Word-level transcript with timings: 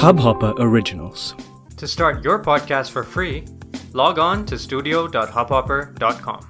Hubhopper 0.00 0.54
Originals. 0.58 1.34
To 1.78 1.88
start 1.88 2.22
your 2.24 2.38
podcast 2.38 2.90
for 2.90 3.02
free, 3.02 3.44
log 3.92 4.18
on 4.18 4.44
to 4.46 4.58
studio.hubhopper.com. 4.58 6.40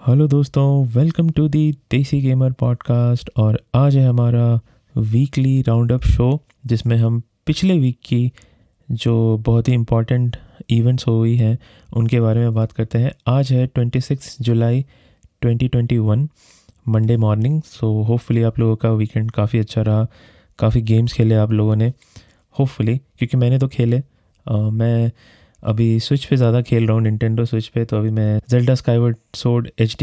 Hello 0.00 0.26
दोस्तों 0.26 0.86
welcome 0.86 1.30
to 1.30 1.48
the 1.48 1.72
desi 1.90 2.20
gamer 2.20 2.52
podcast 2.52 3.30
और 3.36 3.60
आज 3.74 3.96
है 3.96 4.06
हमारा 4.08 4.60
weekly 4.96 5.62
round 5.62 5.92
up 5.92 6.02
show 6.02 6.42
जिसमें 6.66 6.96
हम 6.96 7.22
पिछले 7.46 7.78
वीक 7.78 7.98
की 8.04 8.32
जो 8.90 9.36
बहुत 9.38 9.68
ही 9.68 9.74
इम्पोर्टेंट 9.74 10.36
इवेंट्स 10.70 11.06
हुई 11.06 11.36
हैं 11.36 11.58
उनके 11.96 12.20
बारे 12.20 12.40
में 12.40 12.54
बात 12.54 12.72
करते 12.72 12.98
हैं 12.98 13.12
आज 13.28 13.52
है 13.52 13.66
twenty 13.66 14.00
six 14.00 14.36
July 14.40 14.84
twenty 15.40 15.68
twenty 15.68 15.98
one 15.98 16.28
Monday 16.90 17.16
morning 17.16 17.60
so 17.62 17.90
hopefully 18.02 18.42
आप 18.42 18.58
लोगों 18.58 18.76
का 18.76 18.90
वीकेंड 18.92 19.30
काफ़ी 19.30 19.58
अच्छा 19.58 19.82
रहा। 19.82 20.06
काफ़ी 20.58 20.80
गेम्स 20.82 21.12
खेले 21.12 21.34
आप 21.34 21.52
लोगों 21.52 21.76
ने। 21.76 21.92
होपफुली 22.56 22.96
क्योंकि 22.96 23.36
मैंने 23.36 23.58
तो 23.58 23.68
खेले। 23.68 24.02
आ, 24.46 24.56
मैं 24.56 25.10
अभी 25.62 25.98
स्विच 26.00 26.24
पे 26.24 26.36
ज़्यादा 26.36 26.62
खेल 26.62 26.86
रहा 26.86 26.94
हूँ 26.94 27.02
निन्टेंडो 27.02 27.44
स्विच 27.44 27.66
पे। 27.68 27.84
तो 27.84 27.98
अभी 27.98 28.10
मैं 28.10 28.40
जेल्डा 28.50 28.74
स्काईवर्ड 28.74 29.16
सोड 29.34 29.70
एच 29.78 29.96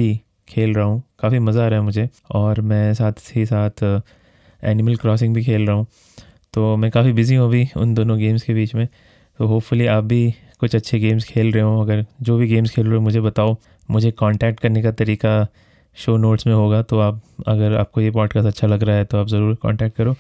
खेल 0.48 0.74
रहा 0.74 0.86
हूँ। 0.86 1.02
काफ़ी 1.20 1.40
मज़ा 1.40 1.66
आ 1.66 1.68
रहा 1.68 1.80
है 1.80 1.86
मुझे। 1.86 2.08
और 2.32 2.62
मैं 2.62 2.94
साथ 2.94 3.36
ही 3.36 3.46
साथ 3.46 3.84
एनिमल 4.64 4.96
क्रॉसिंग 4.96 5.34
भी 5.36 5.44
खेल 5.44 5.68
रहा 5.68 5.76
हूँ। 5.76 5.88
तो 6.54 6.76
मैं 6.78 6.92
काफ़ी 6.92 7.12
बिज़ी 7.14 7.36
हूँ 7.36 7.48
अभी 7.48 7.68
उन 7.78 7.94
दोनों 7.94 8.18
गेम्स 8.20 8.44
के 8.44 8.54
बीच 8.54 8.76
में। 8.76 8.88
तो 9.40 9.48
होपफुली 9.48 9.86
आप 9.86 10.04
भी 10.04 10.34
कुछ 10.60 10.76
अच्छे 10.76 11.00
गेम्स 11.00 11.24
खेल 11.24 11.52
रहे 11.52 11.64
हो। 11.64 11.82
अगर 11.82 12.06
जो 12.22 12.38
भी 12.38 12.48
गेम्स 12.48 12.72
खेल 12.72 12.86
रहे 12.86 12.96
हो 12.96 13.02
मुझे 13.02 13.22
बताओ। 13.22 13.56
मुझे 13.90 14.12
कांटेक्ट 14.12 14.60
करने 14.60 14.82
का 14.82 14.92
तरीका 14.92 15.42
शो 15.98 16.16
नोट्स 16.18 16.48
में 16.48 16.54
होगा 16.54 16.82
तो 16.82 17.00
आप, 17.00 17.22
अगर 17.48 17.76
आपको 17.78 18.02
ये 18.02 18.12
पॉडकास्ट 18.12 18.48
अच्छा 18.48 18.68
लग 18.68 18.84
रहा 18.84 18.96
है 18.96 19.06
तो 19.06 19.18
आप 19.18 19.28
ज़रूर 19.28 19.56
कांटेक्ट 19.64 19.96
करो। 19.98 20.16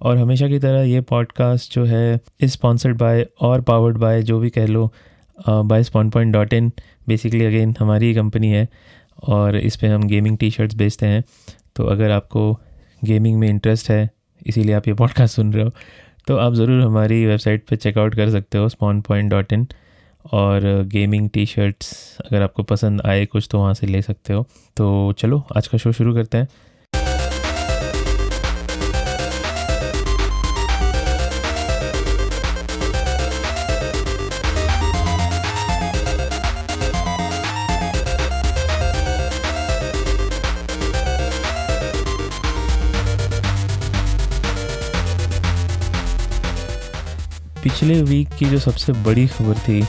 और 0.00 0.16
हमेशा 0.18 0.48
की 0.48 0.58
तरह 0.58 0.82
ये 0.82 1.00
पॉडकास्ट 1.00 1.74
जो 1.74 1.84
है 1.84 2.20
इस 2.40 2.52
स्पॉन्सर्ड 2.52 2.98
बाय 2.98 3.26
और 3.40 3.60
पावर्ड 3.60 3.98
बाय 3.98 4.22
जो 4.22 4.38
भी 4.38 4.50
कह 4.50 4.66
लो 4.66 4.92
by 5.38 5.82
spawn 5.82 6.10
point 6.10 6.32
dot 6.32 6.52
in 6.52 6.70
basically 7.08 7.44
again 7.44 7.74
हमारी 7.80 8.06
ही 8.06 8.14
कंपनी 8.14 8.50
है, 8.50 8.66
और 9.18 9.56
इस 9.56 9.76
पर 9.76 9.86
हम 9.86 10.02
गेमिंग 10.08 10.38
टी 10.38 10.50
शर्ट्स 10.50 10.74
बेचते 10.74 11.06
हैं। 11.06 11.22
तो 11.76 11.84
अगर 11.86 12.10
आपको 12.10 12.52
गेमिंग 13.02 13.38
में 13.40 13.48
इंटरेस्ट 13.48 13.90
है, 13.90 14.08
इसीलिए 14.46 14.74
आप 14.74 14.88
ये 14.88 14.94
पॉडकास्ट 14.94 15.36
सुन 15.36 15.52
रहे 15.52 15.64
हो 15.64 15.70
तो 16.26 16.36
आप 16.36 16.54
ज़रूर 16.54 16.80
हमारी 16.82 17.24
वेबसाइट 17.26 17.64
पे 17.68 17.76
चेकआउट 17.76 18.14
कर 18.14 18.30
सकते 18.30 18.58
हो 18.58 18.68
स्पॉन 18.68 19.00
पॉइंट 19.00 19.30
डॉट 19.30 19.52
इन 19.52 19.66
और 20.32 20.82
गेमिंग 20.86 21.30
टी 21.30 21.46
शर्ट्स 21.46 22.18
अगर 22.20 22.42
आपको 22.42 22.62
पसंद 22.62 23.02
आए 23.06 23.26
कुछ 23.26 23.48
तो 23.50 23.58
वहाँ 23.58 23.74
से 23.74 23.86
ले 23.86 24.02
सकते 24.02 24.32
हो। 24.32 24.46
तो 24.76 25.12
चलो, 25.12 25.46
आज 25.56 25.66
का 25.66 25.78
शो 25.78 25.92
शुरू 25.92 26.14
करते 26.14 26.38
हैं। 26.38 26.48
पिछले 47.90 48.02
वीक 48.08 48.28
की 48.38 48.46
जो 48.46 48.58
सबसे 48.58 48.92
बड़ी 49.04 49.26
खबर 49.26 49.54
थी, 49.58 49.80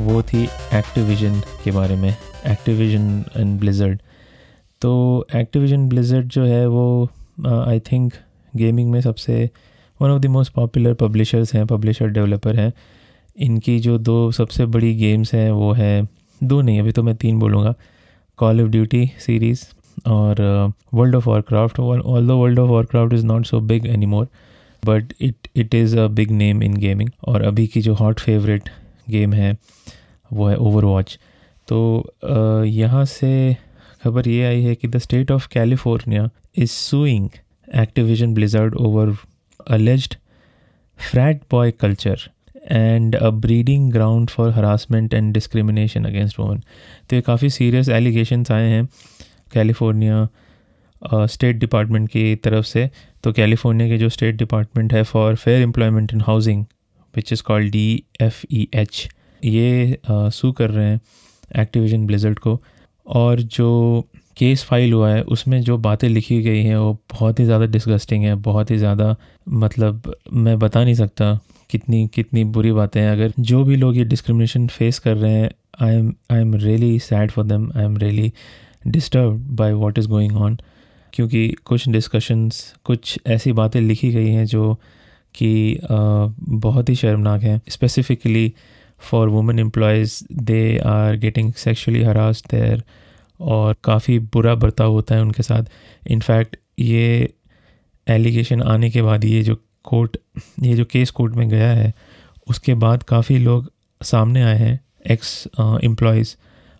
वो 0.00 0.22
थी 0.22 0.42
एक्टिविजन 0.74 1.34
के 1.64 1.70
बारे 1.70 1.96
में 1.96 2.08
एक्टिविजन 2.08 3.24
एंड 3.36 3.58
ब्लिज़र्ड 3.60 4.00
तो 4.82 4.90
एक्टिविजन 5.36 5.86
ब्लिज़र्ड 5.88 6.26
जो 6.26 6.44
है 6.44 6.66
वो 6.68 7.08
आई 7.44 7.80
थिंक 7.92 8.12
गेमिंग 8.54 8.90
में 8.90 9.00
सबसे 9.00 9.48
one 10.00 10.10
of 10.10 10.20
the 10.22 10.26
most 10.28 10.52
popular 10.52 10.94
publishers 10.94 11.54
हैं 11.54 11.66
पब्लिशर 11.66 12.08
डेवलपर 12.08 12.56
हैं। 12.56 12.72
इनकी 13.36 13.78
जो 13.80 13.96
दो 14.00 14.30
सबसे 14.32 14.66
बड़ी 14.66 14.94
गेम्स 14.96 15.34
हैं, 15.34 15.50
वो 15.50 15.72
है, 15.72 16.02
दो 16.40 16.60
नहीं, 16.60 16.80
अभी 16.80 16.92
तो 16.92 17.02
मैं 17.02 17.14
तीन 17.16 17.38
बोलूँगा। 17.38 17.74
कॉल 18.38 18.62
ऑफ़ 18.62 18.68
ड्यूटी 18.68 19.06
सीरीज़ 19.26 19.64
और 20.08 20.72
World 20.94 21.16
of 21.16 21.28
Warcraft 21.28 21.80
although 22.26 22.36
World 22.36 22.58
of 22.58 22.70
Warcraft 22.86 23.14
is 23.14 23.26
not 23.26 23.46
so 23.46 23.60
big 23.62 23.86
any 23.86 24.06
more 24.06 24.28
but 24.84 25.12
it 25.20 25.48
it 25.56 25.74
is 25.74 25.98
a 25.98 26.06
big 26.08 26.30
name 26.30 26.62
in 26.62 26.76
gaming 26.76 27.10
और 27.28 27.42
अभी 27.42 27.66
की 27.66 27.80
जो 27.80 27.94
हॉट 27.94 28.20
फेवरेट 28.20 28.68
गेम 29.10 29.32
है, 29.32 29.56
वो 30.32 30.48
है 30.48 30.56
ओवर 30.56 30.84
वॉच 30.84 31.18
तो 31.68 32.64
यहाँ 32.64 33.04
से 33.04 33.56
खबर 34.04 34.28
ये 34.28 34.44
आई 34.44 34.62
है 34.62 34.74
कि 34.74 34.88
the 34.88 34.98
state 34.98 35.30
of 35.30 35.48
California 35.48 36.28
is 36.58 36.70
suing 36.70 37.28
Activision 37.74 38.34
Blizzard 38.34 38.74
over 38.74 39.16
alleged 39.70 40.14
frat 40.98 41.42
boy 41.50 41.70
culture 41.70 42.30
and 42.70 43.16
a 43.16 43.30
breeding 43.30 43.92
ground 43.92 44.30
for 44.30 44.50
harassment 44.50 45.14
and 45.14 45.32
discrimination 45.34 46.04
against 46.04 46.38
woman 46.38 46.60
तो 47.10 47.16
ये 47.16 47.22
काफ़ी 47.22 47.50
सीरियस 47.50 47.88
एलिगेशंस 47.88 48.50
आए 48.50 48.68
हैं 48.68 48.86
कैलिफ़ोर्निया 49.52 50.28
स्टेट 51.02 51.56
डिपार्टमेंट 51.56 52.08
की 52.08 52.34
तरफ़ 52.36 52.66
से। 52.66 52.88
तो 53.24 53.32
कैलिफ़ोर्निया 53.32 53.88
के 53.88 53.98
जो 53.98 54.08
स्टेट 54.08 54.36
डिपार्टमेंट 54.36 54.92
है 54.92 55.02
for 55.04 55.34
fair 55.36 55.62
employment 55.62 56.12
in 56.14 56.20
housing 56.20 56.64
which 57.14 57.32
is 57.32 57.42
called 57.42 57.70
D 57.72 58.02
F 58.22 58.44
E 58.52 58.68
H 58.74 59.08
ये 59.42 59.98
सू 60.06 60.52
कर 60.52 60.70
रहे 60.70 60.86
हैं 60.86 61.00
एक्टिविजन 61.58 62.06
ब्लिजर्ड 62.06 62.38
को। 62.38 62.60
और 63.06 63.40
जो 63.40 64.04
केस 64.36 64.62
फ़ाइल 64.64 64.92
हुआ 64.92 65.08
है, 65.10 65.22
उसमें 65.22 65.60
जो 65.62 65.76
बातें 65.78 66.08
लिखी 66.08 66.40
गई 66.42 66.62
हैं, 66.62 66.76
वो 66.76 66.92
बहुत 67.12 67.40
ही 67.40 67.44
ज़्यादा 67.44 67.66
डिस्गस्टिंग 67.66 68.24
है, 68.24 68.34
बहुत 68.36 68.70
ही 68.70 68.76
ज़्यादा 68.78 69.14
मतलब 69.48 70.14
मैं 70.32 70.58
बता 70.58 70.84
नहीं 70.84 70.94
सकता 70.94 71.38
कितनी 71.70 72.06
कितनी 72.14 72.44
बुरी 72.46 72.72
बातें 72.72 73.00
हैं। 73.00 73.10
अगर 73.10 73.32
जो 73.40 73.62
भी 73.64 73.76
लोग 73.76 73.96
ये 73.96 74.04
डिस्क्रिमिनेशन 74.04 74.66
फेस 74.68 74.98
कर 74.98 75.16
रहे 75.16 75.32
हैं 75.32 75.50
I 75.82 75.94
am 75.94 76.12
I 76.32 76.40
am 76.40 76.54
really 76.56 76.98
sad 77.00 77.30
for 77.30 77.44
them 77.44 77.70
I 77.76 77.84
am 77.84 77.96
really 77.96 78.32
disturb 78.86 79.36
by 79.56 79.72
what 79.72 79.98
is 79.98 80.08
going 80.08 80.36
on 80.36 80.58
क्योंकि 81.20 81.48
कुछ 81.64 81.88
डिस्कशंस 81.88 82.58
कुछ 82.84 83.18
ऐसी 83.26 83.52
बातें 83.52 83.80
लिखी 83.80 84.10
गई 84.12 84.28
हैं 84.28 84.44
जो 84.46 84.74
कि 85.34 85.78
बहुत 85.82 86.88
ही 86.88 86.94
शर्मनाक 86.94 87.42
हैं। 87.42 87.60
Specifically 87.68 88.52
for 89.00 89.28
women 89.28 89.58
employees 89.58 90.14
they 90.32 90.78
are 90.86 91.16
getting 91.16 91.52
sexually 91.54 92.02
harass 92.02 92.42
there 92.50 92.82
और 93.40 93.76
काफ़ी 93.84 94.18
बुरा 94.18 94.54
बर्ताव 94.54 94.92
होता 94.92 95.14
है 95.14 95.22
उनके 95.22 95.42
साथ। 95.42 95.64
इनफैक्ट 96.06 96.56
ये 96.78 97.32
एलिगेशन 98.06 98.62
आने 98.64 98.90
के 98.90 99.02
बाद 99.02 99.24
ये 99.24 99.42
जो 99.42 99.56
कोर्ट 99.84 100.16
ये 100.62 100.74
जो 100.74 100.84
केस 100.84 101.10
कोर्ट 101.10 101.34
में 101.34 101.48
गया 101.48 101.70
है, 101.72 101.92
उसके 102.48 102.74
बाद 102.76 103.02
काफ़ी 103.02 103.38
लोग 103.38 103.70
सामने 104.00 104.42
आए 104.42 104.58
हैं 104.58 104.78
ex 105.10 105.48
employees 105.84 106.34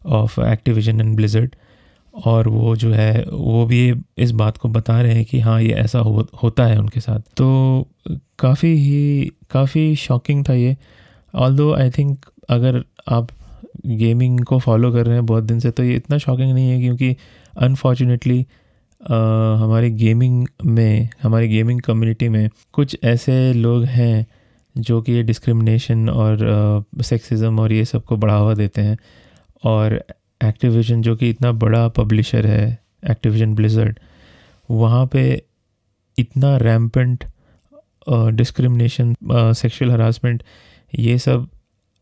of 0.07 0.41
Activision 0.43 1.01
and 1.01 1.17
Blizzard 1.17 1.57
और 2.15 2.49
वो 2.49 2.75
जो 2.77 2.91
है, 2.93 3.25
वो 3.25 3.65
भी 3.67 3.93
इस 4.19 4.31
बात 4.33 4.57
को 4.57 4.69
बता 4.69 5.01
रहे 5.03 5.15
हैं 5.15 5.25
कि 5.25 5.41
हाँ 5.41 5.61
ये 5.63 5.73
ऐसा 5.75 5.99
हो, 5.99 6.27
होता 6.43 6.67
है 6.67 6.79
उनके 6.79 7.01
साथ। 7.01 7.21
तो 7.37 7.89
काफ़ी 8.39 8.75
ही, 8.77 9.31
काफ़ी 9.51 9.95
शॉकिंग 9.97 10.45
था 10.49 10.55
ये। 10.55 10.77
ऑल 11.35 11.57
दो 11.57 11.73
आई 11.75 11.91
थिंक 11.91 12.27
अगर 12.51 12.83
आप 13.09 13.29
गेमिंग 13.87 14.41
को 14.41 14.59
फॉलो 14.59 14.93
कर 14.93 15.07
रहे 15.07 15.15
हैं 15.15 15.27
बहुत 15.27 15.45
दिन 15.45 15.61
से 15.61 15.71
तो 15.71 15.83
ये 15.85 15.95
इतना 15.97 16.19
शॉकिंग 16.19 16.53
नहीं 16.55 16.71
है 16.71 16.81
क्योंकि 16.81 17.17
अनफॉर्चुनेटली 17.57 18.47
हमारी 19.01 19.91
गेमिंग 19.91 20.47
में, 20.65 21.09
हमारी 21.23 21.49
गेमिंग 21.49 21.81
कम्युनिटी 21.81 22.29
में 22.29 22.49
कुछ 22.73 22.97
ऐसे 23.05 23.53
लोग 23.53 23.85
हैं 23.85 24.27
जो 24.77 25.01
कि 25.03 25.13
ये 25.13 25.23
डिस्क्रिमिनेशन 25.23 26.09
और 26.09 26.85
सेक्सिज़म 27.03 27.59
और 27.61 27.73
ये 27.73 27.85
सबको 27.85 28.17
बढ़ावा 28.17 28.55
देते 28.55 28.83
हैं। 28.83 28.97
और 29.65 30.03
एक्टिविजन 30.45 31.03
जो 31.03 31.15
कि 31.17 31.31
इतना 31.31 31.53
बड़ा 31.53 31.87
पब्लिशर 31.89 32.47
है 32.47 32.79
एक्टिविजन 33.11 33.55
ब्लिजर्ड 33.55 33.99
वहाँ 34.71 35.07
पे 35.07 35.23
इतना 36.19 36.57
रैम्पेंट 36.57 37.25
डिस्क्रिमिनेशन 38.11 39.15
सेक्सुअल 39.33 39.91
हरासमेंट 39.91 40.43
ये 40.99 41.19
सब 41.19 41.49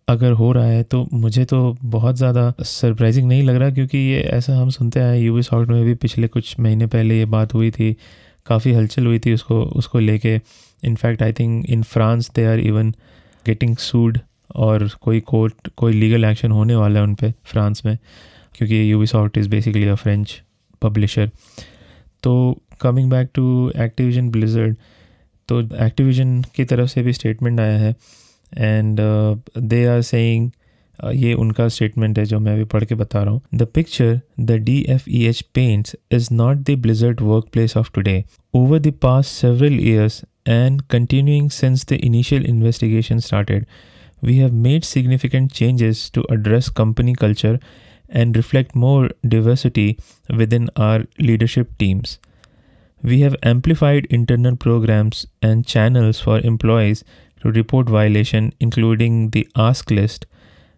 अगर 0.09 0.33
हो 0.33 0.51
रहा 0.53 0.65
है 0.65 0.83
तो 0.83 1.07
मुझे 1.13 1.45
तो 1.45 1.77
बहुत 1.85 2.17
ज़्यादा 2.17 2.53
सरप्राइजिंग 2.61 3.27
नहीं 3.29 3.43
लग 3.43 3.57
रहा, 3.57 3.71
क्योंकि 3.71 3.99
ये 3.99 4.21
ऐसा 4.23 4.57
हम 4.57 4.69
सुनते 4.71 5.01
आए 5.01 5.19
यूवी 5.21 5.43
सॉफ्ट 5.43 5.71
में 5.71 5.85
भी 5.85 5.95
पिछले 5.95 6.29
कुछ 6.29 6.55
महीने 6.61 6.87
पहले 6.87 7.19
ये 7.19 7.25
बात 7.27 7.55
हुई 7.55 7.71
थी, 7.71 7.93
काफ़ी 8.47 8.73
हलचल 8.73 9.07
हुई 9.07 9.19
थी 9.19 9.33
उसको 9.35 9.63
उसको 9.63 9.99
लेके। 9.99 10.35
In fact 10.83 11.23
I 11.23 11.33
think 11.33 11.67
in 11.67 11.83
France 11.83 12.31
they 12.37 12.45
are 12.47 12.61
even 12.61 12.91
getting 13.47 13.77
sued 13.77 14.19
और 14.57 14.89
कोई 15.01 15.21
कोर्ट 15.21 15.69
कोई 15.77 15.93
लीगल 15.93 16.25
एक्शन 16.25 16.51
होने 16.51 16.75
वाला 16.75 17.01
है 17.01 17.07
उन 17.07 17.15
पर 17.15 17.33
फ्रांस 17.45 17.83
में 17.87 17.99
क्योंकि 18.55 18.93
Ubisoft 19.07 19.39
is 19.39 19.49
basically 19.49 19.85
a 19.85 19.95
French 19.95 20.43
publisher 20.83 21.31
तो 22.23 22.63
coming 22.81 23.11
back 23.11 23.29
to 23.35 23.73
Activision 23.77 24.31
Blizzard 24.31 24.77
तो 25.49 25.61
एक्टिविजन 25.61 26.43
की 26.43 26.65
तरफ़ 26.65 26.89
से 26.89 27.03
भी 27.03 27.13
स्टेटमेंट 27.13 27.61
आया 27.61 27.79
है 27.79 27.95
एंड 28.59 29.01
दे 29.59 29.87
आर 29.87 30.03
सेइंग 30.03 30.51
ये 31.15 31.35
उनका 31.35 31.69
स्टेटमेंट 31.69 32.19
है 32.19 32.25
जो 32.25 32.39
मैं 32.41 32.53
अभी 32.53 32.65
पढ़ 32.65 32.85
के 32.85 32.95
बता 32.95 33.23
रहा 33.23 33.33
हूँ। 33.33 33.41
The 33.55 33.63
picture 33.63 34.21
the 34.41 34.51
D 34.51 34.87
F 34.89 35.11
E 35.11 35.25
H 35.27 35.41
paints 35.41 35.97
is 36.13 36.29
not 36.35 36.57
the 36.57 36.71
Blizzard 36.71 37.21
workplace 37.53 37.77
of 37.77 37.91
today 37.95 38.25
over 38.55 38.79
the 38.79 38.93
past 38.93 39.31
several 39.31 39.81
years 39.81 40.25
and 40.49 40.83
continuing 40.83 41.51
since 41.51 41.87
the 41.89 41.93
initial 41.93 42.47
investigation 42.47 43.19
started, 43.19 43.67
we 44.21 44.39
have 44.39 44.53
made 44.53 44.85
significant 44.85 45.53
changes 45.53 46.11
to 46.11 46.25
address 46.31 46.69
company 46.69 47.15
culture 47.15 47.59
and 48.09 48.37
reflect 48.37 48.75
more 48.75 49.11
diversity 49.27 49.99
within 50.35 50.71
our 50.77 51.05
leadership 51.19 51.77
teams. 51.79 52.19
We 53.03 53.21
have 53.21 53.37
amplified 53.43 54.07
internal 54.11 54.57
programs 54.57 55.27
and 55.41 55.67
channels 55.67 56.21
for 56.21 56.41
employees 56.41 57.05
to 57.43 57.53
report 57.53 57.89
violation, 57.89 58.53
including 58.59 59.31
the 59.31 59.49
Ask 59.55 59.91
List, 59.91 60.27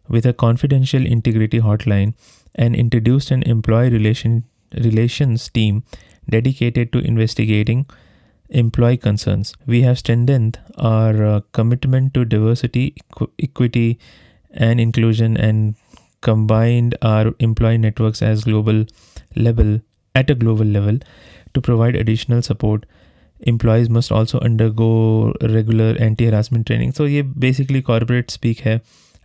with 0.08 0.26
a 0.26 0.32
confidential 0.32 1.06
integrity 1.06 1.60
hotline, 1.60 2.14
and 2.54 2.74
introduced 2.74 3.30
an 3.30 3.42
employee 3.44 3.90
relation, 3.90 4.44
relations 4.74 5.48
team 5.48 5.84
dedicated 6.28 6.92
to 6.92 6.98
investigating 6.98 7.86
employee 8.50 8.96
concerns. 8.96 9.54
We 9.66 9.82
have 9.82 9.98
strengthened 9.98 10.58
our 10.76 11.24
uh, 11.24 11.40
commitment 11.52 12.14
to 12.14 12.24
diversity, 12.24 12.94
equ- 13.00 13.30
equity, 13.38 13.98
and 14.54 14.80
inclusion, 14.80 15.36
and 15.36 15.74
combined 16.20 16.96
our 17.02 17.34
employee 17.38 17.78
networks 17.78 18.22
as 18.22 18.44
global 18.44 18.84
level 19.36 19.80
at 20.14 20.30
a 20.30 20.34
global 20.34 20.66
level 20.66 20.98
to 21.54 21.60
provide 21.60 21.96
additional 21.96 22.42
support. 22.42 22.86
Employees 23.40 23.88
must 23.88 24.12
also 24.12 24.38
undergo 24.40 25.32
regular 25.42 25.96
anti-harassment 25.98 26.66
training. 26.66 26.92
So 26.92 27.04
ये 27.04 27.22
basically 27.22 27.82
corporate 27.82 28.38
speak 28.38 28.60
है 28.60 28.80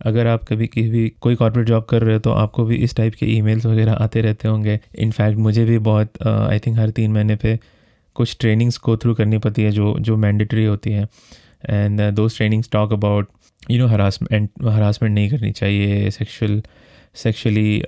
अगर 0.06 0.28
आप 0.28 0.44
कभी 0.44 0.68
कभी 0.68 1.10
कोई 1.22 1.36
corporate 1.36 1.68
job 1.68 1.84
कर 1.84 2.02
रहे 2.02 2.14
हो 2.14 2.20
तो 2.20 2.32
आपको 2.32 2.66
भी 2.66 2.76
इस 2.76 2.96
टाइप 2.96 3.14
के 3.14 3.26
ईमेल्स 3.26 3.66
वगैरह 3.66 3.94
आते 3.94 4.22
रहते 4.22 4.48
होंगे 4.48 4.80
इनफैक्ट 5.00 5.38
मुझे 5.38 5.66
भी 5.66 5.78
बहुत 5.78 6.28
आई 6.28 6.60
थिंक 6.60 6.80
हर 6.80 6.90
तीन 6.90 7.12
महीने 7.12 7.36
पे 7.36 7.60
कुछ 8.16 8.38
ट्रेनिंग्स 8.40 8.78
को 8.78 8.98
थ्रू 8.98 9.14
करनी 9.14 9.38
पड़ती 9.38 9.64
है 9.64 9.72
जो 9.72 9.96
जो 10.00 10.18
मैंडेटरी 10.18 10.66
होती 10.66 10.92
हैं। 10.92 11.08
And 11.70 12.02
those 12.16 12.36
trainings 12.38 12.70
talk 12.72 12.94
about 12.94 13.28
you 13.72 13.80
know 13.80 13.88
harassment 13.88 14.50
harassment 14.66 15.14
नहीं 15.16 15.30
करनी 15.30 15.52
चाहिए 15.52 16.10
सेक्शुअल 16.12 16.62
सेक्शुअली 17.16 17.82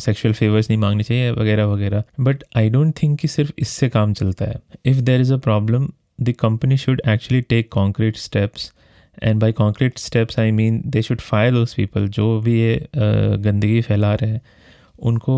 सेक्शुअल 0.00 0.34
फेवर्स 0.34 0.70
नहीं 0.70 0.78
मांगनी 0.80 1.02
चाहिए 1.02 1.30
वगैरह 1.30 1.66
वगैरह। 1.66 2.02
बट 2.20 2.44
आई 2.56 2.70
डोंट 2.70 2.94
थिंक 3.02 3.18
कि 3.20 3.28
सिर्फ़ 3.28 3.52
इससे 3.58 3.88
काम 3.88 4.12
चलता 4.12 4.44
है। 4.44 4.60
If 4.86 5.00
there 5.00 5.20
is 5.20 5.32
a 5.32 5.36
problem 5.36 5.88
the 6.22 6.34
company 6.40 6.76
should 6.76 7.00
actually 7.08 7.40
take 7.40 7.70
concrete 7.72 8.16
steps 8.16 8.72
and 9.22 9.40
by 9.40 9.52
concrete 9.52 9.98
steps 9.98 10.38
I 10.38 10.50
mean 10.50 10.82
they 10.86 11.02
should 11.02 11.20
fire 11.20 11.52
those 11.52 11.74
people 11.74 12.08
जो 12.08 12.40
भी 12.40 12.58
ये 12.60 12.76
uh, 12.76 13.44
गंदगी 13.44 13.80
फैला 13.80 14.14
रहे 14.14 14.30
हैं 14.30 14.40
उनको 15.02 15.36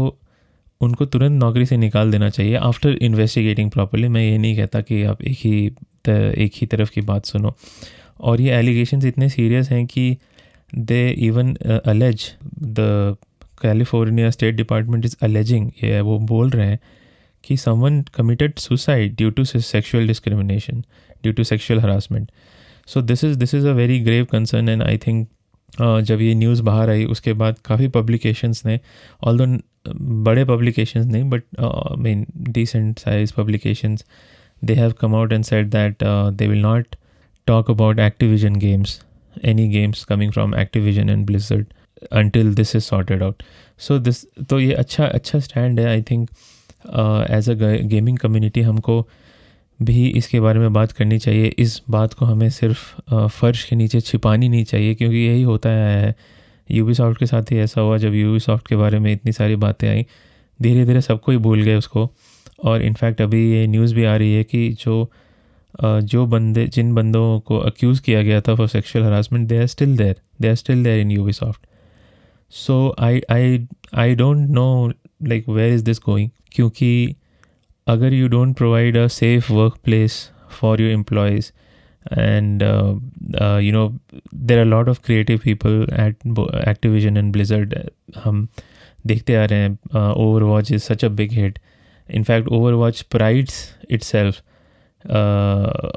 उनको 0.80 1.04
तुरंत 1.06 1.42
नौकरी 1.42 1.66
से 1.66 1.76
निकाल 1.76 2.10
देना 2.10 2.28
चाहिए। 2.30 2.54
आफ्टर 2.56 2.98
इन्वेस्टिगेटिंग 3.02 3.70
प्रॉपरली 3.70 4.08
मैं 4.08 4.22
ये 4.22 4.38
नहीं 4.38 4.56
कहता 4.56 4.80
कि 4.80 5.02
आप 5.04 5.22
एक 5.22 5.38
ही 5.40 5.66
एक 6.08 6.52
ही 6.54 6.66
तरफ़ 6.66 6.90
की 6.90 7.00
बात 7.02 7.26
सुनो। 7.26 7.54
और 8.20 8.40
ये 8.40 8.52
एलिगेशन 8.54 9.06
इतने 9.06 9.28
सीरियस 9.28 9.70
हैं 9.70 9.86
कि 9.86 10.16
they 10.72 11.08
even 11.26 11.54
allege 11.86 12.30
the 12.58 13.16
California 13.62 14.30
state 14.30 14.54
department 14.54 15.04
is 15.04 15.16
alleging 15.22 15.70
ये 15.84 16.00
वो 16.00 16.18
बोल 16.28 16.50
रहे 16.50 16.66
हैं 16.66 16.78
कि 17.44 17.56
someone 17.56 18.02
committed 18.14 18.58
suicide 18.58 19.14
due 19.16 19.30
to 19.30 19.44
sexual 19.44 20.06
discrimination 20.06 20.80
due 21.22 21.32
to 21.32 21.44
sexual 21.44 21.80
harassment 21.80 22.30
so 22.88 23.02
this 23.02 23.24
is 23.24 23.36
this 23.38 23.54
is 23.54 23.66
a 23.66 23.72
very 23.72 23.98
grave 24.00 24.24
concern 24.24 24.68
and 24.68 24.82
I 24.82 24.98
think 25.06 25.28
जब 25.80 26.20
ये 26.20 26.34
news 26.34 26.62
बाहर 26.62 26.90
आई, 26.90 27.04
उसके 27.04 27.32
बाद 27.32 27.58
काफ़ी 27.64 27.88
पब्लिकेशंस 27.88 28.62
ने 28.66 28.78
ऑल 29.24 29.38
बड़े 30.24 30.44
पब्लिकेशन 30.44 31.06
नहीं 31.08 31.24
but 31.30 31.42
I 31.60 31.96
mean 31.96 32.26
decent 32.50 32.98
size 32.98 33.32
publication 33.36 33.96
they 34.64 34.74
have 34.74 34.92
come 34.92 35.14
out 35.14 35.32
and 35.32 35.44
set 35.44 35.66
that 35.66 36.04
they 36.04 36.48
will 36.48 36.62
not 36.62 36.96
talk 37.46 37.70
about 37.70 37.98
Activision 37.98 38.56
games 38.56 39.00
any 39.44 39.68
games 39.68 40.04
coming 40.04 40.32
from 40.32 40.54
Activision 40.54 41.10
and 41.10 41.26
Blizzard 41.26 41.66
until 42.12 42.54
this 42.54 42.76
is 42.76 42.84
sorted 42.84 43.22
out 43.22 43.42
so 43.78 43.98
this 43.98 44.24
तो 44.50 44.60
ये 44.60 44.72
अच्छा 44.74 45.06
अच्छा 45.06 45.38
stand 45.40 45.80
है 45.80 45.86
I 45.86 46.02
think 46.02 46.28
as 47.30 47.50
a 47.50 47.54
gaming 47.86 48.18
community 48.18 48.60
हमको 48.62 49.06
भी 49.80 50.06
इसके 50.08 50.40
बारे 50.40 50.58
में 50.58 50.72
बात 50.72 50.92
करनी 50.92 51.18
चाहिए। 51.18 51.46
इस 51.58 51.80
बात 51.90 52.12
को 52.14 52.24
हमें 52.24 52.48
सिर्फ़ 52.50 52.80
uh, 53.14 53.26
फ़र्श 53.28 53.64
के 53.64 53.76
नीचे 53.76 54.00
छिपानी 54.00 54.48
नहीं 54.48 54.64
चाहिए, 54.64 54.94
क्योंकि 54.94 55.16
यही 55.16 55.42
होता 55.42 55.70
है 55.70 56.14
यूबी 56.70 56.94
सॉफ्ट 56.94 57.18
के 57.18 57.26
साथ 57.26 57.52
ही 57.52 57.58
ऐसा 57.58 57.80
हुआ 57.80 57.96
जब 57.98 58.14
यूबी 58.14 58.38
सॉफ्ट 58.40 58.68
के 58.68 58.76
बारे 58.76 58.98
में 58.98 59.12
इतनी 59.12 59.32
सारी 59.32 59.56
बातें 59.56 59.88
आई। 59.88 60.06
धीरे 60.60 60.84
धीरे 60.86 61.00
सबको 61.00 61.32
ही 61.32 61.38
भूल 61.38 61.62
गए 61.62 61.74
उसको। 61.74 62.10
और 62.64 62.82
इनफैक्ट 62.82 63.20
अभी 63.22 63.50
ये 63.52 63.66
न्यूज़ 63.66 63.94
भी 63.94 64.04
आ 64.04 64.16
रही 64.16 64.34
है 64.34 64.44
कि 64.44 64.68
जो 64.80 65.10
जो 65.82 66.26
बंदे, 66.26 66.66
जिन 66.66 66.94
बंदों 66.94 67.40
को 67.40 67.58
अक्यूज़ 67.58 68.00
किया 68.02 68.22
गया 68.22 68.40
था 68.40 68.54
for 68.54 68.68
sexual 68.68 69.04
harassment 69.04 69.48
they 69.48 69.58
are 69.58 69.66
still 69.66 69.96
there 69.96 70.16
they 70.40 70.48
are 70.48 70.54
still 70.54 70.84
there 70.84 71.00
in 71.00 71.10
Ubisoft 71.32 71.66
so 72.50 72.96
I 72.98 73.20
I 73.30 73.66
I 73.94 74.14
don't 74.14 74.48
know 74.50 74.92
like 75.22 75.48
where 75.48 75.74
is 75.74 75.84
this 75.84 75.98
going 75.98 76.30
क्योंकि 76.52 77.16
अगर 77.86 78.12
you 78.12 78.28
don't 78.28 78.56
provide 78.56 78.96
a 78.96 79.06
safe 79.06 79.52
work 79.52 79.76
place 79.84 80.30
for 80.50 80.82
your 80.82 80.90
employees 80.90 81.50
and 82.10 82.62
uh, 82.62 82.94
uh, 83.40 83.56
you 83.56 83.72
know 83.72 83.92
there 84.32 84.58
are 84.58 84.62
a 84.62 84.70
lot 84.72 84.88
of 84.88 85.02
creative 85.02 85.40
people 85.42 85.82
at 85.92 86.14
Activision 86.72 87.18
and 87.18 87.32
Blizzard 87.32 87.74
हम 88.24 88.46
देखते 89.06 89.34
आ 89.34 89.44
रहे 89.44 89.58
हैं 89.58 90.12
Overwatch 90.12 90.72
is 90.72 90.82
such 90.82 91.04
a 91.04 91.08
big 91.08 91.32
hit 91.32 91.58
in fact 92.10 92.48
Overwatch 92.48 93.02
prides 93.02 93.76
itself 94.02 94.34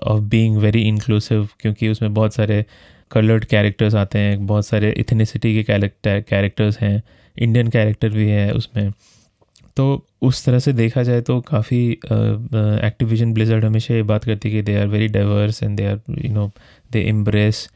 of 0.08 0.22
being 0.22 0.58
very 0.58 0.82
inclusive 0.82 1.48
क्योंकि 1.60 1.90
उसमें 1.90 2.14
बहुत 2.14 2.34
सारे 2.34 2.66
coloured 3.12 3.46
characters 3.46 3.96
आते 3.96 4.20
हैं 4.20 4.48
बहुत 4.48 4.66
सारे 4.66 4.92
इथनिसिटी 4.92 5.56
के 5.56 5.64
कैरेक्टर 5.64 6.22
कैरेक्टर्स 6.30 6.80
हैं 6.80 7.04
इंडियन 7.38 7.68
कैरेक्टर 7.68 8.10
भी 8.10 8.30
है 8.30 8.52
उसमें। 8.52 8.92
तो 9.80 10.06
उस 10.22 10.46
तरह 10.46 10.60
से 10.60 10.74
देखा 10.74 11.04
जाए 11.04 11.22
तो 11.22 11.42
काफ़ी 11.42 11.92
एक्टिविजन 11.92 13.34
ब्लिजर्ड 13.34 13.66
हमेशा 13.66 13.94
ये 13.94 14.04
बात 14.04 14.24
करती 14.24 14.50
है 14.50 14.56
कि 14.56 14.62
they 14.62 14.76
are 14.80 14.88
very 14.88 15.08
diverse 15.08 15.64
and 15.64 15.78
they 15.78 15.86
are 15.86 16.00
you 16.26 16.34
know 16.34 16.52
they 16.92 17.02
embrace 17.02 17.70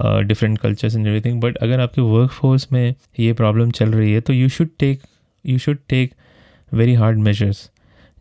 different 0.00 0.58
cultures 0.58 0.96
and 0.96 1.06
everything 1.06 1.40
but 1.40 1.56
अगर 1.56 1.80
आपके 1.80 2.00
वर्क 2.00 2.30
फोर्स 2.30 2.66
में 2.72 2.94
ये 3.18 3.32
प्रॉब्लम 3.32 3.70
चल 3.70 3.92
रही 3.92 4.12
है 4.12 4.20
तो 4.20 4.32
you 4.32 4.48
should 4.48 4.68
take 4.78 5.00
you 5.46 5.58
should 5.58 5.78
take 5.88 6.14
very 6.74 6.94
hard 6.94 7.18
measures 7.18 7.70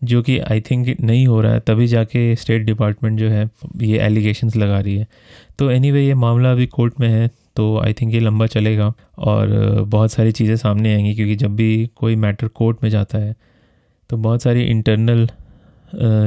जो 0.03 0.21
कि 0.21 0.39
आई 0.39 0.61
थिंक 0.61 0.99
नहीं 1.01 1.27
हो 1.27 1.41
रहा 1.41 1.53
है 1.53 1.59
तभी 1.59 1.87
जाके 1.87 2.35
स्टेट 2.35 2.61
डिपार्टमेंट 2.61 3.19
जो 3.19 3.29
है 3.29 3.49
ये 3.81 3.99
एलिगेशंस 3.99 4.55
लगा 4.55 4.79
रही 4.79 4.97
है। 4.97 5.07
तो 5.59 5.71
एनी 5.71 5.87
anyway, 5.87 6.07
ये 6.07 6.13
मामला 6.13 6.51
अभी 6.51 6.67
कोर्ट 6.67 6.99
में 6.99 7.09
है। 7.09 7.29
तो 7.55 7.79
आई 7.79 7.93
थिंक 7.93 8.13
ये 8.13 8.19
लंबा 8.19 8.45
चलेगा 8.45 8.93
और 9.17 9.47
बहुत 9.87 10.11
सारी 10.11 10.31
चीज़ें 10.31 10.55
सामने 10.55 10.93
आएँगी 10.93 11.15
क्योंकि 11.15 11.35
जब 11.35 11.55
भी 11.55 11.89
कोई 11.95 12.15
मैटर 12.15 12.47
कोर्ट 12.47 12.77
में 12.83 12.89
जाता 12.89 13.17
है 13.17 13.35
तो 14.09 14.17
बहुत 14.17 14.41
सारी 14.41 14.61
इंटरनल 14.61 15.29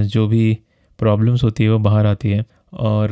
जो 0.04 0.26
भी 0.26 0.58
प्रॉब्लम्स 0.98 1.44
होती 1.44 1.64
है 1.64 1.70
वो 1.70 1.78
बाहर 1.78 2.06
आती 2.06 2.30
है 2.30 2.44
और 2.72 3.08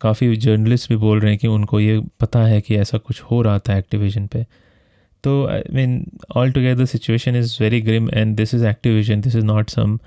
काफ़ी 0.00 0.36
जर्नलिस्ट 0.36 0.88
भी 0.88 0.96
बोल 0.96 1.20
रहे 1.20 1.30
हैं 1.30 1.38
कि 1.38 1.46
उनको 1.46 1.80
ये 1.80 2.02
पता 2.20 2.44
है 2.44 2.60
कि 2.60 2.76
ऐसा 2.76 2.98
कुछ 2.98 3.22
हो 3.22 3.42
रहा 3.42 3.58
था 3.58 3.78
एक्टिविजन 3.78 4.26
पे। 4.26 4.46
तो 5.24 5.46
I 5.46 5.62
mean 5.72 6.10
all 6.36 6.52
together 6.52 6.84
situation 6.84 7.36
is 7.36 7.56
very 7.60 7.80
grim 7.80 8.10
and 8.14 8.36
this 8.36 8.54
is 8.54 8.66
Activision 8.66 9.20
this 9.20 9.36
is 9.36 9.44
not 9.44 9.70
some 9.70 9.98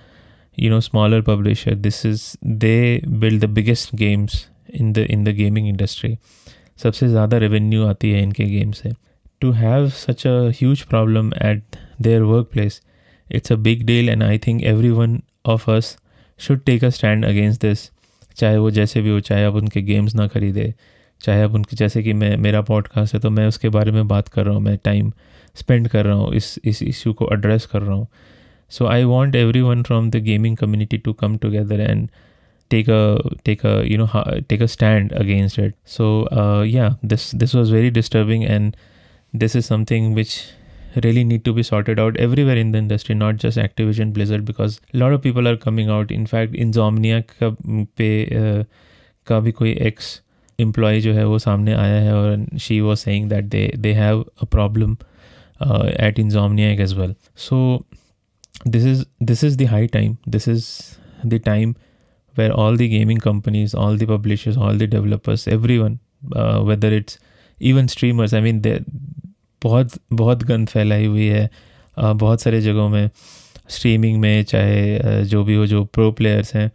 you 0.60 0.70
know, 0.70 0.80
smaller 0.80 1.22
publisher. 1.24 1.76
This 1.76 2.06
is, 2.06 2.38
they 2.44 3.00
build 3.00 3.42
the 3.42 3.48
biggest 3.48 3.96
games 3.96 4.48
in 4.68 4.94
the 4.94 5.04
in 5.12 5.24
the 5.24 5.34
gaming 5.34 5.68
industry. 5.68 6.20
सबसे 6.80 7.08
ज़्यादा 7.08 7.38
revenue 7.38 7.86
आती 7.86 8.12
है 8.12 8.22
इनके 8.24 8.46
game 8.48 8.72
से। 8.72 8.92
To 9.42 9.52
have 9.52 9.90
such 9.90 10.26
a 10.28 10.38
huge 10.58 10.82
problem 10.84 11.32
at 11.44 11.78
their 12.02 12.22
work 12.24 12.50
place 12.52 12.82
it's 13.28 13.52
a 13.52 13.56
big 13.58 13.86
deal 13.86 14.10
and 14.10 14.24
I 14.24 14.38
think 14.38 14.64
every 14.64 14.90
one 14.92 15.20
of 15.46 15.70
us 15.72 15.98
should 16.40 16.64
take 16.66 16.84
a 16.84 16.90
stand 16.90 17.26
against 17.26 17.62
this 17.62 17.90
चाहे 18.38 18.58
वो 18.58 18.70
जैसे 18.72 19.02
भी 19.02 19.10
हो, 19.10 19.20
चाहे 19.20 19.44
आप 19.46 19.56
उनके 19.56 19.82
गेम्स 19.82 20.16
ना 20.16 20.28
खरीदे, 20.28 20.74
चाहे 21.22 21.42
आप 21.44 21.56
उनके, 21.56 21.76
जैसे 21.76 22.04
कि 22.04 22.14
मैं, 22.14 22.36
मेरा 22.38 22.62
पॉडकास्ट 22.62 23.14
है 23.14 23.20
तो 23.20 23.30
मैं 23.30 23.48
उसके 23.48 23.70
बारे 23.70 23.92
में 23.92 24.08
बात 24.08 24.28
कर 24.28 24.46
रहा 24.46 24.54
हूँ, 24.56 24.62
मैं 24.64 24.78
टाइम 24.84 25.12
स्पेंड 25.56 25.88
कर 25.88 26.06
रहा 26.06 26.16
हूँ, 26.16 26.34
इस 26.34 26.60
इस 26.66 26.82
इशू 26.84 27.14
को 27.14 27.30
एड्रेस 27.34 27.66
कर 27.66 27.82
रहा 27.82 27.96
हूँ। 27.96 28.08
So 28.72 28.86
I 28.86 29.04
want 29.04 29.36
every 29.36 29.62
one 29.62 29.84
from 29.84 30.10
the 30.10 30.16
gaming 30.24 30.58
community 30.58 30.98
to 30.98 31.14
come 31.14 31.38
together 31.38 31.82
and 31.82 32.08
take 32.71 32.89
a 32.89 33.21
take 33.45 33.65
a 33.65 33.89
you 33.89 33.99
know 33.99 34.09
take 34.49 34.61
a 34.61 34.69
stand 34.69 35.13
against 35.13 35.59
it 35.59 35.75
so 35.85 36.25
uh, 36.27 36.63
yeah 36.63 36.95
this 37.03 37.31
this 37.33 37.55
was 37.55 37.71
very 37.71 37.91
disturbing 37.91 38.45
and 38.45 38.77
this 39.33 39.55
is 39.55 39.67
something 39.67 40.15
which 40.15 40.53
really 41.03 41.25
need 41.25 41.45
to 41.45 41.53
be 41.53 41.63
sorted 41.63 41.99
out 41.99 42.17
everywhere 42.17 42.57
in 42.57 42.71
the 42.73 42.79
industry 42.79 43.15
not 43.15 43.37
just 43.37 43.59
activision 43.59 44.13
blizzard 44.13 44.45
because 44.45 44.81
a 44.95 44.97
lot 44.97 45.13
of 45.13 45.23
people 45.23 45.49
are 45.49 45.57
coming 45.57 45.89
out 45.89 46.11
in 46.11 46.27
fact 46.27 46.53
insomniac 46.53 47.35
का 47.43 47.57
पे 47.97 48.11
uh, 48.41 48.65
का 49.27 49.41
भी 49.41 49.53
कोई 49.53 49.73
x 49.89 50.21
employ 50.61 51.01
जो 51.01 51.13
है 51.15 51.27
वो 51.27 51.39
सामने 51.39 51.75
आया 51.75 52.01
है 52.01 52.15
और 52.15 52.59
she 52.61 52.81
was 52.81 52.99
saying 52.99 53.29
that 53.29 53.45
they 53.45 53.73
they 53.77 53.93
have 53.93 54.25
a 54.43 54.45
problem 54.45 54.97
at 56.07 56.19
insomnia 56.19 56.69
as 56.83 56.93
well 56.95 57.15
so 57.37 57.85
this 58.73 58.85
is 58.85 59.01
this 59.29 59.43
is 59.43 59.57
the 59.61 59.67
high 59.71 59.87
time 59.95 60.13
this 60.35 60.47
is 60.49 60.99
the 61.33 61.39
time 61.39 61.75
where 62.35 62.53
all 62.53 62.77
the 62.77 62.89
gaming 62.89 63.19
companies 63.19 63.75
all 63.75 63.97
the 63.97 64.07
publishers 64.07 64.57
all 64.57 64.75
the 64.75 64.87
developers 64.87 65.47
everyone 65.47 65.99
uh, 66.37 66.61
whether 66.63 66.89
it's 66.89 67.19
even 67.61 67.89
streamers 67.89 68.35
i 68.35 68.41
mean 68.41 68.63
they 68.63 68.79
बहुत 69.65 69.93
बहुत 70.13 70.43
गंद 70.43 70.69
फैलाई 70.69 71.07
हुई 71.07 71.27
है 71.27 71.51
uh, 71.99 72.13
बहुत 72.15 72.41
सारे 72.41 72.61
जगहों 72.61 72.89
में 72.89 73.11
स्ट्रीमिंग 73.71 74.21
में 74.21 74.45
चाहे 74.45 74.99
uh, 74.99 75.23
जो 75.23 75.45
भी 75.45 75.55
हो 75.55 75.67
जो 75.67 75.85
प्रो 75.85 76.11
प्लेयर्स 76.13 76.55
हैं 76.55 76.71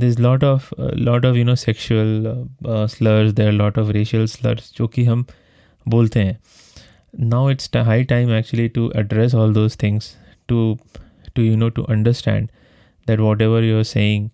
this 0.00 0.18
lot 0.18 0.44
of 0.44 0.68
lot 0.80 1.26
of 1.26 1.36
you 1.36 1.44
know 1.44 1.54
sexual 1.54 2.24
slurs 2.66 3.32
there 3.32 3.52
lot 3.52 3.78
of 3.78 3.90
racial 3.90 4.26
slurs 4.26 4.72
जो 4.78 4.86
कि 4.86 5.04
हम 5.04 5.24
बोलते 5.88 6.20
हैं 6.20 6.38
now 7.20 7.50
it's 7.50 7.70
high 7.76 8.04
time 8.04 8.30
actually 8.30 8.68
to 8.68 8.92
address 8.96 9.34
all 9.34 9.54
those 9.54 9.76
things 9.82 10.16
to 10.48 10.78
to 11.36 11.42
you 11.42 11.56
know 11.56 11.70
to 11.70 11.84
understand 11.96 12.50
that 13.06 13.20
whatever 13.20 13.62
you're 13.62 13.84
saying 13.84 14.30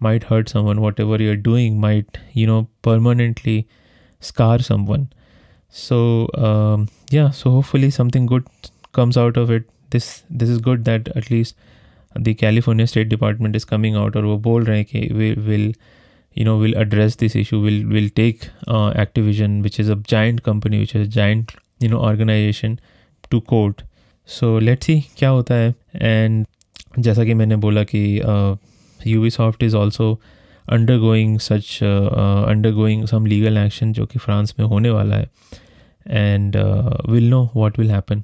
might 0.00 0.24
hurt 0.24 0.48
someone 0.48 0.80
whatever 0.80 1.16
you're 1.22 1.36
doing 1.36 1.80
might 1.80 2.18
you 2.32 2.46
know 2.46 2.66
permanently 2.82 3.66
scar 4.20 4.58
someone 4.58 5.08
so 5.68 6.28
um, 6.34 6.88
yeah 7.10 7.30
so 7.30 7.50
hopefully 7.50 7.90
something 7.90 8.26
good 8.26 8.44
comes 8.92 9.16
out 9.16 9.36
of 9.36 9.50
it 9.50 9.64
this 9.90 10.24
this 10.30 10.48
is 10.48 10.58
good 10.58 10.84
that 10.84 11.08
at 11.16 11.30
least 11.30 11.56
the 12.16 12.34
california 12.34 12.86
state 12.86 13.08
department 13.08 13.56
is 13.56 13.64
coming 13.64 13.96
out 13.96 14.16
or 14.16 14.22
वो 14.22 14.38
बोल 14.38 14.64
रहे 14.64 14.76
हैं 14.76 14.84
कि 14.84 15.08
will 15.08 15.48
will 15.48 15.72
you 16.34 16.44
know 16.44 16.56
will 16.56 16.76
address 16.82 17.16
this 17.16 17.36
issue 17.36 17.60
will 17.60 17.80
will 17.94 18.10
take 18.10 18.50
uh, 18.66 18.90
activision 19.04 19.62
which 19.62 19.78
is 19.78 19.88
a 19.88 19.96
giant 19.96 20.42
company 20.42 20.78
which 20.78 20.94
is 20.94 21.06
a 21.06 21.10
giant 21.20 21.56
you 21.80 21.88
know 21.88 22.02
organization 22.10 22.78
to 23.30 23.40
court 23.40 23.82
so 24.28 24.58
let's 24.58 24.86
see 24.86 25.04
क्या 25.18 25.28
होता 25.28 25.54
है 25.54 25.74
and 25.94 26.46
जैसा 26.98 27.24
कि 27.24 27.34
मैंने 27.34 27.56
बोला 27.56 27.82
कि 27.84 28.20
you 28.20 28.56
soft 29.29 29.63
is 29.63 29.75
also 29.75 30.19
undergoing 30.97 31.39
such 31.39 31.79
undergoing 32.71 33.05
some 33.07 33.25
legal 33.25 33.57
action 33.57 33.93
जो 33.93 34.05
कि 34.05 34.19
फ्रांस 34.19 34.53
में 34.59 34.65
होने 34.65 34.89
वाला 34.89 35.15
है। 35.15 35.29
And 36.07 36.55
will 37.09 37.29
know 37.29 37.49
what 37.55 37.79
will 37.79 37.91
happen 37.91 38.23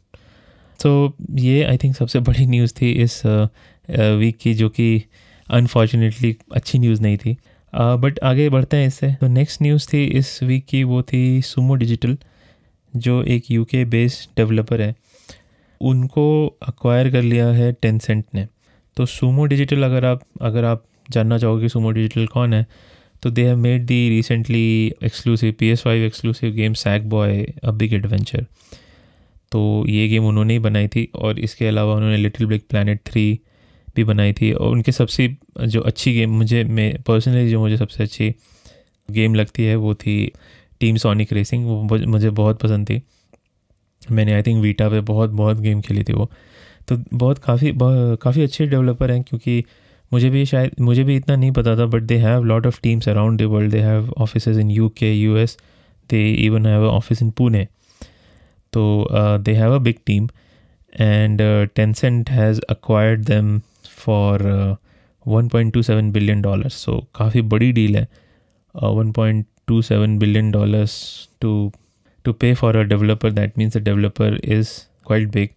so 0.80 1.16
ये 1.32 1.64
आई 1.64 1.78
थिंक 1.78 1.96
सबसे 1.96 2.20
बड़ी 2.20 2.46
न्यूज़ 2.46 2.74
थी 2.82 2.92
इस 2.92 3.22
वीक 3.26 4.34
uh, 4.34 4.38
uh, 4.38 4.44
की 4.44 4.54
जो 4.54 4.70
कि 4.70 5.04
अनफॉर्चुनेटली 5.50 6.36
अच्छी 6.56 6.80
न्यूज़ 6.80 7.02
नहीं 7.02 7.18
थी। 7.18 7.38
बट 7.74 8.14
uh, 8.14 8.24
आगे 8.24 8.50
बढ़ते 8.50 8.78
हैं 8.78 8.88
इससे। 8.88 9.14
तो 9.22 9.28
नेक्स्ट 9.28 9.62
न्यूज़ 9.62 9.88
थी 9.94 10.04
इस 10.06 10.44
वीक 10.44 10.66
की 10.66 10.84
वो 10.84 11.02
थी 11.02 11.42
सुमो 11.42 11.76
डिजिटल 11.76 12.18
जो 12.96 13.22
एक 13.24 13.52
यूके 13.52 13.86
बेस्ड 13.86 14.30
डेवलपर 14.38 14.82
है। 14.82 14.96
उनको 15.82 16.26
अक्वायर 16.62 17.10
कर 17.12 17.22
लिया 17.22 17.48
है 17.48 17.72
टेंसेंट 17.74 18.26
ने। 18.36 18.48
तो 18.98 19.06
सूमो 19.06 19.46
डिजिटल 19.46 19.84
अगर 19.84 20.06
आप 20.06 20.22
अगर 20.42 20.64
आप 20.64 20.86
जानना 21.12 21.38
चाहोगे 21.38 21.70
सूमो 21.70 21.92
डिजिटल 21.92 22.26
कौन 22.28 22.54
है 22.54 22.66
तो 23.24 23.30
they 23.30 23.46
have 23.46 23.58
made 23.58 23.86
the 23.86 24.10
recently 24.10 24.94
exclusive 25.04 25.54
P 25.60 25.70
S 25.70 25.82
five 25.82 26.04
exclusive 26.04 26.52
game 26.52 26.74
Sackboy 27.10 27.46
a 27.64 27.72
big 27.72 27.94
adventure 27.94 28.46
तो 29.52 29.86
ये 29.90 30.08
गेम 30.08 30.26
उन्होंने 30.26 30.54
ही 30.54 30.60
बनाई 30.60 30.88
थी 30.88 31.08
और 31.16 31.40
इसके 31.40 31.68
अलावा 31.68 31.94
उन्होंने 31.94 32.18
लिटिल 32.18 32.48
बिग 32.48 32.62
प्लानट 32.70 33.00
थ्री 33.06 33.40
भी 33.96 34.04
बनाई 34.04 34.34
थी 34.34 34.52
और 34.52 34.72
उनके 34.72 34.92
सबसे 34.92 35.36
जो 35.66 35.82
अच्छी 35.82 36.14
गेम 36.14 36.30
मुझे, 36.30 36.64
मैं 36.64 37.02
पर्सनली 37.02 37.50
जो 37.50 37.60
मुझे 37.60 37.78
सबसे 37.78 38.04
अच्छी 38.04 38.34
गेम 39.12 39.36
लगती 39.36 39.64
है 39.64 39.76
वो 39.76 39.94
थी 39.96 40.32
टीम 40.80 40.96
सोनिक 40.96 41.34
रेसिंग 41.34 41.66
वो 41.66 41.84
मुझे 41.84 42.30
बहुत 42.30 42.60
पसंद 42.62 42.90
थी। 42.90 43.02
मैंने 44.12 44.34
आई 44.34 44.42
थिंक 44.42 44.62
वीटा 44.62 44.90
पे 44.90 45.02
बहुत 45.02 45.30
बहुत 45.30 45.60
गेम 45.60 45.82
खेली 45.82 46.04
थी 46.04 46.14
वो। 46.14 46.30
तो 46.88 46.98
बहुत 47.14 47.38
काफ़ी 47.38 47.72
काफ़ी 48.22 48.42
अच्छे 48.44 48.66
डेवलपर 48.68 49.12
हैं 49.12 49.24
क्योंकि 49.24 49.64
मुझे 50.14 50.30
भी 50.30 50.46
शायद, 50.46 50.72
मुझे 50.80 51.04
भी 51.04 51.16
इतना 51.16 51.36
नहीं 51.36 51.52
पता 51.52 51.76
था 51.78 51.86
but 51.86 52.02
they 52.02 52.18
have 52.18 52.44
lot 52.44 52.68
of 52.68 52.80
teams 52.82 53.10
around 53.10 53.40
the 53.42 53.44
world 53.44 53.72
they 53.72 53.80
have 53.80 54.14
office 54.18 54.48
in 54.48 54.72
U 54.72 54.90
K 54.90 55.14
U 55.14 55.38
S 55.38 55.58
they 56.10 56.32
even 56.46 56.66
have 56.66 56.86
office 56.88 57.22
in 57.22 57.32
Pune 57.32 57.68
तो 58.74 59.08
they 59.14 59.54
have 59.54 59.76
a 59.76 59.78
big 59.78 59.96
team 60.06 60.30
and 61.00 61.42
Tencent 61.76 62.30
has 62.30 62.62
acquired 62.70 63.26
them 63.26 63.60
for 63.98 64.44
one 65.28 65.48
point 65.48 65.74
two 65.74 65.82
seven 65.82 66.12
billion 66.12 66.42
dollars 66.42 66.74
so 66.74 67.08
काफ़ी 67.16 67.42
बड़ी 67.42 67.72
deal 67.72 67.96
है। 67.96 68.08
One 68.76 69.12
point 69.12 69.46
two 69.68 69.82
seven 69.82 70.18
billion 70.20 70.52
dollars 70.52 70.96
to 71.42 71.72
to 72.26 72.34
pay 72.34 72.54
for 72.54 72.76
a 72.76 72.82
developer 72.82 73.32
that 73.32 73.58
means 73.58 73.78
a 73.78 73.80
developer 73.80 74.40
is 74.44 74.70
quite 75.08 75.32
big. 75.32 75.48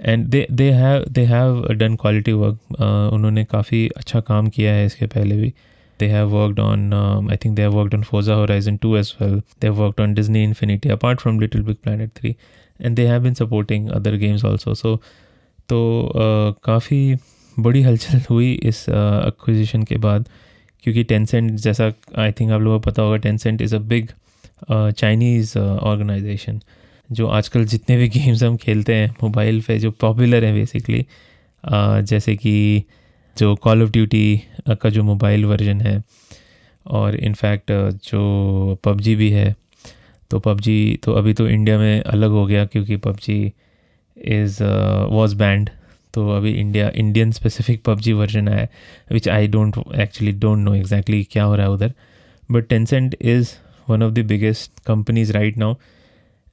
And 0.00 0.26
they 0.26 0.46
they 0.52 0.70
have 0.70 1.04
they 1.10 1.24
have 1.24 1.66
done 1.72 1.94
quality 1.96 2.32
work 2.32 2.80
उन्होंने 3.12 3.44
काफ़ी 3.44 3.88
अच्छा 3.96 4.20
काम 4.20 4.48
किया 4.48 4.72
है 4.74 4.84
इसके 4.86 5.06
पहले 5.06 5.36
भी। 5.36 5.52
They 6.00 6.06
have 6.08 6.28
worked 6.28 6.60
on 6.60 6.92
I 7.30 7.36
think 7.44 7.56
they 7.56 7.62
have 7.62 7.72
worked 7.72 7.94
on 7.94 8.02
Forza 8.02 8.34
Horizon 8.34 8.76
two 8.76 8.96
as 8.96 9.14
well 9.20 9.38
they 9.60 9.66
have 9.66 9.74
worked 9.74 10.00
on 10.00 10.14
Disney 10.14 10.44
Infinity 10.44 10.88
apart 10.88 11.20
from 11.20 11.40
Little 11.40 11.62
Big 11.62 11.76
Planet 11.82 12.06
three 12.16 12.34
and 12.80 12.96
they 12.96 13.06
have 13.06 13.22
been 13.22 13.34
supporting 13.34 13.88
other 13.90 14.16
games 14.16 14.44
also 14.44 14.74
so 14.74 14.96
तो 15.68 15.78
काफ़ी 16.64 17.16
बड़ी 17.56 17.82
हलचल 17.82 18.20
हुई 18.30 18.52
इस 18.62 18.84
acquisition 18.88 19.82
के 19.82 19.96
बाद। 19.98 20.28
क्योंकि 20.84 21.02
Tencent 21.04 21.50
जैसा 21.60 21.92
आई 22.18 22.32
थिंक 22.32 22.50
आप 22.52 22.60
लोगों 22.60 22.80
को 22.80 22.90
पता 22.90 23.02
होगा 23.02 23.16
Tencent 23.16 23.62
is 23.62 23.74
a 23.76 23.78
big 23.92 24.08
Chinese 24.70 25.58
organisation 25.58 26.60
जो 27.10 27.26
आजकल 27.28 27.64
जितने 27.64 27.96
भी 27.96 28.08
गेम्स 28.08 28.42
हम 28.42 28.56
खेलते 28.56 28.94
हैं 28.94 29.10
मोबाइल 29.22 29.60
पे 29.62 29.78
जो 29.78 29.90
पॉपुलर 29.90 30.44
हैं 30.44 30.54
बेसिकली 30.54 31.04
जैसे 31.64 32.36
कि 32.36 32.82
जो 33.36 33.54
कॉल 33.54 33.82
ऑफ़ 33.82 33.90
ड्यूटी 33.90 34.42
का 34.72 34.90
जो 34.90 35.02
मोबाइल 35.02 35.44
वर्जन 35.44 35.80
है 35.80 36.02
और 36.86 37.16
इनफैक्ट 37.16 37.72
जो 38.04 38.78
पबजी 38.84 39.14
भी 39.14 39.30
है 39.30 39.54
तो 40.30 40.38
पबजी 40.38 40.98
तो 41.04 41.12
अभी 41.12 41.32
तो 41.34 41.48
इंडिया 41.48 41.78
में 41.78 42.02
अलग 42.02 42.30
हो 42.30 42.44
गया 42.46 42.64
क्योंकि 42.64 42.96
पबजी 42.96 43.40
इज़ 44.16 44.62
वॉज़ 45.10 45.36
बैंड 45.36 45.70
तो 46.14 46.28
अभी 46.30 46.50
India 46.50 46.90
Indian 46.94 47.32
specific 47.32 47.82
PUBG 47.84 48.12
version 48.12 48.48
है 48.48 48.68
which 49.12 49.28
I 49.28 49.48
don't 49.48 49.76
actually 49.98 50.32
don't 50.32 50.58
know 50.58 50.74
exactly 50.74 51.22
क्या 51.24 51.44
हो 51.44 51.54
रहा 51.54 51.66
है 51.66 51.72
उधर 51.72 51.92
but 52.50 52.68
Tencent 52.68 53.16
is 53.20 53.52
one 53.88 54.02
of 54.02 54.12
the 54.12 54.26
biggest 54.26 54.80
companies 54.86 55.32
right 55.32 55.58
now 55.58 55.74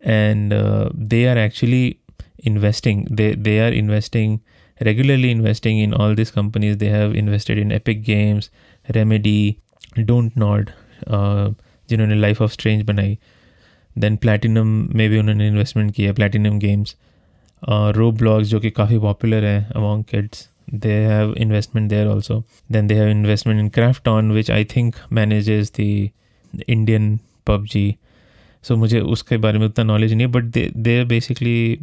and 0.03 0.53
uh, 0.53 0.89
they 0.95 1.27
are 1.27 1.39
actually 1.39 1.99
investing 2.51 3.07
they 3.11 3.35
they 3.35 3.59
are 3.61 3.73
investing 3.73 4.41
regularly 4.81 5.31
investing 5.31 5.79
in 5.79 5.93
all 5.93 6.15
these 6.15 6.31
companies 6.31 6.77
they 6.77 6.89
have 6.89 7.15
invested 7.15 7.59
in 7.59 7.73
epic 7.73 8.05
games 8.05 8.51
remedy 8.95 9.59
don't 10.11 10.37
nod 10.37 10.73
uh, 11.07 11.49
जिन्होंने 11.91 12.15
life 12.15 12.41
of 12.43 12.53
strange 12.53 12.83
बनाई 12.83 13.17
then 13.99 14.17
platinum 14.17 14.67
में 14.97 15.09
भी 15.11 15.19
उन्होंने 15.19 15.47
investment 15.49 15.95
किया 15.95 16.13
platinum 16.13 16.59
games 16.59 16.95
रो 17.97 18.11
blogs 18.13 18.49
जो 18.49 18.61
कि 18.61 18.71
काफ़ी 18.71 18.99
popular 18.99 19.45
है 19.45 19.71
among 19.77 20.05
kids 20.11 20.49
they 20.73 20.97
have 21.05 21.31
investment 21.37 21.89
there 21.89 22.09
also 22.09 22.45
then 22.69 22.89
they 22.89 22.97
have 22.97 23.09
investment 23.09 23.59
in 23.61 23.71
krafton 23.71 24.33
which 24.33 24.51
i 24.51 24.65
think 24.65 24.99
manages 25.11 25.71
the 25.79 26.11
Indian 26.69 27.19
PUBG 27.47 27.97
so 28.64 28.76
मुझे 28.76 29.00
उसके 29.00 29.38
बारे 29.38 29.60
में 29.60 29.66
उतना 29.66 29.86
नॉलेज 29.86 30.14
नहीं 30.14 30.26
है 30.28 30.32
but 30.32 30.44
they 30.78 30.98
are 31.00 31.06
basically 31.06 31.78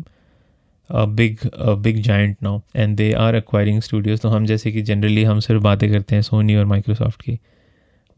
big 0.91 1.39
big 1.79 2.01
giant 2.03 2.37
now 2.43 2.61
and 2.77 2.97
they 2.97 3.13
are 3.19 3.37
acquiring 3.37 3.81
studios 3.81 4.21
तो 4.21 4.29
हम 4.29 4.47
जैसे 4.47 4.73
कि 4.73 4.83
जनरली 4.83 5.25
हम 5.25 5.41
सिर्फ़ 5.41 5.63
बातें 5.63 5.91
करते 5.93 6.15
हैं 6.15 6.23
सोनी 6.23 6.57
और 6.57 6.65
माइक्रोसॉफ्ट 6.67 7.23
की। 7.23 7.39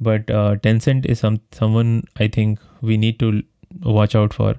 But 0.00 0.30
Tencent 0.62 1.06
is 1.06 1.18
someone 1.18 2.02
I 2.20 2.28
think 2.28 2.58
we 2.84 2.96
need 2.96 3.18
to 3.18 3.32
watch 3.84 4.16
out 4.16 4.32
for 4.32 4.58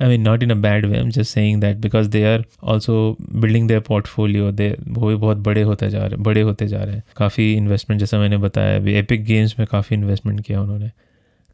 I 0.00 0.08
mean 0.08 0.20
not 0.20 0.42
in 0.42 0.50
a 0.50 0.54
bad 0.56 0.86
way 0.86 0.98
am 0.98 1.10
just 1.10 1.34
saying 1.34 1.60
that 1.60 1.76
because 1.76 2.08
they 2.10 2.24
are 2.24 2.44
also 2.64 3.16
building 3.22 3.68
their 3.68 3.80
portfolio 3.80 4.50
they 4.52 4.68
वो 4.88 5.08
भी 5.08 5.14
बहुत 5.16 5.36
बड़े 5.38 5.62
होते 5.62 5.88
जा 5.90 6.04
रहे, 6.06 6.16
बड़े 6.18 6.40
होते 6.40 6.66
जा 6.68 6.82
रहे 6.82 6.94
हैं। 6.94 7.02
काफ़ी 7.16 7.52
इन्वेस्टमेंट 7.54 8.00
जैसा 8.00 8.18
मैंने 8.18 8.36
बताया, 8.38 8.76
अभी 8.76 8.94
एपिक 8.94 9.24
गेम्स 9.24 9.58
में 9.58 9.66
काफ़ी 9.70 9.96
इन्वेस्टमेंट 9.96 10.40
किया 10.40 10.60
उन्होंने। 10.62 10.90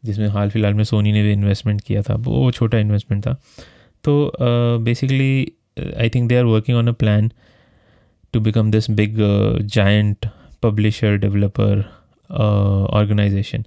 जिसमें 0.03 0.27
हाल 0.29 0.49
फ़िलहाल 0.49 0.73
में 0.73 0.83
सोनी 0.83 1.11
ने 1.11 1.23
भी 1.23 1.31
इन्वेस्टमेंट 1.31 1.81
किया 1.81 2.01
था, 2.01 2.15
वो 2.15 2.51
छोटा 2.51 2.77
इन्वेस्टमेंट 2.77 3.25
था। 3.25 3.33
तो 4.03 4.31
basically 4.83 5.51
I 5.99 6.09
think 6.09 6.27
they 6.29 6.37
are 6.37 6.43
working 6.45 6.77
on 6.77 6.87
a 6.87 6.91
plan 6.99 7.31
to 8.33 8.39
become 8.39 8.71
this 8.71 8.89
big 8.91 9.17
giant 9.73 10.27
publisher 10.63 11.17
developer 11.17 11.83
organisation 12.29 13.63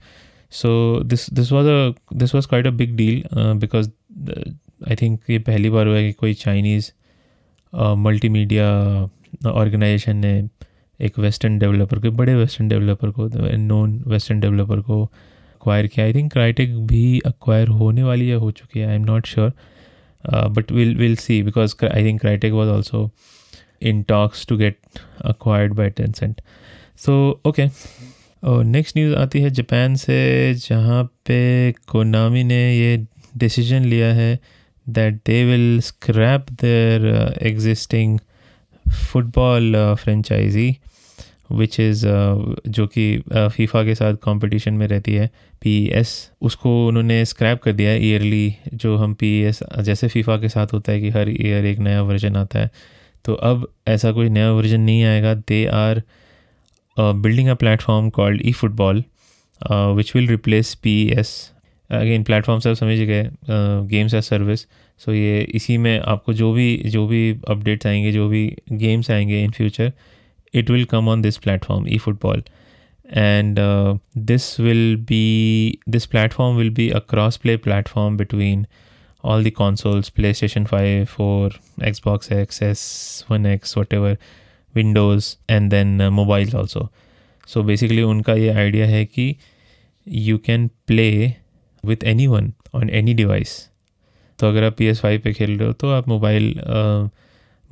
so 0.52 1.00
this 1.04 1.28
this 1.34 1.52
was 1.52 1.68
a 1.68 2.16
this 2.16 2.34
was 2.34 2.48
quite 2.48 2.66
a 2.66 2.70
big 2.70 2.96
deal 2.96 3.22
because 3.34 3.88
I 4.88 4.96
think 5.02 5.20
ये 5.30 5.38
पहली 5.38 5.70
बार 5.70 5.86
हुआ 5.86 5.96
है 5.96 6.06
कि 6.06 6.12
कोई 6.12 6.34
Chinese 6.34 6.90
multi 7.98 8.28
media 8.28 8.66
organization 9.46 10.16
ने 10.16 10.32
एक 11.00 11.18
western 11.18 11.58
developer 11.58 11.98
को, 11.98 12.10
बड़े 12.10 12.34
वेस्टर्न 12.34 12.68
डेवलपर 12.68 13.10
को 13.10 13.28
नॉन 13.56 14.02
वेस्टर्न 14.06 14.40
डेवलपर 14.40 14.80
को 14.80 15.04
अक्वायर 15.64 15.86
किया. 15.86 16.04
आई 16.06 16.12
थिंक 16.14 16.32
क्राइटेक 16.32 16.76
भी 16.86 17.20
अक्वायर 17.26 17.68
होने 17.68 18.02
वाली 18.02 18.28
है, 18.28 18.34
हो 18.36 18.50
चुकी 18.50 18.80
है. 18.80 18.86
I 18.86 18.94
am 18.94 19.04
not 19.04 19.26
sure 19.26 19.52
but 20.24 20.72
will 20.72 20.94
will 20.96 21.14
see 21.16 21.42
because 21.42 21.74
I 21.86 22.04
think 22.04 22.20
Crytek 22.20 22.52
was 22.52 22.68
also 22.70 23.10
in 23.82 24.02
talks 24.08 24.46
to 24.46 24.56
get 24.56 24.76
acquired 25.24 25.72
by 25.74 25.90
Tencent 25.90 26.40
so 27.06 27.14
okay 27.46 27.66
और 28.42 28.64
नेक्स्ट 28.64 28.96
न्यूज़ 28.96 29.14
आती 29.16 29.40
है 29.40 29.50
जापान 29.50 29.94
से, 29.96 30.54
जहाँ 30.54 31.02
पे 31.26 31.72
कोनामी 31.88 32.44
ने 32.44 32.62
ये 32.76 32.96
डिसीज़न 33.36 33.84
लिया 33.84 34.12
है 34.14 34.38
that 34.86 35.14
they 35.26 35.44
will 35.44 35.80
scrap 35.80 36.50
their 36.62 37.06
existing 37.42 38.18
football 38.86 39.74
franchise 40.00 40.70
which 41.52 41.80
is 41.80 42.06
जो 42.68 42.86
कि 42.86 43.22
फीफा 43.34 43.84
के 43.84 43.94
साथ 43.94 44.14
कंपटीशन 44.14 44.74
में 44.74 44.86
रहती 44.88 45.14
है 45.14 45.30
पी 45.62 45.86
एस 45.86 46.30
उसको 46.40 46.86
उन्होंने 46.88 47.24
स्क्रैप 47.24 47.62
कर 47.62 47.72
दिया 47.72 47.90
है 47.90 48.04
ईयरली 48.06 48.54
जो 48.74 48.96
हम 48.96 49.14
पी 49.14 49.40
एस 49.40 49.60
जैसे 49.80 50.08
फीफा 50.08 50.36
के 50.36 50.48
साथ 50.48 50.66
होता 50.72 50.92
है 50.92 51.00
कि 51.00 51.10
हर 51.10 51.28
ईयर 51.28 51.64
एक 51.66 51.78
नया 51.78 52.02
वर्जन 52.02 52.36
आता 52.36 52.58
है। 52.58 52.70
तो 53.24 53.34
अब 53.34 53.68
ऐसा 53.88 54.12
कोई 54.12 54.28
नया 54.28 54.52
वर्जन 54.52 54.80
नहीं 54.80 55.04
आएगा। 55.04 55.34
They 55.34 55.66
are 55.66 56.02
building 56.98 57.48
a 57.48 57.54
platform 57.54 58.10
called 58.10 58.42
e 58.46 58.52
football 58.52 59.04
which 59.70 60.16
will 60.16 60.28
replace 60.28 60.74
P 60.74 61.08
S 61.10 61.52
again 61.90 62.22
platform 62.22 62.60
सब 62.60 62.74
समझ 62.74 62.98
गए 62.98 63.30
गेम्स 63.88 64.14
एज 64.14 64.22
सर्विस 64.22 64.60
सो 64.98 65.12
ये 65.12 65.40
इसी 65.42 65.78
में 65.78 66.00
आपको 66.00 66.32
जो 66.32 66.52
भी 66.52 66.76
जो 66.86 67.06
भी 67.06 67.36
अपडेट्स 67.48 67.86
आएँगे, 67.86 68.12
जो 68.12 68.28
भी 68.28 68.56
गेम्स 68.72 69.10
आएँगे 69.10 69.42
in 69.44 69.50
future 69.50 69.92
it 70.60 70.70
will 70.70 70.86
come 70.94 71.08
on 71.14 71.22
this 71.26 71.38
platform 71.46 71.86
efootball 71.96 72.42
and 73.26 73.58
uh, 73.58 73.94
this 74.14 74.58
will 74.58 74.96
be 74.96 75.80
this 75.86 76.06
platform 76.06 76.56
will 76.56 76.70
be 76.70 76.90
a 76.90 77.00
cross 77.00 77.36
play 77.36 77.56
platform 77.56 78.16
between 78.16 78.66
all 79.22 79.42
the 79.42 79.50
consoles 79.50 80.10
playstation 80.10 80.68
5 80.68 81.08
4 81.08 81.50
xbox 81.90 82.32
x 82.38 82.62
s 82.62 83.24
1x 83.28 83.76
whatever 83.76 84.16
windows 84.74 85.36
and 85.48 85.70
then 85.70 86.00
uh, 86.00 86.10
mobiles 86.10 86.54
also 86.54 86.90
so 87.46 87.62
basically 87.62 88.02
उनका 88.02 88.34
ये 88.34 88.54
idea 88.68 88.86
है 88.86 89.04
कि 89.04 89.36
you 90.06 90.38
can 90.48 90.70
play 90.86 91.38
with 91.90 92.04
anyone 92.14 92.52
on 92.80 92.90
any 93.02 93.14
device 93.22 93.54
तो 94.38 94.48
अगर 94.48 94.64
आप 94.64 94.76
P 94.78 94.86
S 94.86 95.00
five 95.00 95.20
पर 95.24 95.32
खेल 95.32 95.58
रहे 95.58 95.66
हो 95.66 95.72
तो 95.72 95.90
आप 95.90 96.08
मोबाइल 96.08 96.54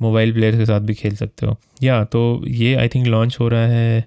मोबाइल 0.03 0.33
प्लेयर्स 0.33 0.57
के 0.57 0.65
साथ 0.65 0.81
भी 0.81 0.93
खेल 0.93 1.15
सकते 1.15 1.45
हो। 1.45 1.55
या 1.83 2.03
तो 2.05 2.43
ये 2.47 2.73
आई 2.75 2.87
थिंक 2.87 3.07
लॉन्च 3.07 3.37
हो 3.39 3.47
रहा 3.49 3.67
है। 3.67 4.01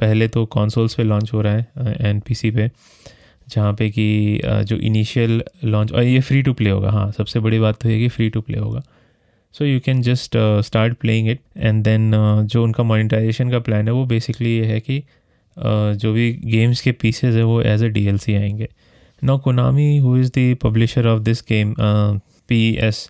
पहले 0.00 0.28
तो 0.28 0.44
कॉन्सोल्स 0.48 0.94
पे 0.94 1.02
लॉन्च 1.02 1.32
हो 1.32 1.40
रहा 1.42 1.54
है 1.54 1.96
एन 2.08 2.20
पी 2.20 2.34
सी 2.34 2.50
पे 2.50 2.70
जहाँ 3.48 3.72
पे 3.74 3.88
कि 3.90 4.40
जो 4.44 4.76
इनिशियल 4.78 5.42
लॉन्च 5.64 5.92
और 5.92 6.02
ये 6.02 6.20
फ्री 6.20 6.42
टू 6.42 6.52
प्ले 6.52 6.70
होगा। 6.70 6.90
हाँ 6.90 7.10
सबसे 7.12 7.40
बड़ी 7.40 7.58
बात 7.58 7.80
तो 7.82 7.88
है 7.88 7.98
कि 7.98 8.08
फ्री 8.08 8.28
टू 8.30 8.40
प्ले 8.40 8.58
होगा। 8.58 8.82
So 9.54 9.64
you 9.64 9.80
can 9.80 10.02
just 10.02 10.36
start 10.66 10.96
playing 10.98 11.28
it 11.28 11.40
and 11.56 11.82
then 11.84 12.12
जो 12.44 12.62
उनका 12.64 12.82
मोनिटाइजेशन 12.84 13.50
का 13.50 13.58
प्लान 13.58 13.88
है 13.88 13.92
वो 13.94 14.04
बेसिकली 14.06 14.56
ये 14.56 14.64
है 14.64 14.80
कि 14.80 14.98
uh, 14.98 15.94
जो 15.94 16.12
भी 16.12 16.32
गेम्स 16.44 16.80
के 16.80 16.92
पीसेज 16.92 17.36
है 17.36 17.42
वो 17.44 17.60
as 17.62 17.82
a 17.82 17.88
D 17.88 18.06
L 18.06 18.18
C 18.18 18.34
आएँगे। 18.34 18.68
No 19.22 19.38
Konami 19.38 19.96
who 19.98 20.16
is 20.16 20.30
the 20.38 20.56
publisher 20.62 21.06
of 21.06 21.20
this 21.22 21.42
game 21.42 21.74
P 21.78 22.60
S 22.80 23.08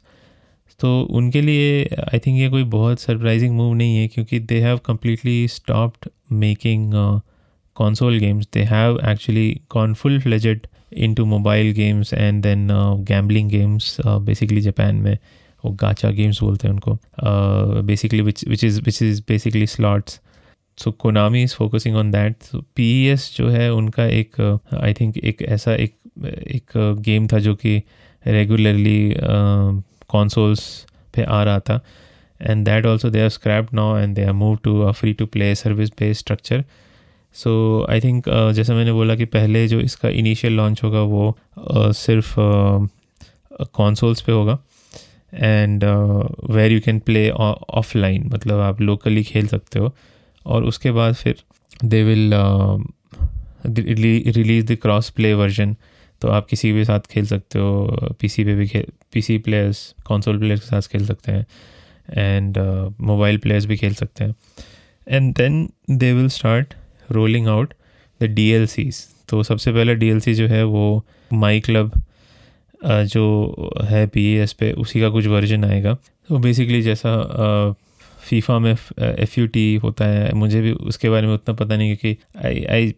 तो 0.81 1.01
उनके 1.13 1.41
लिए 1.41 1.83
आई 1.85 2.19
थिंक 2.19 2.39
ये 2.39 2.49
कोई 2.51 2.65
बहुत 2.75 3.01
सरप्राइजिंग 3.01 3.57
मूव 3.57 3.75
नहीं 3.75 3.97
है 3.97 4.07
क्योंकि 4.09 4.39
they 4.41 4.61
have 4.61 4.79
completely 4.87 5.47
stopped 5.49 6.09
making 6.33 6.95
console 7.77 8.19
games. 8.19 8.47
They 8.51 8.65
have 8.65 8.99
actually 9.03 9.63
gone 9.69 9.95
full 9.95 10.21
fledged 10.21 10.69
mobile 11.27 11.73
games 11.73 12.13
and 12.15 12.43
then 12.43 12.71
uh, 12.71 12.95
gambling 13.11 13.49
games 13.49 14.01
uh, 14.05 14.19
basically 14.21 14.63
japan 14.63 15.05
में 15.05 15.17
वो 15.65 15.71
गाचा 15.81 16.11
गेम्स 16.11 16.43
बोलते 16.43 16.69
हैं 16.69 16.75
उनको 16.75 17.83
basically 17.87 18.21
which 18.23 18.45
which 18.49 18.63
is 18.65 18.81
which 18.83 19.03
is 19.03 19.21
basically 19.29 19.67
slots 19.67 20.21
so 20.79 20.91
Konami 21.03 21.43
is 21.43 21.55
focusing 21.55 21.97
on 21.97 22.11
that 22.11 22.47
P 22.77 22.87
E 22.93 23.07
S 23.09 23.31
जो 23.37 23.49
है 23.49 23.73
उनका 23.73 24.07
एक 24.07 24.41
I 24.41 24.93
uh, 24.93 25.01
think 25.01 25.19
एक 25.19 25.43
ऐसा 25.43 25.75
एक 25.75 25.95
एक 26.25 26.73
गेम 27.01 27.27
था 27.33 27.39
जो 27.39 27.55
कि 27.55 27.77
रेगुलरली 28.27 29.15
consoles 30.15 30.61
पे 31.15 31.23
आ 31.23 31.43
रहा 31.45 31.61
था। 31.61 31.81
And 32.41 32.65
that 32.65 32.87
also 32.87 33.11
they 33.11 33.21
are 33.23 33.29
scrap 33.29 33.73
now 33.75 33.97
and 33.97 34.15
they 34.15 34.25
are 34.25 34.33
move 34.33 34.57
to 34.65 34.81
a 34.81 34.91
free 34.93 35.13
to 35.13 35.27
play 35.27 35.55
service 35.55 35.91
based 35.99 36.21
structure 36.21 36.65
so 37.35 37.51
I 37.91 38.01
think 38.01 38.25
जैसे 38.55 38.75
मैंने 38.75 38.93
बोला 38.93 39.15
कि 39.15 39.25
पहले 39.25 39.67
जो 39.69 39.81
इसका 39.81 40.09
इनिशियल 40.09 40.53
लॉन्च 40.53 40.83
होगा 40.85 41.01
वो 41.01 41.37
uh, 41.59 41.93
सिर्फ़ 41.97 42.35
कॉन्सोल्स 43.75 44.19
uh, 44.19 44.27
पे 44.27 44.33
होगा। 44.33 44.59
And 45.35 45.85
where 46.51 46.73
you 46.73 46.81
can 46.81 46.99
play 46.99 47.29
offline 47.31 48.31
मतलब 48.35 48.61
आप 48.61 48.81
लोकली 48.81 49.23
खेल 49.25 49.47
सकते 49.47 49.79
हो। 49.79 49.95
और 50.47 50.65
उसके 50.65 50.91
बाद 50.91 51.15
फिर 51.15 51.43
they 51.85 52.03
will 52.05 52.33
release 53.67 54.67
the 54.67 54.77
cross 54.83 55.11
play 55.11 55.33
version 55.35 55.77
तो 56.21 56.29
आप 56.29 56.47
किसी 56.47 56.73
भी 56.73 56.85
साथ 56.85 57.01
खेल 57.11 57.27
सकते 57.27 57.59
हो 57.59 58.15
पीसी 58.21 58.45
पे 58.45 58.55
भी 58.55 58.67
खेल 58.69 58.87
पीसी 59.13 59.39
प्लेयर्स 59.39 59.95
कंसोल 60.07 60.39
प्लेयर्स 60.39 60.61
के 60.61 60.67
साथ 60.67 60.91
खेल 60.93 61.07
सकते 61.07 61.33
हैं 61.33 61.47
एंड 62.11 62.59
मोबाइल 63.01 63.39
प्लेयर्स 63.39 63.67
भी 63.67 63.77
खेल 63.77 63.95
सकते 63.95 64.25
हैं. 64.25 64.35
And 65.09 65.35
then 65.35 65.69
they 65.91 66.13
will 66.13 66.29
start 66.29 66.75
rolling 67.11 67.49
out 67.49 67.75
the 68.21 68.25
D 68.25 68.91
तो 69.29 69.43
सबसे 69.43 69.73
पहले 69.73 69.95
डीएलसी 69.95 70.35
जो 70.35 70.47
है 70.47 70.65
वो 70.65 71.05
माई 71.33 71.61
क्लब 71.61 71.93
जो 72.85 73.71
है 73.85 74.07
पी 74.07 74.25
एस 74.35 74.53
पे, 74.53 74.73
उसी 74.73 75.01
का 75.01 75.09
कुछ 75.09 75.27
वर्जन 75.27 75.65
आएगा. 75.65 75.95
तो 76.29 76.39
बेसिकली 76.39 76.83
जैसा 76.83 77.13
फीफा 78.31 78.59
में 78.59 78.71
एफ़ 78.73 79.39
यू 79.39 79.47
टी 79.47 79.75
होता 79.77 80.05
है। 80.05 80.33
मुझे 80.35 80.61
भी 80.61 80.73
उसके 80.73 81.11
बारे 81.11 81.27
में 81.27 81.35
उतना 81.35 81.55
पता 81.55 81.77
नहीं 81.77 81.97
क्योंकि 81.97 82.47
I 82.47 82.65
I 82.73 82.95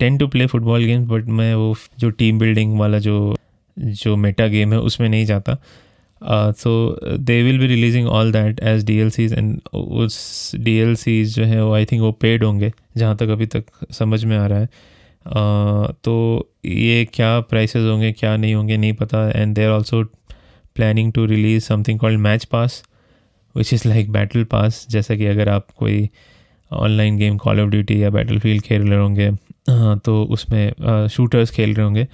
tend 0.00 0.18
to 0.18 0.26
play 0.28 0.46
football 0.46 0.84
games 0.84 1.08
but 1.08 1.28
मैं 1.32 1.54
वो 1.54 1.74
जो 1.98 2.10
टीम 2.12 2.38
बिल्डिंग 2.38 2.78
वाला 2.78 2.98
जो 2.98 3.34
जो 3.76 4.16
मेटा 4.16 4.46
गेम 4.48 4.72
है 4.72 4.78
उसमें 4.80 5.08
नहीं 5.08 5.24
जाता। 5.26 5.56
So 6.22 7.16
they 7.18 7.42
will 7.42 7.58
be 7.58 7.66
releasing 7.66 8.06
all 8.08 8.32
that 8.32 8.60
as 8.62 8.84
D 8.84 8.96
L 8.98 9.10
Cs 9.10 9.32
and 9.32 9.60
उस 9.74 10.50
डी 10.56 10.76
एल 10.78 10.94
सीज 10.96 11.34
जो 11.36 11.44
है 11.44 11.64
वो 11.64 11.72
आई 11.74 11.84
थिंक 11.84 12.02
वो 12.02 12.12
पेड 12.12 12.44
होंगे 12.44 12.72
जहाँ 12.96 13.16
तक 13.16 13.28
अभी 13.28 13.46
तक 13.46 13.64
समझ 13.92 14.24
में 14.24 14.36
आ 14.36 14.46
रहा 14.46 14.58
है। 14.58 14.66
uh, 14.66 15.94
तो 16.04 16.14
ये 16.64 17.04
क्या 17.14 17.38
प्राइसेस 17.40 17.82
होंगे 17.82 18.12
क्या 18.12 18.36
नहीं 18.36 18.54
होंगे 18.54 18.76
नहीं 18.76 18.92
पता। 18.92 19.28
And 19.30 19.54
they 19.54 19.64
are 19.64 19.70
also 19.70 20.02
planning 20.76 21.12
to 21.12 21.24
release 21.26 21.64
something 21.64 21.98
called 21.98 22.20
match 22.20 22.44
pass 22.44 22.82
which 23.56 23.72
is 23.74 23.88
like 23.88 24.12
battle 24.12 24.44
pass 24.44 24.86
जैसा 24.90 25.16
कि 25.16 25.26
अगर 25.26 25.48
आप 25.48 25.66
कोई 25.78 26.08
online 26.70 27.16
game 27.16 27.36
Call 27.36 27.60
of 27.60 27.70
Duty 27.70 28.02
या 28.02 28.10
बैटल 28.10 28.38
फ़ील्ड 28.38 28.62
खेल 28.62 28.82
रहे 28.82 28.98
होंगे 28.98 29.28
हाँ, 29.70 29.98
तो 29.98 30.22
उसमें 30.24 31.08
शूटर्स 31.08 31.50
खेल 31.50 31.74
रहे 31.74 31.84
होंगे 31.84 32.06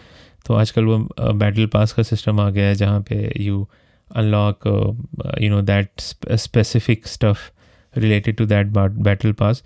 तो 0.46 0.54
आजकल 0.54 0.84
वो 0.84 0.98
बैटल 1.32 1.66
पास 1.66 1.92
का 1.92 2.02
सिस्टम 2.02 2.40
आ 2.40 2.48
गया 2.50 2.66
है 2.66 2.74
जहाँ 2.74 3.00
पे 3.00 3.32
you 3.40 3.66
unlock 4.10 4.66
you 5.42 5.50
know 5.50 5.60
that 5.62 6.00
specific 6.36 7.06
stuff 7.06 7.38
related 7.94 8.36
to 8.36 8.46
that 8.46 8.66
battle 9.00 9.32
pass 9.32 9.62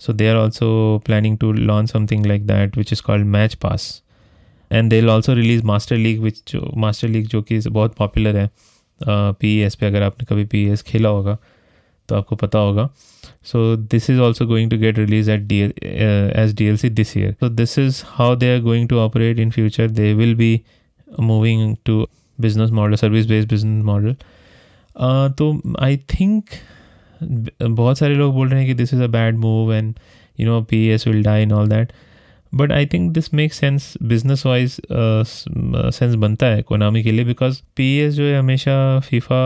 so 0.00 0.12
they 0.12 0.28
are 0.28 0.36
also 0.36 1.02
planning 1.06 1.38
to 1.38 1.52
launch 1.52 1.90
something 1.90 2.26
like 2.26 2.46
that 2.46 2.76
which 2.78 2.92
is 2.92 3.02
called 3.02 3.26
match 3.26 3.54
pass 3.54 3.90
and 4.70 4.90
they 4.90 5.02
also 5.06 5.34
release 5.34 5.64
master 5.64 5.96
league 5.96 6.20
which 6.20 6.56
master 6.76 7.08
league 7.08 7.26
जो 7.26 7.42
कि 7.42 7.58
बहुत 7.68 7.94
popular 7.94 8.36
है 8.36 8.48
P 9.00 9.56
S 9.60 9.74
पे 9.74 9.86
अगर 9.86 10.02
आपने 10.02 10.26
कभी 10.30 10.44
P 10.44 10.64
S 10.70 10.82
खेला 10.82 11.08
होगा 11.08 11.36
तो 12.08 12.16
आपको 12.16 12.36
पता 12.36 12.58
होगा। 12.58 12.88
So 13.44 13.76
this 13.76 14.08
is 14.10 14.20
also 14.20 14.46
going 14.46 14.70
to 14.70 14.78
get 14.78 14.98
release 14.98 15.30
at 15.30 15.40
the 15.40 15.60
as 15.60 16.54
D 16.58 16.64
L 16.64 16.76
C 16.76 16.90
this 16.90 17.16
year 17.16 17.32
so 17.32 17.48
this 17.48 17.78
is 17.78 18.02
how 18.06 18.36
they 18.36 18.54
are 18.54 18.60
going 18.60 18.88
to 18.88 18.98
operate 18.98 19.38
in 19.38 19.50
future 19.50 19.90
they 19.90 20.12
will 20.14 20.34
be 20.34 20.60
moving 21.20 21.76
to 21.84 22.06
business 22.38 22.70
model 22.70 22.96
service 22.96 23.26
based 23.26 23.48
business 23.48 23.84
model 23.84 24.16
तो 25.38 25.52
I 25.80 25.96
think 26.12 26.44
बहुत 27.62 27.98
सारे 27.98 28.14
लोग 28.14 28.34
बोल 28.34 28.48
रहे 28.48 28.60
हैं 28.60 28.68
कि 28.68 28.74
this 28.74 28.94
is 28.94 29.02
a 29.02 29.06
bad 29.06 29.36
move 29.36 29.72
and 29.74 29.94
you 30.40 30.46
know 30.46 30.60
P 30.62 30.86
S 30.88 31.06
will 31.08 31.22
die 31.22 31.42
in 31.42 31.52
all 31.52 31.68
that 31.68 31.92
but 32.52 32.72
I 32.72 32.86
think 32.86 33.12
this 33.12 33.32
make 33.34 33.52
sense 33.52 33.92
business 34.02 34.44
wise 34.46 34.80
sense 35.94 36.14
बनता 36.14 36.46
है 36.46 36.62
कोनामी 36.62 37.02
के 37.02 37.12
लिए 37.12 37.24
बिकॉज़ 37.24 37.60
पी 37.76 37.96
एस 37.98 38.14
जो 38.14 38.24
है 38.24 38.38
हमेशा 38.38 38.78
फीफा 39.00 39.40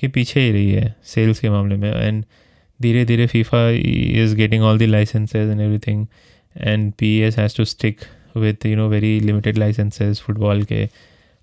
के 0.00 0.08
पीछे 0.08 0.40
ही 0.40 0.50
रही 0.52 0.70
है 0.70 0.94
सेल्स 1.04 1.40
के 1.40 1.50
मामले 1.50 1.76
में 1.76 1.92
एंड 1.92 2.24
धीरे 2.80 3.04
धीरे 3.04 3.26
FIFA 3.26 3.68
is 4.22 4.34
getting 4.36 4.62
all 4.62 4.78
the 4.78 4.82
licences 4.82 5.50
and 5.50 5.60
every 5.60 5.78
thing 5.78 6.06
and 6.56 6.92
P 6.92 7.18
S 7.18 7.38
has 7.38 7.56
to 7.56 7.64
stick 7.64 8.00
with 8.36 8.66
you 8.66 8.76
know 8.76 8.88
very 8.88 9.18
limited 9.20 9.58
licences 9.58 10.20
football 10.20 10.62
के 10.62 10.86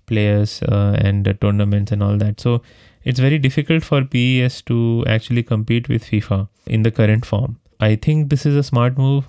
players 0.08 0.62
and 0.62 1.28
tournaments 1.28 1.92
and 1.92 2.02
all 2.02 2.18
that 2.18 2.40
so 2.40 2.62
it's 3.06 3.10
it's 3.10 3.20
very 3.20 3.38
difficult 3.38 3.84
for 3.84 4.04
PES 4.04 4.62
to 4.62 5.04
actually 5.06 5.42
compete 5.42 5.88
with 5.88 6.04
FIFA 6.04 6.48
in 6.66 6.82
the 6.82 6.90
current 6.90 7.26
form. 7.26 7.56
I 7.86 7.96
think 8.06 8.28
this 8.32 8.46
is 8.50 8.58
a 8.60 8.66
smart 8.70 8.98
move 9.04 9.22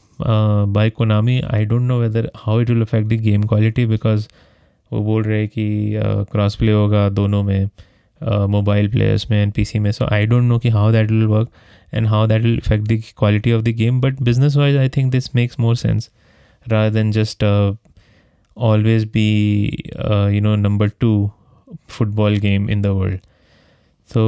by 0.74 0.90
Konami 0.98 1.40
I 1.54 1.66
don't 1.66 1.82
know 1.82 2.00
whether 2.00 2.30
how 2.36 2.62
it 2.62 2.70
will 2.70 2.82
affect 2.82 3.08
the 3.08 3.20
game 3.22 3.44
quality 3.54 3.86
because 3.86 4.28
वो 4.92 5.02
बोल 5.04 5.24
रहे 5.24 5.40
हैं 5.40 5.48
कि 5.48 5.66
cross 6.32 6.56
play 6.56 6.72
होगा 6.72 7.08
दोनों 7.22 7.44
में 7.44 7.70
mobile 8.50 8.88
players 8.92 9.30
में 9.32 9.42
and 9.42 9.54
PC 9.54 9.80
में. 9.80 9.92
सो 9.92 10.06
आई 10.12 10.26
डोंट 10.26 10.44
नो 10.44 10.60
कि 10.60 10.70
how 10.78 10.92
that 10.92 11.12
will 11.12 11.26
work 11.28 11.50
and 11.94 12.08
how 12.08 12.28
that 12.28 12.42
will 12.42 12.58
affect 12.58 12.88
the 12.92 13.02
quality 13.18 13.52
of 13.54 13.62
the 13.64 13.76
game 13.78 14.00
but 14.02 14.22
business 14.24 14.56
wise 14.58 14.78
I 14.78 14.90
think 14.98 15.12
this 15.12 15.36
makes 15.36 15.60
more 15.60 15.76
sense 15.76 16.10
rather 16.72 16.92
than 16.94 17.10
just 17.16 17.44
uh, 17.44 17.74
always 18.68 19.04
be 19.16 19.24
uh, 20.04 20.28
you 20.36 20.40
know 20.46 20.54
number 20.62 20.88
two 21.04 21.32
football 21.98 22.38
game 22.46 22.64
in 22.76 22.82
the 22.86 22.94
world. 23.00 23.20
So 24.10 24.24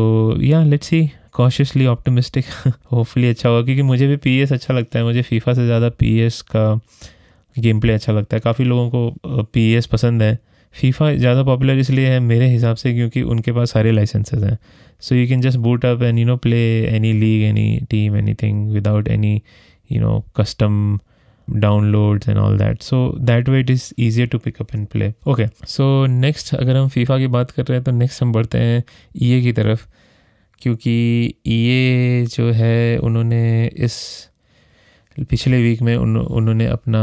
yeah 0.49 0.67
let's 0.73 0.91
see. 0.93 0.99
Cautiously 1.37 1.85
optimistic 1.85 2.45
hopefully 2.91 3.29
अच्छा 3.29 3.49
होगा, 3.49 3.63
क्योंकि 3.65 3.81
मुझे 3.81 4.07
भी 4.07 4.17
P 4.17 4.41
अच्छा 4.41 4.73
लगता 4.73 4.99
है। 4.99 5.05
मुझे 5.05 5.21
FIFA 5.21 5.53
से 5.53 5.65
ज़्यादा 5.65 5.89
पी 5.99 6.29
का 6.51 6.79
गेम 7.55 7.79
प्ले 7.79 7.93
अच्छा 7.93 8.13
लगता 8.13 8.35
है। 8.35 8.41
काफ़ी 8.41 8.65
लोगों 8.65 8.89
को 8.89 9.43
पी 9.43 9.79
पसंद 9.91 10.23
है। 10.23 10.37
फीफा 10.75 11.13
ज़्यादा 11.13 11.43
पॉपुलर 11.43 11.77
इसलिए 11.79 12.07
है 12.07 12.19
मेरे 12.19 12.47
हिसाब 12.47 12.75
से, 12.75 12.93
क्योंकि 12.93 13.21
उनके 13.23 13.51
पास 13.51 13.71
सारे 13.71 13.91
लाइसेंसेज 13.91 14.43
हैं। 14.43 14.57
So 15.01 15.15
you 15.15 15.27
can 15.27 15.41
just 15.41 15.57
boot 15.59 15.85
up 15.85 16.03
and 16.03 16.19
you 16.19 16.25
know 16.25 16.37
play 16.37 16.61
any 16.85 17.13
league 17.13 17.43
any 17.43 17.79
team 17.89 18.15
any 18.15 18.33
thing 18.33 18.71
without 18.71 19.07
any 19.07 19.41
you 19.91 20.01
know 20.01 20.23
custom 20.37 20.99
downloads 21.47 22.29
and 22.29 22.37
all 22.37 22.57
that 22.57 22.81
so 22.81 22.97
that 23.19 23.49
way 23.49 23.59
it 23.59 23.69
is 23.69 23.83
easier 23.99 24.27
to 24.27 24.37
up 24.37 24.71
and 24.75 24.87
play. 24.95 25.07
Okay, 25.27 25.45
so 25.67 25.85
next, 26.23 26.53
अगर 26.55 26.75
हम 26.75 26.87
FIFA 26.87 27.17
की 27.17 27.27
बात 27.27 27.51
कर 27.51 27.63
रहे 27.63 27.77
हैं 27.77 27.83
तो 27.83 27.91
next 27.91 28.21
हम 28.21 28.31
बढ़ते 28.31 28.57
हैं 28.57 28.83
ई 29.21 29.39
e 29.39 29.43
की 29.43 29.51
तरफ़। 29.51 29.85
क्योंकि 30.61 31.35
e 31.45 32.35
जो 32.35 32.51
है 32.53 32.97
उन्होंने 32.99 33.67
इस 33.67 33.97
पिछले 35.17 35.61
वीक 35.61 35.81
में 35.81 35.95
उन, 35.95 36.17
उन्होंने 36.17 36.65
अपना 36.67 37.01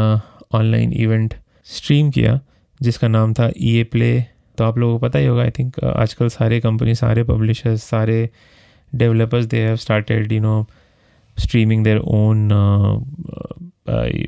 ऑनलाइन 0.55 0.93
इवेंट 0.95 1.35
स्ट्रीम 1.67 2.11
किया 2.11 2.41
जिसका 2.81 3.09
नाम 3.09 3.33
था 3.35 3.51
ई 3.57 3.77
ए 3.79 3.85
प्ले 3.85 4.25
तो 4.59 4.65
आप 4.65 4.79
लोगों 4.79 4.99
को 4.99 5.07
पता 5.07 5.19
ही 5.19 5.27
होगा 5.27 5.43
आई 5.43 5.51
थिंक 5.51 5.79
आजकल 5.85 6.29
सारे 6.29 6.61
कंपनी 6.61 6.95
सारे 6.95 7.23
पब्लिशर्स 7.25 7.83
सारे 7.85 8.29
developers 8.93 9.47
they 9.47 9.61
have 9.61 9.77
started 9.77 10.33
you 10.33 10.41
know 10.41 10.67
streaming 11.37 11.85
their 11.85 11.99
own 11.99 12.49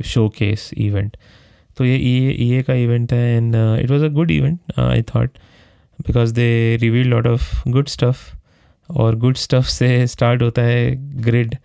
showcase 0.39 0.71
event 0.79 1.17
तो 1.77 1.85
ये 1.85 1.97
ई 1.97 2.51
ए 2.53 2.63
का 2.63 2.75
इवेंट 2.77 3.13
है 3.13 3.37
and 3.37 3.55
it 3.55 3.91
was 3.91 4.05
a 4.05 4.09
good 4.11 4.31
event 4.31 4.79
I 4.79 5.03
thought 5.15 5.39
because 5.99 6.35
they 6.35 6.49
reveal 6.81 7.09
lot 7.09 7.27
of 7.27 7.69
good 7.69 7.89
stuff 7.89 8.25
और 8.91 9.17
good 9.17 9.37
stuff 9.37 9.67
से 9.69 10.07
start 10.07 10.43
होता 10.43 10.63
है 10.63 10.95
grid 11.23 11.57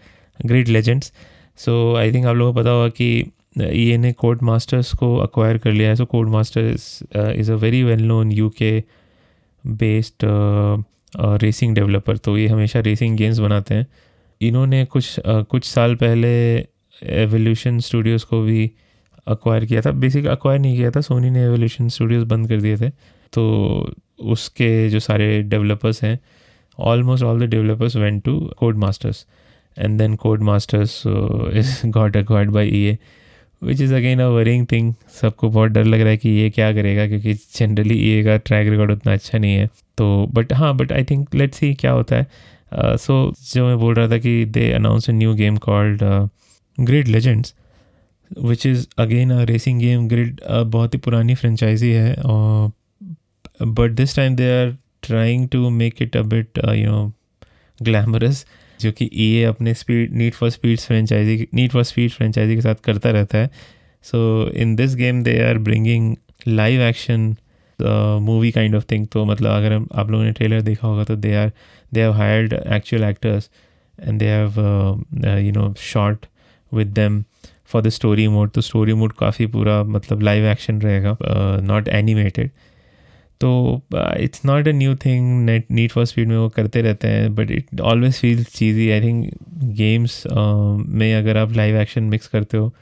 grid 0.46 0.68
legends 0.68 1.12
so 1.58 1.96
I 1.96 2.14
think 2.14 2.26
आप 2.26 2.36
लोगों 2.36 2.54
को 2.54 2.60
पता 2.60 2.70
होगा 2.70 2.90
कि 2.90 3.32
ए 3.60 3.98
ने 3.98 4.12
कोड 4.14 4.42
मास्टर्स 4.44 4.94
को 4.96 5.16
अक्वायर 5.18 5.58
कर 5.58 5.72
लिया 5.72 5.90
है. 5.90 5.96
So 5.96 6.06
Codemasters 6.30 7.00
is 7.16 7.52
a 7.52 7.56
very 7.56 7.84
well 7.84 8.02
known 8.02 8.32
U 8.32 8.50
K 8.58 8.72
based 9.64 10.26
racing 11.44 11.76
developer 11.76 12.18
तो 12.18 12.38
ये 12.38 12.48
हमेशा 12.48 12.80
रेसिंग 12.80 13.18
गेम्स 13.18 13.40
बनाते 13.40 13.76
हैं. 13.76 13.88
इन्होंने 14.42 14.84
कुछ 14.86 15.20
uh, 15.20 15.44
कुछ 15.46 15.66
साल 15.66 15.96
पहले 15.96 16.30
एवोल्यूशन 17.02 17.80
स्टूडियोज़ 17.80 18.26
को 18.26 18.42
भी 18.42 18.72
अक्वायर 19.28 19.66
किया 19.66 19.82
था. 19.82 19.92
बेसिक 19.92 20.26
अक्वायर 20.28 20.60
नहीं 20.60 20.76
किया 20.78 20.92
था. 20.92 21.02
सोनी 21.02 21.30
ने 21.30 21.44
एवोल्यूशन 21.44 21.90
स्टूडियोज़ 21.90 22.26
बंद 22.26 22.48
कर 22.50 22.62
दिए 22.62 22.78
थे. 22.78 22.90
तो 23.34 23.94
उसके 24.34 24.90
जो 24.90 25.00
सारे 25.00 25.42
डेवलपर्स 25.44 26.04
हैं 26.04 26.20
the 26.80 27.48
developers 27.50 27.96
went 27.96 28.24
to 28.24 28.40
Codemasters 28.78 29.26
and 29.80 29.98
then 30.00 30.16
Codemasters 30.42 31.04
is 31.08 31.88
got 31.88 32.18
acquired 32.18 32.52
by 32.52 32.68
E 32.68 32.84
A 32.84 32.98
which 33.64 33.82
is 33.82 33.94
again 33.94 34.20
a 34.20 34.28
worrying 34.28 34.68
thing 34.72 34.94
सबको 35.22 35.50
बहुत 35.50 35.72
डर 35.72 35.84
लग 35.84 36.00
रहा 36.00 36.10
है 36.10 36.18
कि 36.18 36.30
ये 36.30 36.50
क्या 36.50 36.74
करेगा 36.74 37.08
क्योंकि 37.08 37.32
ई 37.94 38.10
ए 38.10 38.24
का 38.24 38.38
ट्रैक 38.38 38.70
रिकॉर्ड 38.70 38.92
उतना 38.92 39.14
अच्छा 39.14 39.38
नहीं 39.38 39.56
है। 39.56 39.70
तो 39.98 40.28
बट 40.34 40.54
हाँ 40.54 40.76
but 40.78 40.92
I 40.92 41.04
think 41.04 41.36
let's 41.36 41.58
see 41.58 41.74
क्या 41.74 41.92
होता 41.92 42.16
है। 42.16 42.28
सो 42.74 43.32
uh, 43.32 43.38
so, 43.38 43.54
जो 43.54 43.68
मैं 43.68 43.80
बोल 43.80 43.96
रहा 43.96 44.08
था 44.08 44.18
कि 44.18 44.46
they 44.46 44.72
announce 44.72 45.10
a 45.10 45.14
new 45.14 45.34
game 45.34 45.58
called 45.58 46.04
grid 46.80 47.08
legends 47.08 47.54
which 48.42 48.66
is 48.66 48.88
again 48.98 49.32
a 49.32 49.44
racing 49.44 49.80
game 49.80 50.08
grid 50.08 50.42
बहुत 50.52 50.94
ही 50.94 51.00
पुरानी 51.00 51.36
फ्रेंचाइजी 51.36 51.90
है 51.90 52.14
और 52.14 52.72
but 53.64 53.92
this 53.92 54.16
time 54.16 54.36
they 54.36 54.50
are 54.50 54.78
trying 55.04 55.48
to 55.50 55.70
make 55.70 56.02
it 56.02 56.18
a 56.18 56.22
bit 56.22 56.60
you 56.76 56.90
know 56.92 57.12
glamorous 57.82 58.46
जो 58.82 58.92
कि 58.92 59.10
EA 59.20 59.50
अपने 59.50 59.74
speed 59.74 60.14
need 60.14 60.34
for 60.34 60.50
speed 60.50 60.80
franchise 60.80 61.48
need 61.54 61.72
for 61.72 61.84
speed 61.84 62.12
franchise 62.12 62.56
के 62.56 62.62
साथ 62.62 62.76
करता 62.76 63.12
रहता 63.12 63.38
है। 63.38 63.50
So 64.04 64.50
in 64.56 64.76
this 64.76 64.96
game 64.96 65.24
they 65.24 65.42
are 65.44 65.58
bringing 65.58 66.16
live 66.48 66.82
action 66.82 67.36
movie 68.22 68.52
kind 68.52 68.76
of 68.76 68.84
thing 68.92 69.08
तो 69.08 69.26
मतलब 69.26 69.52
अगर 69.52 69.74
आप 69.74 70.12
लोगों 70.12 70.24
ने 70.26 70.32
ट्रेलर 70.32 70.62
देखा 70.62 70.88
होगा 70.88 71.04
तो 71.04 71.16
they 71.16 71.36
are 71.36 71.52
they 71.94 72.02
have 72.02 72.12
hired 72.12 72.54
actual 72.54 73.04
actors 73.04 73.50
and 74.00 74.20
they 74.20 74.26
have 74.26 74.60
you 75.38 75.52
know 75.52 75.74
shot 75.78 76.26
with 76.74 76.88
them 76.88 77.24
for 77.66 77.82
the 77.82 77.90
story 77.90 78.28
mode 78.28 78.52
तो 78.52 78.62
स्टोरी 78.62 78.94
मोड 78.94 79.14
काफ़ी 79.14 79.48
पूरा 79.48 79.84
मतलब 79.84 80.22
लाइव 80.22 80.46
एक्शन 80.46 80.82
रहेगा 80.82 81.18
नॉट 81.62 81.88
एनिमेटेड 81.88 82.52
तो 83.42 83.82
it's 84.18 84.42
not 84.46 84.68
a 84.68 84.72
new 84.72 84.96
thing 84.96 85.46
need 85.46 85.66
need 85.72 85.92
for 85.92 86.06
speed 86.06 86.28
में 86.28 86.38
वो 86.38 86.50
करते 86.50 86.82
रहते 86.82 87.08
हैं 87.08 87.36
but 87.36 87.52
it 87.52 87.82
always 87.82 88.14
feel 88.14 88.44
cheesy 88.44 88.92
I 88.92 89.02
think 89.02 89.34
games 89.64 90.24
में 90.88 91.16
अगर 91.16 91.38
आप 91.38 91.52
लाइव 91.52 91.78
एक्शन 91.78 92.04
मिक्स 92.04 92.28
करते 92.28 92.58
हो 92.58 92.74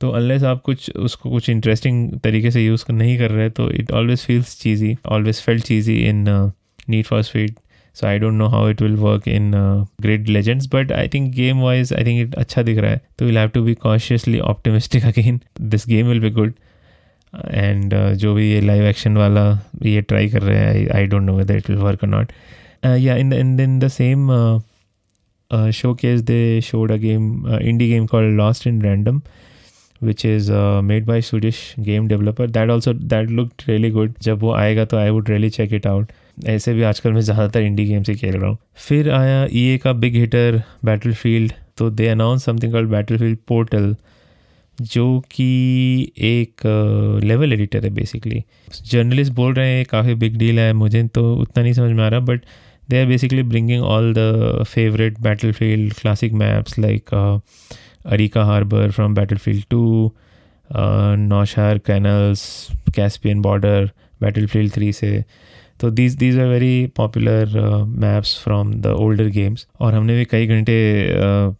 तो 0.00 0.10
अनलेस 0.10 0.42
आप 0.42 0.62
कुछ, 0.62 0.90
उसको 0.96 1.30
कुछ 1.30 1.50
इंटरेस्टिंग 1.50 2.20
तरीके 2.20 2.50
से 2.50 2.66
यूज़ 2.66 2.92
नहीं 2.92 3.18
कर 3.18 3.30
रहे 3.30 3.50
तो 3.50 3.70
it 3.70 3.90
always 3.90 4.18
feels 4.18 4.60
cheesy 4.60 4.96
always 5.06 5.40
felt 5.40 5.64
cheesy 5.64 5.96
in 5.96 6.24
need 6.88 7.04
for 7.04 7.22
speed 7.22 7.54
so 7.94 8.06
I 8.06 8.18
don't 8.18 8.34
know 8.34 8.46
how 8.46 8.68
it 8.68 8.82
will 8.82 8.96
work 8.96 9.28
in 9.28 9.52
great 10.00 10.28
legends 10.28 10.68
but 10.74 10.92
I 10.92 11.08
think 11.08 11.34
game 11.34 11.60
wise 11.60 11.92
I 11.92 12.04
think 12.04 12.28
it 12.28 12.34
अच्छा 12.34 12.62
दिख 12.62 12.78
रहा 12.78 12.90
है. 12.90 13.00
तो 13.18 13.24
we'll 13.24 13.38
have 13.38 13.48
to 13.48 13.62
be 13.62 13.74
consciously 13.74 14.40
optimistic 14.40 15.04
again 15.04 15.40
this 15.60 15.86
game 15.88 16.06
will 16.06 16.20
be 16.20 16.30
good 16.30 16.52
and 17.34 17.94
uh, 17.94 18.12
जो 18.12 18.34
भी 18.34 18.50
ये 18.50 18.60
live 18.60 18.84
action 18.86 19.16
वाला 19.16 19.48
ये 19.84 20.02
ट्राई 20.02 20.28
कर 20.28 20.42
रहे 20.42 20.58
हैं 20.58 20.88
I 20.96 21.06
don't 21.06 21.22
know 21.22 21.36
whether 21.36 21.56
it 21.56 21.70
will 21.70 21.78
work 21.78 22.04
not 22.06 22.32
या 22.98 23.16
in 23.16 23.32
in 23.32 23.58
in 23.60 23.78
the 23.78 23.88
same 23.90 24.30
showcase 25.94 26.20
they 26.22 26.60
showed 26.60 26.92
a 26.92 26.96
game 26.98 27.46
indie 27.58 27.88
game 27.88 28.06
called 28.06 28.36
lost 28.36 28.66
in 28.66 28.82
random 28.82 29.20
which 30.00 30.24
is 30.24 30.50
uh, 30.50 30.80
made 30.80 31.06
by 31.06 31.20
Swedish 31.20 31.74
game 31.76 32.08
developer. 32.08 32.46
That 32.46 32.70
also 32.70 32.92
that 33.04 33.30
looked 33.30 33.66
really 33.66 33.90
good. 33.90 34.14
जब 34.22 34.40
वो 34.40 34.52
आएगा 34.54 34.84
तो 34.84 34.96
I 34.96 35.10
would 35.10 35.28
really 35.28 35.50
check 35.50 35.72
it 35.72 35.86
out 35.86 36.12
ऐसे 36.46 36.74
भी 36.74 36.82
आजकल 36.82 37.12
मैं 37.12 37.20
ज़्यादातर 37.20 37.60
indie 37.60 37.84
games 37.86 38.08
ही 38.08 38.14
खेल 38.14 38.36
रहा 38.36 38.48
हूँ 38.50 38.58
फिर 38.78 39.10
आया 39.10 39.44
ई 39.44 39.76
e 39.76 39.80
का 39.82 39.92
बिग 39.94 40.16
हिटर 40.16 40.62
बैटल 40.84 41.12
फ़ील्ड 41.14 41.52
तो 41.78 41.90
they 41.90 42.06
announce 42.08 42.44
something 42.44 42.72
called 42.72 42.90
battlefield 43.18 43.38
portal 43.48 43.94
जो 44.80 45.20
कि 45.20 45.46
एक 46.18 46.66
लेवल 47.24 47.52
एडिटर 47.52 47.84
है 47.84 47.90
बेसिकली 47.90 48.44
जर्नलिस्ट 48.86 49.32
बोल 49.32 49.54
रहे 49.54 49.68
हैं 49.68 49.84
काफ़ी 49.90 50.14
बिग 50.14 50.36
डील 50.36 50.58
है 50.58 50.72
मुझे 50.72 51.02
तो 51.02 51.34
उतना 51.36 51.62
नहीं 51.62 51.72
समझ 51.72 51.92
में 51.92 52.04
आ 52.04 52.08
रहा 52.08 52.20
but 52.20 52.40
they 52.90 53.00
are 53.00 53.06
basically 53.06 53.42
bringing 53.42 53.82
all 53.82 54.14
the 54.18 54.64
favourite 54.68 55.20
battlefield 55.52 55.94
classic 55.94 56.32
maps 56.32 56.78
like 56.78 57.14
Arica 58.06 58.44
Harbor 58.44 58.90
from 58.90 59.14
battlefield 59.36 59.64
to 59.70 60.12
Noshahr 61.18 61.78
canals 61.78 62.68
Caspian 62.96 63.42
border 63.42 63.90
battlefield 64.46 64.72
three 64.72 64.92
से। 64.92 65.24
तो 65.80 65.90
these 65.90 66.14
these 66.14 66.38
are 66.38 66.46
very 66.46 66.86
popular 66.86 67.58
maps 67.86 68.38
from 68.44 68.74
the 68.74 68.86
older 68.86 69.26
games 69.28 69.66
और 69.80 69.94
हमने 69.94 70.16
भी 70.16 70.24
कई 70.24 70.46
घंटे 70.46 70.76
uh, 71.16 71.54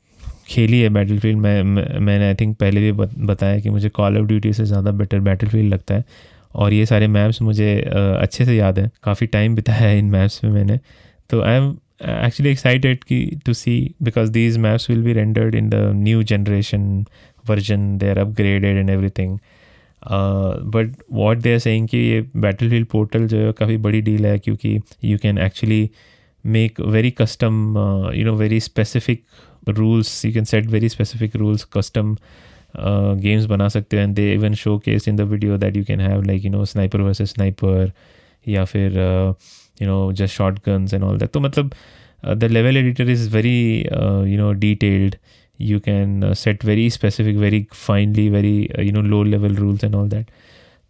खेली 0.49 0.81
है 0.81 0.89
battle 0.89 1.19
field 1.19 1.39
मैं, 1.39 1.63
मैंने 1.63 2.27
आई 2.27 2.35
थिंक 2.35 2.57
पहले 2.59 2.81
भी 2.81 2.93
बताया 3.27 3.59
कि 3.61 3.71
मुझे 3.71 3.89
कॉल 3.91 4.19
ऑफ़ 4.19 4.27
ड्यूटी 4.27 4.53
से 4.53 4.65
ज़्यादा 4.65 4.91
बेटर 4.93 5.21
बैटल 5.21 5.49
फ़ील्ड 5.49 5.73
लगता 5.73 5.95
है। 5.95 6.05
और 6.55 6.73
ये 6.73 6.87
सारे 6.87 7.07
मैप्स 7.09 7.41
मुझे 7.43 7.75
अच्छे 7.91 8.45
से 8.45 8.57
याद 8.57 8.79
हैं। 8.79 8.91
काफ़ी 9.05 9.27
टाइम 9.27 9.55
बिताया 9.55 9.89
है 9.89 9.99
इन 9.99 10.05
मैप्स 10.11 10.43
में 10.45 10.51
मैंने। 10.53 10.79
तो 11.31 11.41
आई 11.43 11.57
एम 11.57 11.77
एक्चुअली 12.03 12.51
एक्साइटेड 12.51 13.05
कि 13.05 13.25
to 13.47 13.53
see 13.53 13.95
because 14.03 14.31
these 14.33 14.59
maps 14.59 14.89
will 14.91 15.03
be 15.03 15.13
rendered 15.13 15.55
in 15.55 15.69
the 15.69 15.75
new 15.95 16.23
generation 16.23 17.05
version 17.49 17.97
they 17.99 18.11
are 18.11 18.19
upgraded 18.19 18.77
and 18.77 18.91
everything 19.19 19.39
but 20.75 20.93
what 21.13 21.39
they 21.39 21.53
are 21.53 21.59
saying 21.59 21.89
कि 21.89 21.99
ये 21.99 22.21
बैटल 22.37 22.71
फ़ील्ड 22.71 22.87
पोर्टल 22.87 23.27
जो 23.27 23.39
है 23.39 23.53
काफ़ी 23.53 23.77
बड़ी 23.77 24.01
डील 24.01 24.27
है 24.27 24.39
क्योंकि 24.39 24.79
you 25.05 25.19
can 25.19 25.39
actually 25.39 25.89
make 26.45 26.81
very 26.81 27.11
custom 27.11 27.55
you 28.15 28.25
know 28.25 28.35
very 28.35 28.61
specific 28.61 29.23
rules 29.71 30.25
you 30.25 30.33
can 30.33 30.45
set 30.45 30.67
very 30.67 30.89
specific 30.89 31.37
rules 31.37 31.65
custom 31.73 32.17
games 32.77 33.45
बना 33.47 33.69
सकते 33.69 33.97
हो 33.97 34.03
and 34.03 34.15
they 34.15 34.33
even 34.35 34.55
showcase 34.79 35.09
in 35.09 35.17
the 35.17 35.21
video 35.31 35.57
that 35.59 35.77
you 35.77 35.85
can 35.85 36.01
have 36.01 36.23
like 36.23 36.45
you 36.45 36.51
know 36.51 36.65
sniper 36.65 37.01
versus 37.01 37.31
sniper 37.31 37.93
या 38.47 38.65
फिर 38.65 38.99
you 39.83 39.89
know 39.89 40.01
just 40.13 40.35
shotguns 40.67 40.95
and 40.95 41.05
all 41.05 41.19
that 41.19 41.31
तो 41.31 41.41
मतलब 41.41 41.73
the 42.27 42.45
level 42.45 42.77
editor 42.77 43.11
is 43.11 43.29
very 43.31 43.59
you 44.33 44.39
know 44.39 44.53
detailed 44.59 45.17
you 45.59 45.81
can 45.81 46.33
set 46.35 46.65
very 46.65 46.89
specific 46.91 47.37
very 47.37 47.67
finally 47.73 48.29
very 48.31 48.57
you 48.81 48.93
know 48.93 49.03
low 49.03 49.23
level 49.23 49.55
rules 49.57 49.85
and 49.85 49.95
all 49.95 50.09
that 50.09 50.31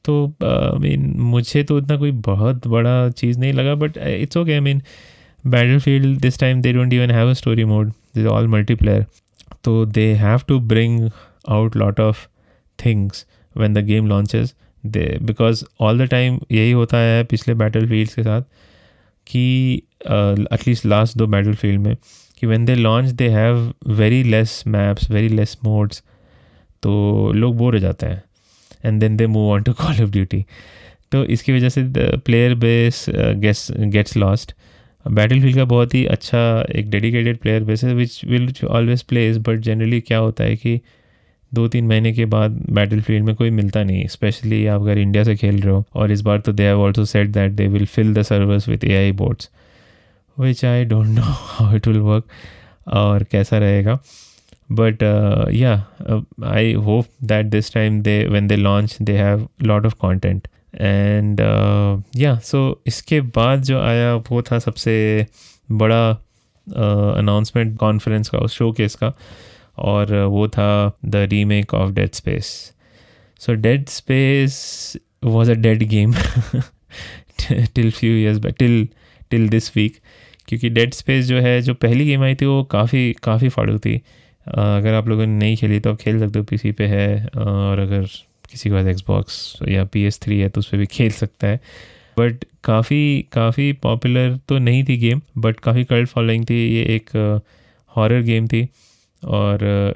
तो 0.04 0.24
I 0.44 0.78
mean 0.78 1.12
मुझे 1.20 1.62
तो 1.62 1.78
इतना 1.78 1.96
कोई 1.96 2.10
बहुत 2.26 2.66
बड़ा 2.66 3.08
चीज़ 3.10 3.38
नहीं 3.38 3.52
लगा 3.52 3.74
but 3.74 3.96
it's 3.96 4.36
okay 4.36 4.52
I 4.52 4.60
mean 4.60 4.82
battlefield 5.78 6.20
this 6.20 6.38
time 6.40 6.60
they 6.62 6.72
don't 6.72 6.92
even 6.92 7.10
have 7.10 7.30
a 7.30 7.32
story 7.32 7.64
mode 7.64 7.92
this 8.14 8.26
all 8.26 8.46
multiplayer 8.48 9.04
तो 9.64 9.84
they 9.86 10.12
have 10.14 10.40
to 10.48 10.58
bring 10.60 11.08
out 11.48 11.76
lot 11.76 12.00
of 12.00 12.26
things 12.78 13.26
when 13.56 13.74
the 13.74 13.84
game 13.86 14.06
launches 14.08 14.54
they 14.84 15.06
because 15.22 15.64
all 15.80 15.98
the 15.98 16.08
time 16.10 16.38
यही 16.52 16.70
होता 16.72 16.98
है 16.98 17.22
पिछले 17.24 17.54
battle 17.54 17.88
fields 17.88 18.14
के 18.14 18.22
साथ 18.22 18.42
कि 19.26 19.82
at least 20.52 20.86
last 20.86 21.16
दो 21.18 21.26
battle 21.26 21.54
field 21.54 21.80
में, 21.80 21.96
कि 22.38 22.46
when 22.46 22.64
they 22.64 22.74
launch 22.74 23.10
they 23.10 23.28
have 23.28 23.72
very 23.88 24.22
less 24.22 24.62
maps 24.66 25.10
very 25.10 25.28
less 25.28 25.56
modes 25.64 26.02
तो 26.82 27.32
लोग 27.34 27.56
बोर 27.56 27.74
हो 27.74 27.78
जाते 27.80 28.06
हैं. 28.06 28.22
And 28.84 29.00
then 29.00 29.16
they 29.16 29.26
move 29.26 29.50
on 29.52 29.62
to 29.62 29.72
call 29.72 30.02
of 30.02 30.10
duty 30.10 30.44
तो 31.12 31.24
इसकी 31.26 31.52
वजह 31.52 31.68
से 31.68 31.82
player 32.18 32.54
base 32.54 33.04
gets 33.10 34.16
lost 34.16 34.54
battlefield 35.40 35.56
का 35.56 35.64
बहुत 35.64 35.94
ही 35.94 36.04
अच्छा 36.06 36.38
एक 36.76 36.90
डेडिकेटेड 36.90 37.38
प्लेयर 37.38 37.64
बेस 37.64 37.84
है 37.84 37.94
which 37.94 38.20
will 38.24 38.52
always 38.68 39.02
place 39.02 39.36
but 39.38 39.60
generally 39.60 40.00
क्या 40.00 40.18
होता 40.18 40.44
है 40.44 40.56
कि 40.56 40.80
दो 41.52 41.66
तीन 41.68 41.86
महीने 41.86 42.12
के 42.12 42.24
बाद 42.24 42.58
बैटल 42.70 43.00
फ़ील्ड 43.00 43.24
में 43.24 43.34
कोई 43.34 43.50
मिलता 43.50 43.82
नहीं 43.84 44.06
स्पेशली 44.08 44.66
आप 44.66 44.80
अगर 44.80 44.98
इंडिया 44.98 45.24
से 45.24 45.36
खेल 45.36 45.60
रहे 45.60 45.74
हो, 45.74 45.84
और 45.94 46.10
इस 46.12 46.20
बार 46.20 46.40
तो 46.40 46.52
they 46.52 46.62
have 46.62 46.80
also 46.80 47.04
set 47.04 47.28
that 47.28 47.52
they 47.52 47.66
will 47.66 47.86
fill 47.86 48.12
the 48.14 48.22
servers 48.22 48.68
with 48.68 48.84
A 48.84 48.94
I 48.96 49.12
bots 49.12 49.50
which 50.40 50.64
I 50.64 50.84
don't 50.84 51.06
know 51.06 51.22
how 51.22 51.76
it 51.76 51.88
will 51.88 51.98
work 52.00 52.24
और 52.88 53.24
कैसा 53.32 53.58
रहेगा। 53.58 53.98
But 54.72 55.02
yeah 55.54 55.72
I 56.46 56.72
hope 56.72 57.06
that 57.24 57.46
this 57.46 57.72
time 57.74 58.00
they 58.02 58.24
when 58.26 58.48
they 58.48 58.56
launch 58.56 58.96
they 59.02 59.16
have 59.18 59.48
lot 59.62 59.86
of 59.86 59.94
content. 60.04 60.48
And 60.74 61.40
yeah 62.16 62.38
so 62.38 62.60
इसके 62.86 63.20
बाद 63.36 63.62
जो 63.62 63.80
आया 63.80 64.14
वो 64.30 64.42
था 64.42 64.58
सबसे 64.58 65.26
बड़ा 65.72 66.08
अनाउंसमेंट 66.66 67.72
uh, 67.72 67.78
कॉन्फ्रेंस 67.78 68.28
का 68.28 68.38
उस 68.38 68.54
शो 68.54 68.70
केस 68.72 68.94
का। 68.94 69.12
और 69.78 70.14
वो 70.14 70.46
था 70.48 70.98
the 71.04 71.16
remake 71.30 71.74
of 71.74 71.92
dead 71.92 72.12
space 72.12 72.46
so 73.40 73.54
dead 73.56 73.88
space 73.88 74.96
was 75.24 75.50
a 75.50 75.54
dead 75.54 75.82
game 75.88 76.14
till 77.74 77.90
few 77.90 78.12
years 78.12 78.46
till 78.58 78.88
till 79.30 79.48
this 79.48 79.70
week 79.76 79.96
क्योंकि 80.48 80.68
डेड 80.68 80.94
स्पेस 80.94 81.24
जो 81.26 81.40
है 81.40 81.60
जो 81.62 81.74
पहली 81.74 82.04
गेम 82.04 82.22
आई 82.22 82.34
थी 82.34 82.46
वो 82.46 82.62
काफ़ी 82.64 83.12
काफ़ी 83.22 83.48
फाड़ू 83.48 83.78
थी। 83.78 83.96
अगर 84.46 84.94
आप 84.94 85.08
लोगों 85.08 85.26
ने 85.26 85.38
नहीं 85.38 85.56
खेली 85.56 85.80
तो 85.80 85.90
आप 85.92 85.96
खेल 85.96 86.18
सकते 86.18 86.38
हो 86.38 86.44
पीसी 86.44 86.72
पे 86.72 86.86
है। 86.86 87.26
और 87.26 87.78
अगर 87.78 88.06
किसी 88.50 88.68
के 88.68 88.74
पास 88.74 88.86
एक्सबॉक्स 88.86 89.58
या 89.68 89.84
पी 89.84 90.02
एस 90.04 90.20
थ्री 90.22 90.38
है 90.40 90.48
तो 90.48 90.60
उस 90.60 90.68
पर 90.68 90.78
भी 90.78 90.86
खेल 90.88 91.10
सकता 91.12 91.46
है। 91.46 91.60
बट 92.18 92.44
काफ़ी 92.64 93.26
काफ़ी 93.32 93.72
पॉपुलर 93.82 94.38
तो 94.48 94.58
नहीं 94.60 94.84
थी 94.84 94.96
गेम 94.98 95.20
बट 95.38 95.60
काफ़ी 95.60 95.84
कल्ट 95.84 96.08
फॉलोइंग 96.08 96.44
थी। 96.44 96.56
ये 96.66 96.82
एक 96.96 97.10
हॉरर 97.92 98.22
गेम 98.22 98.46
थी 98.46 98.68
और 99.22 99.94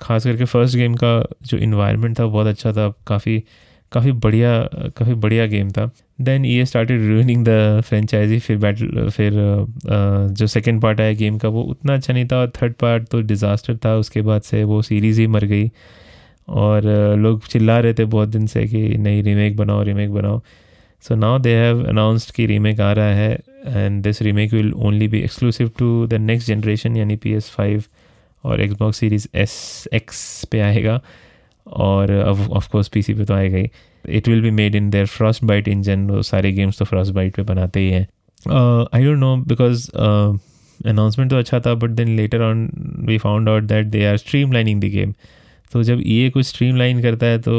ख़ास 0.00 0.24
करके 0.24 0.44
फ़र्स्ट 0.44 0.76
गेम 0.76 0.94
का 0.94 1.22
जो 1.42 1.56
इन्वायरमेंट 1.58 2.18
था 2.18 2.26
बहुत 2.26 2.46
अच्छा 2.46 2.72
था। 2.72 2.88
काफ़ी 3.06 3.42
काफ़ी 3.92 4.12
बढ़िया 4.14 4.50
काफ़ी 4.96 5.14
बढ़िया 5.14 5.46
गेम 5.46 5.70
था। 5.70 5.90
देन 6.18 6.44
ये 6.44 6.64
स्टार्टेड 6.66 7.02
रूनिंग 7.02 7.44
द 7.44 7.80
फ्रेंचाइजी 7.86 8.38
फिर 8.38 8.56
बैटल 8.58 9.08
फिर 9.10 9.32
जो 10.32 10.46
सेकेंड 10.46 10.80
पार्ट 10.82 11.00
आया 11.00 11.12
गेम 11.14 11.38
का 11.38 11.48
वो 11.48 11.62
उतना 11.64 11.94
अच्छा 11.94 12.12
नहीं 12.12 12.26
था। 12.26 12.36
और 12.36 12.50
थर्ड 12.52 12.74
पार्ट 12.74 13.08
तो 13.08 13.20
डिज़ास्टर 13.22 13.76
था, 13.76 13.94
उसके 13.96 14.22
बाद 14.22 14.42
से 14.42 14.62
वो 14.64 14.80
सीरीज़ 14.82 15.20
ही 15.20 15.26
मर 15.26 15.44
गई। 15.44 15.70
और 16.48 16.86
लोग 17.18 17.46
चिल्ला 17.46 17.78
रहे 17.80 17.94
थे 17.94 18.04
बहुत 18.06 18.28
दिन 18.28 18.46
से 18.46 18.66
कि 18.66 18.82
नहीं 18.98 19.22
रीमेक 19.22 19.56
बनाओ 19.56 19.82
रीमेक 19.82 20.10
बनाओ। 20.12 20.40
So 21.04 21.14
now 21.14 21.38
they 21.38 21.54
have 21.56 21.84
announced 21.88 22.34
कि 22.34 22.46
रीमेक 22.46 22.80
आ 22.80 22.92
रहा 22.92 23.14
है 23.14 23.38
and 23.66 24.02
this 24.02 24.22
remake 24.22 24.52
will 24.52 24.72
only 24.74 25.08
be 25.08 25.20
exclusive 25.20 25.70
to 25.78 26.06
the 26.06 26.14
next 26.14 26.48
generation 26.48 26.96
यानी 26.96 27.16
पी 27.16 27.32
एस 27.32 27.50
फाइव 27.50 27.84
और 28.44 28.60
एक्सबॉक्स 28.60 28.98
सीरीज़ 28.98 29.28
एस 29.34 29.88
एक्स 29.92 30.44
पे 30.52 30.60
आएगा। 30.60 31.00
और, 31.66 32.10
अब 32.10 32.50
ऑफकोर्स 32.50 32.88
पी 32.88 33.02
सी 33.02 33.14
पे 33.14 33.24
तो 33.24 33.34
आएगा 33.34 33.56
ही। 33.56 33.68
It 34.08 34.28
will 34.28 34.42
be 34.42 34.50
made 34.50 34.74
in 34.74 34.90
their 34.90 35.06
frostbite 35.44 35.68
engine 35.68 36.06
वो 36.10 36.22
सारे 36.22 36.52
गेम्स 36.52 36.78
तो 36.78 36.84
फ्रॉस्ट 36.84 37.12
बाइट 37.12 37.34
पे 37.36 37.42
बनाते 37.42 37.80
ही 37.80 37.90
हैं। 37.90 38.06
I 38.94 39.04
don't 39.04 39.18
know 39.18 39.36
because 39.48 39.88
announcement 40.88 41.30
तो 41.30 41.36
अच्छा 41.36 41.60
था 41.60 41.74
but 41.74 41.90
then 41.90 42.16
later 42.16 42.42
on 42.42 42.68
we 43.08 43.18
found 43.18 43.48
out 43.48 43.62
that 43.62 43.86
they 43.86 44.04
are 44.06 44.16
streamlining 44.52 44.80
the 44.80 44.84
game 44.84 45.12
तो 45.72 45.82
जब 45.82 46.00
ये 46.06 46.30
कुछ 46.30 46.46
स्ट्रीम 46.46 46.76
लाइन 46.76 47.02
करता 47.02 47.26
है 47.26 47.38
तो 47.38 47.56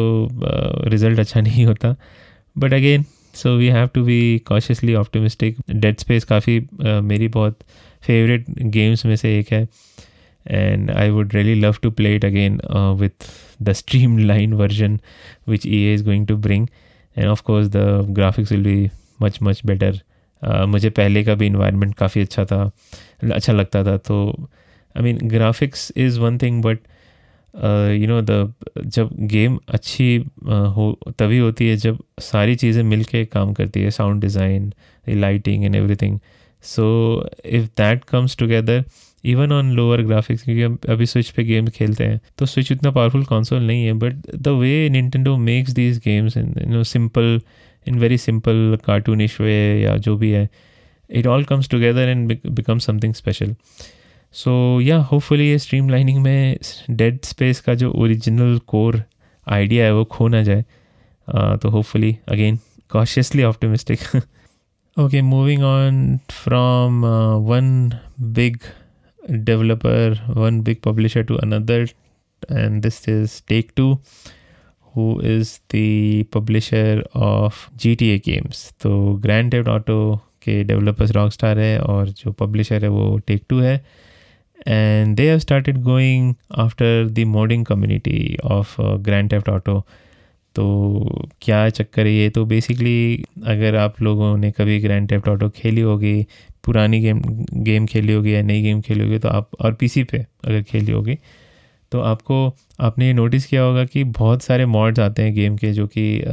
रिज़ल्ट 0.89 1.19
अच्छा 1.19 1.41
नहीं 1.49 1.65
होता। 1.65 1.95
But 2.55 2.73
again 2.73 3.05
so 3.35 3.55
we 3.57 3.67
have 3.67 3.87
to 3.93 4.03
be 4.05 4.39
cautiously 4.47 4.93
optimistic 4.95 5.57
dead 5.71 5.97
space 5.99 6.23
काफ़ी 6.23 6.59
मेरी 6.81 7.27
बहुत 7.27 7.59
फेवरेट 8.03 8.45
गेम्स 8.49 9.05
में 9.05 9.15
से 9.15 9.37
एक 9.39 9.51
है। 9.53 9.67
And 10.45 10.91
I 10.91 11.09
would 11.09 11.33
really 11.35 11.55
love 11.55 11.75
to 11.83 11.91
play 11.91 12.15
it 12.15 12.25
again 12.25 12.59
with 12.99 13.27
the 13.61 13.73
streamline 14.17 14.53
version 14.53 14.99
which 15.49 15.65
E 15.65 15.93
is 15.93 16.03
going 16.05 16.27
to 16.27 16.37
bring 16.37 16.67
and 17.15 17.27
of 17.27 17.41
course 17.43 17.67
the 17.67 17.77
graphics 18.09 18.51
will 18.51 18.63
be 18.63 18.89
much 19.21 19.39
much 19.43 19.61
better 19.65 19.99
मुझे 20.67 20.89
पहले 20.89 21.23
का 21.23 21.33
भी 21.35 21.45
environment 21.45 21.95
काफ़ी 21.95 22.21
अच्छा 22.21 22.45
था 22.45 22.69
अच्छा 23.33 23.53
लगता 23.53 23.83
था। 23.83 23.97
तो 23.97 24.49
I 24.95 25.03
mean 25.03 25.17
graphics 25.29 25.91
is 25.97 26.19
one 26.19 26.37
thing 26.37 26.61
but 26.63 26.79
you 27.55 28.07
know 28.07 28.21
the 28.21 28.53
जब 28.77 29.09
गेम 29.27 29.57
अच्छी 29.69 30.15
हो, 30.17 30.97
तभी 31.19 31.37
होती 31.37 31.67
है 31.67 31.75
जब 31.77 31.99
सारी 32.21 32.55
चीज़ें 32.55 32.83
मिल 32.83 33.03
के 33.03 33.25
काम 33.27 33.53
करती 33.53 33.81
है 33.81 33.91
sound 33.91 34.21
design 34.21 34.73
lighting 35.07 35.65
and 35.65 35.75
everything 35.75 36.19
so 36.63 36.85
if 37.45 37.65
that 37.77 38.03
comes 38.03 38.37
together 38.37 38.83
even 39.23 39.51
on 39.51 39.71
lower 39.71 40.01
graphics 40.01 40.43
क्योंकि 40.43 40.61
हम 40.61 40.77
अभी 40.89 41.05
स्विच 41.05 41.29
पे 41.29 41.43
गेम 41.43 41.67
खेलते 41.67 42.03
हैं 42.03 42.19
तो 42.37 42.45
स्विच 42.45 42.71
उतना 42.71 42.91
पावरफुल 42.91 43.23
कंसोल 43.25 43.63
नहीं 43.63 43.85
है 43.85 43.93
but 43.93 44.35
the 44.37 44.47
way 44.59 44.89
Nintendo 44.89 45.35
makes 45.37 45.71
these 45.71 45.97
games 46.05 46.37
in 46.37 46.53
you 46.61 46.69
know 46.69 46.83
simple 46.83 47.39
in 47.87 47.99
very 47.99 48.17
simple 48.17 48.77
cartoonish 48.85 49.39
way 49.41 49.55
या 49.81 49.95
जो 49.97 50.15
भी 50.17 50.31
है 50.31 50.47
it 51.09 51.27
all 51.27 51.43
comes 51.43 51.69
together 51.69 52.09
and 52.09 52.37
become 52.47 52.79
something 52.79 53.13
special 53.13 53.55
so 54.31 54.81
yeah 54.81 54.97
hopefully 54.97 55.49
ये 55.49 55.59
स्ट्रीम 55.59 55.89
लाइनिंग 55.89 56.23
में 56.23 56.57
dead 56.89 57.19
space 57.23 57.61
का 57.61 57.75
जो 57.75 57.91
original 57.91 58.59
core 58.67 59.03
idea 59.47 59.85
है 59.85 59.93
वो 59.93 60.05
खो 60.05 60.27
ना 60.27 60.43
जाए। 60.43 60.65
Uh, 61.35 61.61
तो 61.61 61.69
hopefully 61.69 62.17
again 62.27 62.59
cautiously 62.89 63.43
optimistic 63.43 63.99
okay 64.99 65.21
moving 65.21 65.63
on 65.63 66.19
from 66.29 67.05
one 67.45 67.93
big 68.21 68.57
developer, 69.31 70.15
one 70.29 70.61
big 70.63 70.81
publisher 70.87 71.23
to 71.23 71.37
another, 71.37 71.87
and 72.51 72.81
this 72.81 72.97
is 73.07 73.41
Take 73.51 73.75
Two, 73.79 73.97
who 74.93 75.21
is 75.21 75.59
the 75.73 76.23
publisher 76.37 77.03
of 77.15 77.51
GTA 77.77 78.19
games. 78.29 78.73
तो 78.81 79.13
grand 79.13 79.67
auto 79.67 80.15
के 80.15 80.63
developers 80.63 81.11
Rockstar 81.11 81.59
है 81.59 81.79
और 81.79 82.09
जो 82.09 82.31
publisher 82.31 82.83
है 82.83 82.89
वो 82.89 83.17
take 83.17 83.43
to 83.49 83.59
है। 83.59 83.85
And 84.67 85.15
they 85.17 85.29
have 85.29 85.39
started 85.39 85.77
going 85.77 86.33
after 86.57 87.07
the 87.09 87.19
modding 87.27 87.65
community 87.65 88.37
of 88.43 88.81
grand 88.81 89.31
theft 89.31 89.49
auto 89.49 89.79
तो 90.55 91.27
क्या 91.41 91.69
चक्कर 91.69 92.05
है 92.05 92.13
ये? 92.13 92.29
तो 92.29 92.45
बेसिकली 92.45 93.23
अगर 93.45 93.75
आप 93.75 94.01
लोगों 94.01 94.37
ने 94.37 94.51
कभी 94.51 94.79
ग्रैंड 94.79 95.11
थेफ्ट 95.11 95.27
ऑटो 95.27 95.49
खेली 95.49 95.81
होगी, 95.81 96.25
पुरानी 96.65 96.99
गेम 96.99 97.21
गेम 97.53 97.85
खेली 97.85 98.13
होगी 98.13 98.33
या 98.35 98.41
नई 98.41 98.61
गेम 98.61 98.81
खेली 98.81 99.03
होगी 99.03 99.19
तो 99.19 99.29
आप 99.29 99.49
और 99.61 99.73
पीसी 99.73 100.03
पे 100.03 100.17
अगर 100.17 100.61
खेली 100.61 100.91
होगी 100.91 101.15
तो 101.91 102.01
आपको, 102.01 102.55
आपने 102.79 103.07
ये 103.07 103.13
नोटिस 103.13 103.45
किया 103.45 103.61
होगा 103.61 103.85
कि 103.85 104.03
बहुत 104.03 104.41
सारे 104.43 104.65
मॉड्स 104.65 104.99
आते 104.99 105.23
हैं 105.23 105.33
गेम 105.33 105.55
के 105.57 105.71
जो 105.73 105.87
कि 105.87 106.23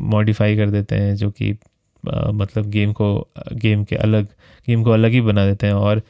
मॉडिफाई 0.00 0.56
कर 0.56 0.70
देते 0.70 0.94
हैं, 0.94 1.16
जो 1.16 1.30
कि 1.30 1.52
मतलब 2.06 2.66
गेम 2.66 2.92
को 2.92 3.28
गेम 3.52 3.84
के 3.84 3.96
अलग 3.96 4.26
गेम 4.66 4.82
को 4.82 4.90
अलग 4.90 5.10
ही 5.10 5.20
बना 5.20 5.46
देते 5.46 5.66
हैं 5.66 5.74
और 5.74 6.02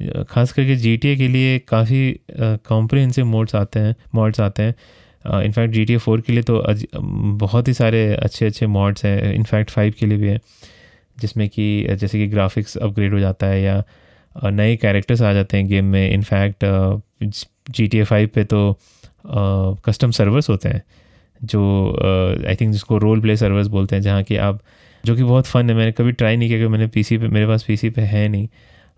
ख़ास 0.00 0.52
करके 0.52 0.76
GTA 0.76 1.16
के 1.18 1.28
लिए 1.28 1.58
काफ़ी 1.58 2.20
कॉम्प्रिहेंसिव 2.68 3.26
मोड्स 3.26 3.54
आते 3.54 3.80
हैं 3.80 3.94
मॉड्स 4.14 4.40
आते 4.40 4.62
हैं। 4.62 5.42
In fact 5.44 5.74
G 5.74 5.84
T 5.84 5.94
A 5.94 5.96
four 5.96 6.20
के 6.20 6.32
लिए 6.32 6.42
तो 6.42 6.62
बहुत 7.38 7.68
ही 7.68 7.72
सारे 7.74 8.06
अच्छे 8.14 8.46
अच्छे 8.46 8.66
मॉड्स 8.66 9.04
हैं। 9.04 9.32
इनफैक्ट 9.34 9.70
फाइव 9.70 9.94
के 10.00 10.06
लिए 10.06 10.18
भी 10.18 10.28
हैं। 10.28 10.40
जिसमें 11.18 11.48
कि 11.48 11.86
जैसे 11.90 12.18
कि 12.18 12.26
ग्राफिक्स 12.26 12.76
अपग्रेड 12.76 13.12
हो 13.12 13.20
जाता 13.20 13.46
है 13.46 13.62
या 13.62 13.82
नए 14.44 14.76
कैरेक्टर्स 14.76 15.22
आ 15.22 15.32
जाते 15.32 15.56
हैं 15.56 15.66
गेम 15.68 15.84
में। 15.84 16.10
In fact 16.10 16.64
G 17.70 17.86
T 17.86 17.98
A 17.98 18.04
five 18.04 18.28
पे 18.34 18.44
तो 18.44 18.78
कस्टम 19.86 20.10
सर्वर्स 20.10 20.48
होते 20.50 20.68
हैं। 20.68 20.82
जो 21.44 21.62
आई 22.48 22.54
थिंक 22.54 22.72
जिसको 22.72 22.98
रोल 22.98 23.20
प्ले 23.20 23.36
सर्वर्स 23.36 23.66
बोलते 23.66 23.96
हैं, 23.96 24.02
जहाँ 24.02 24.22
कि 24.22 24.36
आप, 24.36 24.60
जो 25.04 25.16
कि 25.16 25.22
बहुत 25.22 25.46
फ़न 25.46 25.70
है। 25.70 25.76
मैंने 25.76 25.92
कभी 25.92 26.12
ट्राई 26.12 26.36
नहीं 26.36 26.48
किया 26.48 26.58
क्योंकि 26.58 26.72
मैंने 26.72 26.86
पीसी 26.86 27.18
पे, 27.18 27.28
मेरे 27.28 27.46
पास 27.46 27.62
पीसी 27.62 27.90
पे 27.90 28.02
है 28.02 28.28
नहीं। 28.28 28.48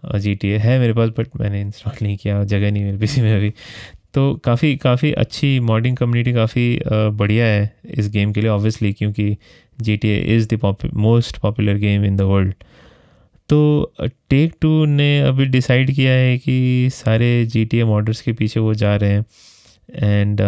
जी 0.04 0.34
टी 0.34 0.48
ए 0.48 0.58
है 0.58 0.78
मेरे 0.78 0.92
पास 0.92 1.08
बट 1.08 1.28
मैंने 1.40 1.60
इंस्टॉल 1.60 1.94
नहीं 2.02 2.16
किया 2.16 2.44
जगह 2.44 2.70
नहीं 2.70 2.84
मेरे 2.84 2.98
पीसी 2.98 3.20
में 3.22 3.36
अभी 3.36 3.52
तो 4.14 4.34
काफ़ी 4.34 4.76
काफ़ी 4.76 5.12
अच्छी 5.12 5.58
मॉडिंग 5.60 5.96
कम्युनिटी 5.96 6.32
काफ़ी 6.32 6.80
बढ़िया 6.88 7.46
है 7.46 7.72
इस 7.84 8.08
गेम 8.08 8.32
के 8.32 8.40
लिए 8.40 8.50
ऑब्वियसली 8.50 8.92
क्योंकि 8.92 9.36
G 9.80 9.96
T 9.96 10.08
A 10.08 10.36
is 10.36 10.48
the 10.54 10.76
most 10.94 11.38
popular 11.38 11.74
game 11.74 12.04
in 12.04 12.16
the 12.16 12.20
world 12.20 12.54
तो 13.48 13.92
टेक 14.30 14.52
टू 14.60 14.84
ने 14.84 15.20
अभी 15.20 15.44
डिसाइड 15.44 15.94
किया 15.94 16.12
है 16.12 16.38
कि 16.38 16.88
सारे 16.92 17.46
जी 17.46 17.64
टी 17.64 17.78
ए 17.78 17.84
मॉडल्स 17.84 18.20
के 18.20 18.32
पीछे 18.32 18.60
वो 18.60 18.74
जा 18.74 18.96
रहे 18.96 19.10
हैं 19.10 19.24
एंड 19.94 20.40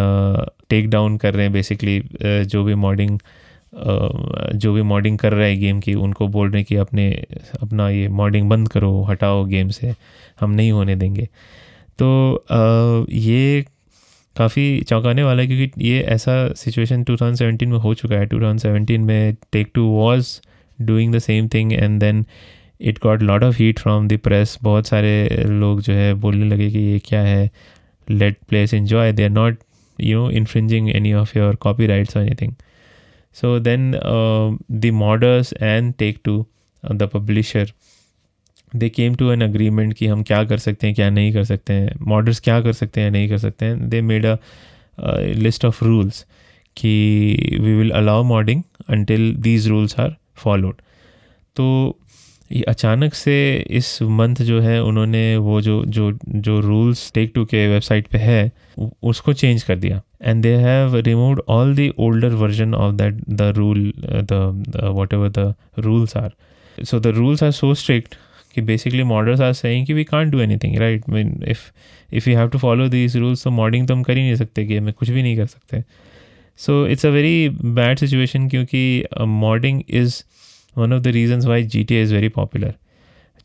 टेक 0.69 0.89
डाउन 0.91 1.17
कर 1.17 1.35
रहे 1.35 1.45
हैं 1.45 1.53
बेसिकली 1.53 2.01
uh, 2.01 2.43
जो 2.43 2.65
भी 2.65 2.75
मॉडिंग 2.75 3.19
uh, 3.19 3.25
जो 3.75 4.73
भी 4.73 4.83
मॉडिंग 4.83 5.19
कर 5.19 5.33
रहा 5.33 5.47
है 5.47 5.57
गेम 5.57 5.81
की, 5.81 5.95
उनको 5.95 6.29
बोल 6.29 6.51
रहे 6.51 6.59
हैं 6.59 6.67
कि 6.69 6.77
अपने, 6.77 7.11
अपना 7.63 7.89
ये 7.91 8.09
मॉडिंग 8.09 8.49
बंद 8.51 8.69
करो, 8.69 9.03
हटाओ 9.03 9.45
गेम 9.45 9.69
से, 9.69 9.95
हम 10.41 10.51
नहीं 10.51 10.73
होने 10.73 10.97
देंगे। 10.97 11.29
तो 11.99 12.45
ये 13.11 13.65
काफ़ी 14.37 14.83
चौंकाने 14.83 15.23
वाला 15.23 15.43
है 15.43 15.47
क्योंकि 15.49 15.89
ये 15.89 16.01
ऐसा 16.01 16.53
सिचुएशन 16.55 17.05
2017 17.05 17.67
में 17.67 17.79
हो 17.79 17.95
चुका 17.95 18.17
है। 18.17 18.29
2017 18.29 18.99
में 18.99 19.35
take 19.53 19.71
two 19.75 19.85
was 19.87 20.29
doing 20.79 21.15
the 21.15 21.19
same 21.19 21.49
thing 21.49 21.73
and 21.73 22.01
then 22.01 22.25
it 22.81 22.99
got 23.03 23.23
lot 23.23 23.43
of 23.45 23.57
heat 23.59 23.79
from 23.79 24.09
the 24.09 24.19
press 24.19 24.59
बहुत 24.63 24.87
सारे 24.87 25.45
लोग 25.47 25.81
जो 25.81 25.93
है 25.93 26.13
बोलने 26.15 26.45
लगे 26.45 26.71
कि 26.71 26.79
ये 26.79 26.99
क्या 26.99 27.21
है? 27.21 27.51
Let 28.11 28.37
players 28.49 28.75
enjoy 28.75 29.13
they 29.13 29.25
are 29.25 29.31
not 29.31 29.59
you 30.01 30.19
know 30.19 30.31
infringing 30.31 30.91
any 30.97 31.13
of 31.13 31.39
your 31.39 31.55
copyrights 31.87 32.17
और 32.17 32.27
anything 33.37 33.53
so 33.53 33.59
then 33.59 33.95
the 34.71 34.87
modders 34.87 35.55
and 35.63 35.95
take 35.99 36.19
two 36.25 36.47
the 36.93 37.03
publisher 37.03 37.73
they 38.77 38.89
came 38.89 39.15
to 39.15 39.31
an 39.31 39.41
agreement 39.41 39.95
कि 39.95 40.07
हम 40.07 40.23
क्या 40.23 40.45
कर 40.45 40.59
सकते 40.59 40.87
हैं, 40.87 40.97
क्या 40.97 41.11
नहीं 41.11 41.33
कर 41.33 41.45
सकते 41.45 41.73
हैं। 41.73 41.93
मॉडर्स 42.01 42.41
क्या 42.41 42.61
कर 42.61 42.73
सकते 42.73 43.01
हैं, 43.01 43.11
नहीं 43.11 43.29
कर 43.29 43.39
सकते 43.39 43.65
हैं? 43.65 43.89
They 43.89 44.03
made 44.03 44.27
a 44.27 44.37
list 45.19 45.65
of 45.65 45.85
rules 45.85 46.27
कि 46.77 47.59
we 47.61 47.75
will 47.75 47.91
allow 47.91 48.23
modding 48.23 48.63
until 48.89 49.37
these 49.37 49.69
rules 49.69 50.01
are 50.01 50.17
followed 50.35 50.75
तो 51.57 51.99
अचानक 52.69 53.15
से 53.15 53.35
इस 53.71 53.87
मंथ 54.03 54.43
जो 54.43 54.61
है, 54.61 54.83
उन्होंने 54.83 55.37
वो 55.39 55.61
जो 55.61 55.85
जो 55.87 56.11
जो 56.29 56.59
रूल्स 56.61 57.11
टेक 57.15 57.33
टू 57.35 57.45
के 57.45 57.67
वेबसाइट 57.69 58.07
पे 58.07 58.19
है 58.19 58.51
उसको 59.03 59.33
चेंज 59.35 59.63
कर 59.63 59.77
दिया। 59.77 60.01
And 60.23 60.43
they 60.43 60.55
have 60.57 60.97
removed 60.97 61.41
all 61.49 61.75
the 61.77 61.91
older 61.99 62.35
version 62.43 62.75
of 62.75 62.95
that 62.97 63.21
the 63.31 63.53
rule 63.57 63.93
the 64.03 64.91
whatever 65.15 65.29
the 65.39 65.55
rules 65.79 66.17
are 66.17 66.31
so 66.79 67.01
the 67.01 67.07
rules 67.17 67.43
are 67.43 67.51
so 67.53 67.73
strict 67.75 68.15
कि 68.55 68.61
बेसिकली 68.63 69.03
मॉडल्स 69.03 69.41
आर 69.41 69.53
सेइंग 69.53 69.87
कि 69.87 69.93
we 69.95 70.05
can't 70.05 70.33
do 70.33 70.41
anything 70.41 70.77
right 70.79 71.09
mean 71.11 71.33
if 71.49 71.61
if 72.13 72.29
you 72.31 72.37
have 72.37 72.49
to 72.49 72.59
follow 72.59 72.89
these 72.89 73.17
rules 73.17 73.45
तो 73.45 73.51
modding 73.51 73.87
तो 73.89 73.95
हम 73.95 74.03
कर 74.03 74.17
ही 74.17 74.23
नहीं 74.23 74.35
सकते 74.37 74.65
game 74.65 74.85
में 74.85 74.93
कुछ 74.95 75.11
भी 75.11 75.23
नहीं 75.23 75.37
कर 75.37 75.47
सकते। 75.47 75.83
So 76.61 76.87
it's 76.87 77.07
a 77.07 77.11
very 77.11 77.49
bad 77.49 77.99
situation 77.99 78.49
क्योंकि 78.49 79.05
modding 79.21 79.83
is 79.91 80.23
one 80.77 80.93
of 80.93 81.03
the 81.03 81.07
reasons 81.17 81.47
why 81.47 81.63
G 81.65 81.85
T 81.85 82.01
is 82.03 82.15
very 82.15 82.29
popular 82.31 82.75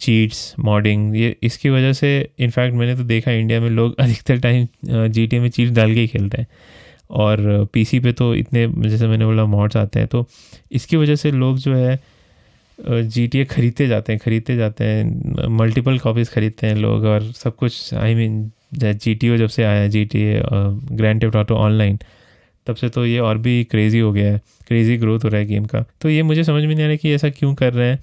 cheats 0.02 0.54
modding 0.60 1.16
ये 1.18 1.36
इसकी 1.44 1.70
वजह 1.70 1.94
से 1.94 2.10
इनफैक्ट 2.40 2.76
मैंने 2.78 2.96
तो 2.96 3.04
देखा 3.06 3.32
इंडिया 3.32 3.62
में 3.62 3.70
लोग 3.70 3.96
अधिकतर 4.00 4.40
टाइम 4.40 4.68
जी 5.10 5.26
टी 5.28 5.40
में 5.40 5.50
चीट 5.50 5.72
डाल 5.74 5.94
के 5.94 6.00
ही 6.00 6.08
खेलते 6.08 6.42
हैं। 6.42 6.48
और 7.12 7.68
पी 7.74 7.84
सी 7.86 8.00
पे 8.00 8.12
तो 8.12 8.34
इतने, 8.36 8.68
जैसे 8.90 9.08
मैंने 9.08 9.26
बोला 9.26 9.46
मॉड्स 9.46 9.78
आते 9.78 10.00
हैं 10.00 10.08
तो 10.08 10.26
इसकी 10.72 10.98
वजह 10.98 11.16
से 11.16 11.32
लोग 11.32 11.58
जो 11.58 11.76
है 11.76 12.00
जी 12.80 13.28
टी 13.28 13.40
ए 13.40 13.46
ख़रीदते 13.46 13.88
जाते 13.88 14.14
हैं, 14.14 14.20
ख़रीदते 14.20 14.56
जाते 14.56 14.84
हैं 14.84 15.48
मल्टीपल 15.58 15.98
कॉपीज़ 16.00 16.32
ख़रीदते 16.32 16.68
हैं 16.68 16.76
लोग, 16.76 17.06
और 17.06 17.32
सब 17.34 17.56
कुछ 17.56 17.94
I 17.96 18.16
mean 18.16 18.52
G 18.76 19.16
T 19.16 19.30
O 19.30 19.38
जब 19.38 19.48
से 19.50 19.64
आया 19.64 19.88
G 19.88 20.04
T 20.06 20.22
A 20.22 20.42
Grand 20.44 21.22
Theft 21.22 21.36
Auto 21.36 21.56
Online 21.58 21.98
तब 22.68 22.76
से 22.76 22.90
तो 22.90 23.06
ये 23.06 23.20
और 23.20 23.38
भी 23.38 23.64
क्रेज़ी 23.64 24.00
हो 24.00 24.12
गया 24.14 24.32
है 24.32 24.42
क्रेज़ी 24.68 24.98
ग्रोथ 24.98 25.24
हो 25.24 25.30
रहा 25.30 25.40
है 25.40 25.46
गेम 25.46 25.66
का। 25.66 25.84
तो 26.02 26.10
ये 26.10 26.24
मुझे 26.24 26.44
समझ 26.44 26.64
में 26.64 26.74
नहीं 26.76 26.86
आ 26.86 26.88
रहा 26.88 26.96
कि 26.96 27.14
ऐसा 27.14 27.30
क्यों 27.30 27.54
कर 27.56 27.74
रहे 27.74 27.90
हैं 27.90 28.00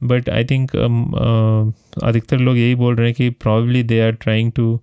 बट 0.00 0.28
आई 0.30 0.44
थिंक 0.44 0.76
अधिकतर 2.04 2.38
लोग 2.38 2.56
यही 2.58 2.74
बोल 2.74 2.96
रहे 2.96 3.06
हैं 3.06 3.14
कि 3.14 3.30
probably 3.42 3.82
they 3.82 4.00
are 4.00 4.12
trying 4.12 4.52
to 4.52 4.78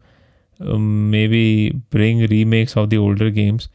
maybe 1.28 1.72
bring 1.94 2.22
remakes 2.22 2.78
of 2.78 2.90
the 2.90 2.96
older 2.96 3.30
games 3.30 3.70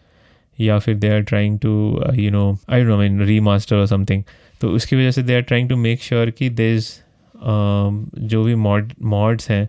या 0.58 0.78
फिर 0.78 0.94
they 0.94 1.08
are 1.08 1.22
trying 1.22 1.58
to 1.58 1.70
you 2.14 2.30
know 2.30 2.56
I 2.70 2.84
don't 2.84 2.98
mean 3.00 3.22
remaster 3.22 3.76
और 3.76 3.86
समथिंग 3.86 4.22
तो 4.60 4.70
उसकी 4.70 4.96
वजह 4.96 5.10
से 5.10 5.22
they 5.22 5.34
are 5.34 5.42
trying 5.42 5.68
to 5.68 5.76
make 5.76 6.02
sure 6.02 6.30
कि 6.30 6.48
दे 6.50 6.72
इज़ 6.74 6.90
जो 7.36 8.42
भी 8.44 8.54
मॉड 8.54 8.92
मॉड्स 9.04 9.50
हैं, 9.50 9.68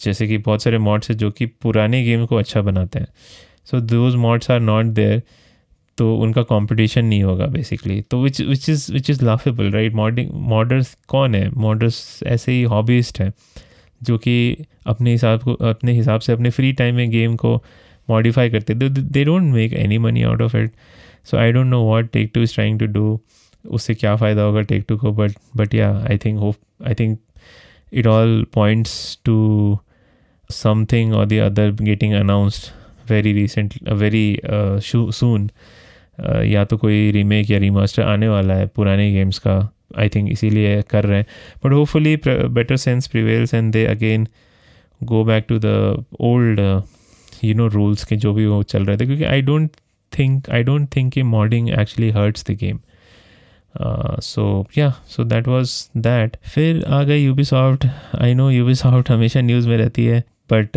जैसे 0.00 0.26
कि 0.26 0.38
बहुत 0.38 0.62
सारे 0.62 0.78
मॉड्स 0.78 1.10
हैं 1.10 1.16
जो 1.18 1.30
कि 1.30 1.46
पुराने 1.46 2.02
गेम 2.04 2.24
को 2.26 2.36
अच्छा 2.36 2.60
बनाते 2.62 2.98
हैं। 2.98 3.06
So 3.64 3.80
those 3.80 4.14
mods 4.14 4.50
are 4.50 4.60
not 4.60 4.86
there 4.86 5.22
तो 5.98 6.14
उनका 6.16 6.42
कंपटीशन 6.42 7.04
नहीं 7.04 7.22
होगा 7.22 7.46
बेसिकली 7.46 8.00
तो 8.02 8.22
which 8.22 8.40
which 8.40 8.68
is 8.68 8.92
which 8.92 9.10
is 9.10 9.24
laughable 9.24 9.70
right 9.70 9.94
modding 9.94 10.30
modders 10.32 10.96
कौन 11.08 11.34
है? 11.34 11.48
मॉडर्स 11.50 12.20
ऐसे 12.26 12.52
ही 12.52 12.62
हॉबीस्ट 12.62 13.20
हैं, 13.20 13.32
जो 14.02 14.18
कि 14.18 14.56
अपने 14.86 15.12
हिसाब 15.12 15.40
को, 15.40 15.54
अपने 15.54 15.92
हिसाब 15.92 16.20
से 16.20 16.32
अपने 16.32 16.50
फ्री 16.50 16.72
टाइम 16.72 16.94
में 16.94 17.10
गेम 17.10 17.36
को 17.36 17.62
मॉडिफाई 18.10 18.50
करते 18.50 18.74
they 18.74 19.24
don't 19.24 19.52
make 19.54 19.72
any 19.72 19.98
money 19.98 20.22
out 20.22 20.42
of 20.42 20.56
it 20.56 20.72
so 21.24 21.36
I 21.36 21.52
don't 21.52 21.66
know 21.66 21.82
what 21.82 22.10
Take 22.10 22.30
Two 22.34 22.42
is 22.42 22.54
trying 22.54 22.78
to 22.80 22.86
do 22.86 23.20
उससे 23.70 23.94
क्या 23.94 24.16
फ़ायदा 24.16 24.42
होगा 24.42 24.60
टेक 24.60 24.84
टू 24.88 24.96
को? 24.96 25.12
बट 25.12 25.32
बट 25.56 25.74
या 25.74 25.90
I 26.10 26.18
think 26.18 26.38
hope 26.38 26.56
I 26.86 26.94
think 26.94 27.18
it 27.92 28.06
all 28.06 28.46
points 28.54 29.18
to 29.24 29.78
something 30.50 31.14
और 31.14 31.26
the 31.26 31.32
other 31.32 31.72
getting 31.72 32.14
announced 32.14 32.81
very 33.10 33.32
recent 33.32 33.74
very 33.92 34.40
soon 34.46 35.48
या 36.46 36.64
तो 36.64 36.76
कोई 36.76 37.10
रीमेक 37.10 37.50
या 37.50 37.58
रीमास्टर 37.58 38.02
आने 38.02 38.28
वाला 38.28 38.54
है 38.54 38.66
पुराने 38.66 39.10
गेम्स 39.12 39.38
का 39.38 39.56
आई 39.98 40.08
थिंक 40.08 40.30
इसीलिए 40.32 40.80
कर 40.90 41.04
रहे 41.04 41.18
हैं। 41.18 41.26
But 41.64 41.72
hopefully 41.72 42.16
better 42.26 42.76
sense 42.76 43.06
prevails 43.06 43.54
and 43.54 43.72
they 43.72 43.84
again 43.86 44.26
go 45.00 45.24
back 45.24 45.44
to 45.48 45.58
the 45.58 46.04
old 46.20 46.60
you 47.44 47.54
know 47.54 47.66
rules 47.68 48.04
के 48.04 48.16
जो 48.16 48.32
भी 48.34 48.46
वो 48.46 48.62
चल 48.62 48.84
रहे 48.84 48.96
थे। 48.96 49.06
क्योंकि 49.06 49.24
I 49.24 49.42
don't 49.42 49.70
think 50.12 50.50
I 50.50 50.62
don't 50.62 50.88
think 50.96 51.12
कि 51.12 51.22
modding 51.22 51.68
actually 51.70 52.10
hurts 52.10 52.44
the 52.50 52.56
game 52.60 52.78
so 54.22 54.66
या 54.78 54.90
सो 55.08 55.24
दैट 55.24 55.48
वॉज़ 55.48 55.70
दैट 55.98 56.36
फिर 56.54 56.84
आ 56.84 57.02
गए 57.02 57.18
UV 57.18 57.44
soft 57.44 57.86
I 58.14 58.34
know 58.34 58.50
UV 58.50 58.74
soft 58.74 59.10
हमेशा 59.10 59.40
न्यूज़ 59.40 59.68
में 59.68 59.76
रहती 59.76 60.04
है 60.06 60.20
but 60.52 60.76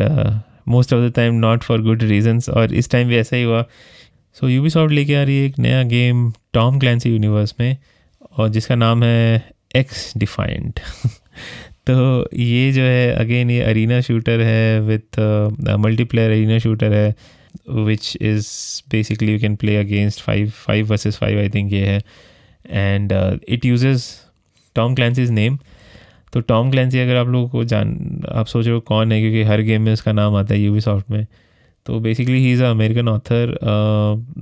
most 0.67 0.93
of 0.93 1.09
the 1.09 1.13
time 1.15 1.33
not 1.35 1.63
for 1.63 1.81
good 1.81 2.03
reasons 2.03 2.49
और 2.49 2.73
इस 2.73 2.89
टाइम 2.89 3.07
भी 3.07 3.17
ऐसा 3.17 3.35
ही 3.35 3.43
हुआ। 3.43 3.65
सो 4.37 4.47
यूबी 4.49 4.69
सॉफ्ट 4.69 4.93
लेके 4.93 5.15
आ 5.15 5.23
रही 5.23 5.37
है 5.37 5.45
एक 5.45 5.59
नया 5.59 5.83
गेम 5.83 6.31
टॉम 6.53 6.79
क्लैंसी 6.79 7.09
यूनिवर्स 7.09 7.53
में, 7.59 7.77
और 8.37 8.49
जिसका 8.49 8.75
नाम 8.75 9.03
है 9.03 9.49
एक्स 9.75 10.11
डिफाइंड 10.17 10.79
तो 11.87 11.95
ये 12.33 12.71
जो 12.71 12.81
है 12.81 13.13
अगेन 13.13 13.49
ये 13.49 13.61
अरीना 13.61 13.99
शूटर 14.01 14.41
है 14.41 14.81
विथ 14.81 15.19
मल्टीप्लेयर 15.79 16.31
अरीना 16.31 16.57
शूटर 16.59 16.93
है 16.93 17.15
which 17.69 18.17
is 18.21 18.47
basically 18.91 19.31
you 19.33 19.39
can 19.39 19.55
play 19.55 19.75
against 19.77 20.21
five 20.21 20.49
five 20.55 20.87
versus 20.87 21.17
five 21.17 21.39
I 21.39 21.49
think 21.49 21.73
ये 21.73 21.85
है. 21.85 22.01
And 22.69 23.13
it 23.49 23.65
uses 23.65 24.09
Tom 24.75 24.95
Clancy's 24.95 25.31
name 25.31 25.57
तो 26.33 26.39
टॉम 26.41 26.71
क्लैंसी 26.71 26.99
अगर 26.99 27.15
आप 27.15 27.27
लोगों 27.27 27.47
को 27.49 27.63
जान, 27.63 28.21
आप 28.31 28.45
सोच 28.45 28.65
रहे 28.65 28.73
हो 28.75 28.79
कौन 28.83 29.11
है, 29.11 29.19
क्योंकि 29.21 29.43
हर 29.43 29.61
गेम 29.61 29.81
में 29.81 29.91
उसका 29.93 30.11
नाम 30.13 30.35
आता 30.35 30.53
है 30.53 30.59
यूवी 30.61 30.81
सॉफ्ट 30.81 31.11
में 31.11 31.25
तो 31.85 31.99
basically 31.99 32.39
he 32.39 32.51
is 32.51 32.63
a 32.63 32.69
American 32.69 33.07
author 33.07 33.57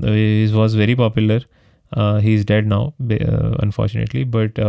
is 0.07 0.53
was 0.53 0.77
very 0.77 0.95
popular 0.95 1.45
he 2.21 2.33
is 2.35 2.45
dead 2.47 2.67
now 2.67 2.89
unfortunately 3.63 4.23
but 4.35 4.59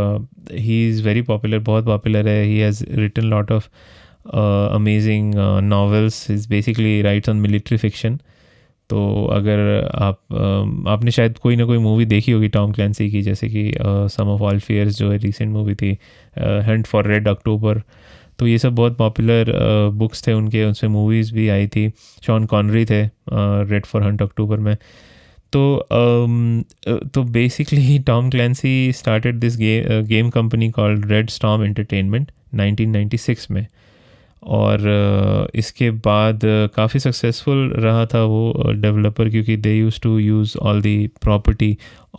he 0.53 0.89
is 0.89 1.03
very 1.05 1.23
popular 1.23 1.59
बहुत 1.69 1.85
पॉपुलर 1.85 2.29
है 2.29 2.43
he 2.45 2.59
has 2.59 2.85
written 2.91 3.25
lot 3.25 3.53
of 3.53 3.69
amazing 4.75 5.35
novels 5.65 6.31
is 6.31 6.49
basically 6.49 7.01
writes 7.03 7.29
on 7.29 7.37
military 7.37 7.77
fiction 7.79 8.19
तो 8.91 9.25
अगर 9.33 9.59
आप 9.95 10.19
आपने 10.89 11.11
शायद 11.11 11.39
कोई 11.39 11.57
ना 11.57 11.65
कोई 11.65 11.79
मूवी 11.79 12.05
देखी 12.05 12.33
होगी 12.33 12.49
टॉम 12.49 12.73
क्लैंसी 12.73 13.11
की, 13.11 13.23
जैसे 13.23 13.49
कि 13.49 13.73
सम 14.15 14.29
ऑफ़ 14.29 14.43
ऑल 14.43 14.59
फियर्स 14.61 14.99
जो 14.99 15.11
है 15.13 15.19
रिसेंट 15.19 15.53
मूवी 15.53 15.75
थी 15.75 15.91
हंट 16.39 16.87
फॉर 16.87 17.07
रेड 17.07 17.29
अक्टूबर 17.29 17.83
तो 18.39 18.47
ये 18.47 18.59
सब 18.59 18.75
बहुत 18.75 18.97
पॉपुलर 18.99 19.53
बुक्स 19.95 20.27
थे 20.27 20.33
उनके 20.33 20.65
उनसे 20.65 20.89
मूवीज़ 20.89 21.33
भी 21.35 21.49
आई 21.49 21.67
थी। 21.67 21.89
शॉन 22.27 22.45
कॉनरी 22.47 22.85
थे 22.85 23.03
रेड 23.71 23.87
फॉर 23.87 24.03
हंट 24.03 24.23
अक्टूबर 24.23 24.59
में। 24.59 24.77
तो 25.53 25.87
तो 27.15 27.23
basically 27.23 27.99
Tom 28.07 28.31
Clancy 28.31 28.93
started 28.93 29.37
this 29.37 29.57
game 29.59 30.31
company 30.31 30.71
called 30.71 31.11
Red 31.11 31.31
Storm 31.31 31.65
Entertainment 31.65 32.31
1996 32.55 33.51
में। 33.51 33.67
और 34.47 35.51
इसके 35.55 35.91
बाद 36.07 36.41
काफ़ी 36.75 37.01
सक्सेसफुल 37.01 37.73
रहा 37.77 38.05
था 38.07 38.23
वो 38.23 38.73
डेवलपर 38.73 39.29
क्योंकि 39.31 39.57
they 39.57 39.77
use 39.77 40.01
to 40.03 40.19
use 40.19 40.57
all 40.59 40.83
the 40.83 40.97
property 41.23 41.71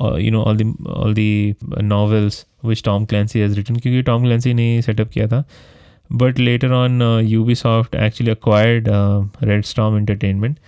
you 0.01 0.31
know 0.31 0.43
all 0.43 0.57
the 0.57 0.71
all 0.87 1.13
the 1.13 1.55
novels 1.81 2.45
which 2.65 2.83
Tom 2.83 3.05
Clancy 3.05 3.39
has 3.39 3.55
written 3.55 3.75
क्योंकि 3.75 4.01
टॉम 4.01 4.23
क्लैंसी 4.23 4.53
ने 4.53 4.81
सेटअप 4.81 5.09
किया 5.09 5.27
था। 5.27 5.43
But 6.13 6.39
later 6.39 6.71
on 6.71 6.99
uh, 7.01 7.29
ubisoft 7.29 7.95
actually 8.07 8.33
acquired 8.33 8.87
uh, 8.87 9.47
red 9.49 9.65
storm 9.65 9.95
entertainment 9.99 10.59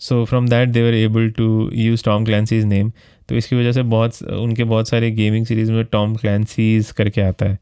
so 0.00 0.20
from 0.26 0.46
that 0.46 0.72
they 0.72 0.82
were 0.82 0.96
able 1.00 1.30
to 1.32 1.48
use 1.80 2.02
tom 2.02 2.24
clancy's 2.26 2.64
name 2.72 2.90
तो 3.28 3.34
इसकी 3.34 3.56
वजह 3.56 3.72
से 3.72 3.82
बहुत 3.82 4.22
उनके 4.22 4.64
बहुत 4.64 4.88
सारे 4.88 5.10
गेमिंग 5.10 5.46
सीरीज़ 5.46 5.72
में 5.72 5.84
टॉम 5.84 6.14
क्लैंसीज 6.16 6.90
करके 6.90 7.20
आता 7.20 7.46
है। 7.46 7.58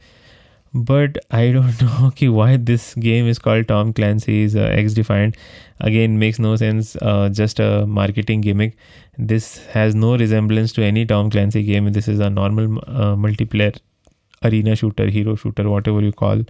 बट 0.77 1.18
आई 1.33 1.53
डोंट 1.53 1.83
नो 1.83 2.11
कि 2.11 2.27
why 2.29 2.57
this 2.57 2.95
game 2.99 3.29
is 3.29 3.41
called 3.41 3.66
Tom 3.66 3.93
Clancy's 3.93 4.57
XDefiant 4.95 5.35
again 5.81 6.11
makes 6.11 6.41
no 6.41 6.57
sense 6.57 6.93
just 7.31 7.61
a 7.61 7.85
marketing 7.85 8.43
gimmick 8.43 8.75
this 9.20 9.45
has 9.75 9.97
no 9.97 10.14
resemblance 10.16 10.77
to 10.77 10.83
any 10.83 11.05
Tom 11.05 11.31
Clancy 11.31 11.62
game 11.62 11.91
this 11.91 12.09
is 12.09 12.22
a 12.22 12.29
normal 12.29 12.66
multiplayer 13.18 13.81
arena 14.43 14.75
shooter 14.75 15.09
hero 15.09 15.37
shooter 15.37 15.66
whatever 15.89 16.05
you 16.05 16.12
call 16.16 16.45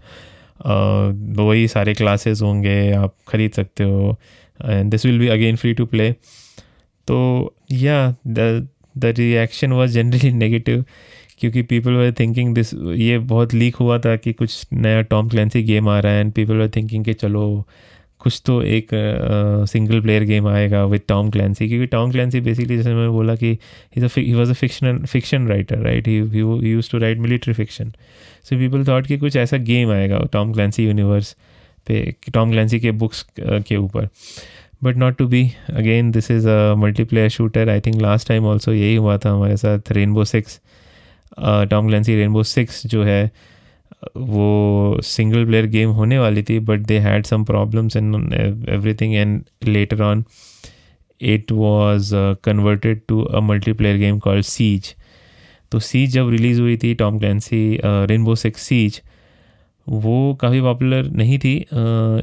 वही 1.43 1.69
सारे 1.69 1.95
classes 1.95 2.43
होंगे, 2.43 2.93
आप 2.93 3.15
ख़रीद 3.29 3.53
सकते 3.53 3.85
हो 3.85 4.17
and 4.65 4.91
this 4.91 5.07
will 5.07 5.19
be 5.19 5.29
again 5.29 5.57
free 5.57 5.75
to 5.75 5.87
play 5.87 6.13
तो 7.09 7.55
या 7.73 8.15
the 8.27 8.69
the 8.99 9.05
reaction 9.05 9.73
was 9.73 9.91
generally 9.91 10.33
negative 10.33 10.85
क्योंकि 11.45 11.63
पीपल 11.63 11.93
वर 11.93 12.13
थिंकिंग 12.13 12.55
दिस 12.55 12.75
ये 12.97 13.19
बहुत 13.19 13.55
लीक 13.55 13.77
हुआ 13.77 13.99
था 13.99 14.17
कि 14.17 14.33
कुछ 14.33 14.67
नया 14.73 15.01
टॉम 15.03 15.29
क्लैंसी 15.29 15.63
गेम 15.63 15.89
आ 15.89 15.99
रहा 16.01 16.13
है 16.13 16.21
एंड 16.21 16.33
पीपल 16.33 16.55
वर 16.55 16.69
थिंकिंग 16.69 17.05
कि 17.05 17.13
चलो, 17.13 17.67
कुछ 18.19 18.43
तो 18.47 18.63
एक 18.63 18.89
सिंगल 19.69 20.01
प्लेयर 20.01 20.25
गेम 20.25 20.47
आएगा 20.49 20.85
विद 20.85 21.01
टॉम 21.09 21.31
क्लैंसी 21.31 21.69
क्योंकि 21.69 21.87
टॉम 21.87 22.13
क्लैंसी 22.13 22.41
बेसिकली 22.41 22.77
जैसे 22.77 22.95
मैंने 22.95 23.09
बोला 23.09 23.35
कि 23.35 23.59
he 23.99 24.35
was 24.35 24.51
a 24.51 24.55
fiction 24.55 24.99
fiction 24.99 25.49
writer 25.49 25.79
right 25.79 26.09
he 26.09 26.17
use 26.71 26.91
to 26.91 26.99
write 26.99 27.19
military 27.19 27.55
fiction 27.55 27.93
so 28.45 28.57
people 28.57 28.85
thought 28.89 29.07
कि 29.07 29.19
कुछ 29.19 29.37
ऐसा 29.37 29.57
गेम 29.57 29.91
आएगा 29.91 30.19
टॉम 30.33 30.53
क्लैंसी 30.53 30.85
यूनिवर्स 30.85 31.37
पे 31.87 32.15
टॉम 32.35 32.51
क्लैंसी 32.51 32.81
के 32.81 32.91
बुक्स 32.91 33.27
के 33.41 33.77
ऊपर. 33.77 34.09
But 34.85 34.97
not 34.97 35.17
to 35.17 35.27
be 35.27 35.51
again 35.75 36.11
this 36.11 36.31
is 36.31 36.49
a 36.49 36.75
multiplayer 36.75 37.29
shooter 37.29 37.69
I 37.69 37.81
think 37.81 38.03
last 38.03 38.29
time 38.29 38.45
also 38.45 38.73
यही 38.73 38.95
हुआ 38.95 39.19
था 39.19 39.31
हमारे 39.31 39.57
साथ 39.57 39.93
Rainbow 39.93 40.25
Six 40.25 40.61
Tom 41.41 41.89
Clancy 41.89 42.17
Rainbow 42.17 42.43
Six 42.43 42.87
जो 42.87 43.03
है, 43.05 43.31
वो 44.17 44.99
सिंगल 45.05 45.45
प्लेयर 45.47 45.67
गेम 45.67 45.91
होने 45.91 46.19
वाली 46.19 46.43
थी 46.43 46.59
but 46.61 46.81
they 46.87 46.99
had 46.99 47.27
some 47.27 47.45
problems 47.45 47.97
in 47.97 48.15
everything 48.69 49.15
and 49.15 49.43
later 49.65 50.03
on 50.03 50.25
it 51.21 51.53
was 51.53 52.11
converted 52.45 53.01
to 53.09 53.23
a 53.23 53.41
multiplayer 53.41 53.97
game 53.97 54.19
called 54.19 54.45
Siege 54.45 54.95
तो 55.73 55.79
सीज 55.81 56.13
जब 56.13 56.29
रिलीज़ 56.31 56.61
हुई 56.61 56.77
थी 56.77 56.95
Tom 56.95 57.19
Clancy 57.19 57.79
Rainbow 57.85 58.35
Six 58.35 58.63
Siege 58.63 59.01
वो 59.87 60.35
काफ़ी 60.41 60.61
पॉपुलर 60.61 61.11
नहीं 61.11 61.39
थी 61.39 61.55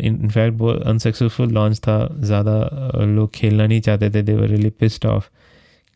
इनफैक्ट 0.07 0.57
वो 0.57 0.70
अनसक्सेसफुल 0.70 1.49
लॉन्च 1.49 1.80
था, 1.80 1.97
ज़्यादा 2.20 2.55
लोग 3.05 3.32
खेलना 3.36 3.68
नहीं 3.68 3.82
चाहते 3.82 4.09
थे 4.09 4.22
they 4.22 4.34
were 4.34 4.47
really 4.47 4.70
pissed 4.70 5.05
off 5.05 5.30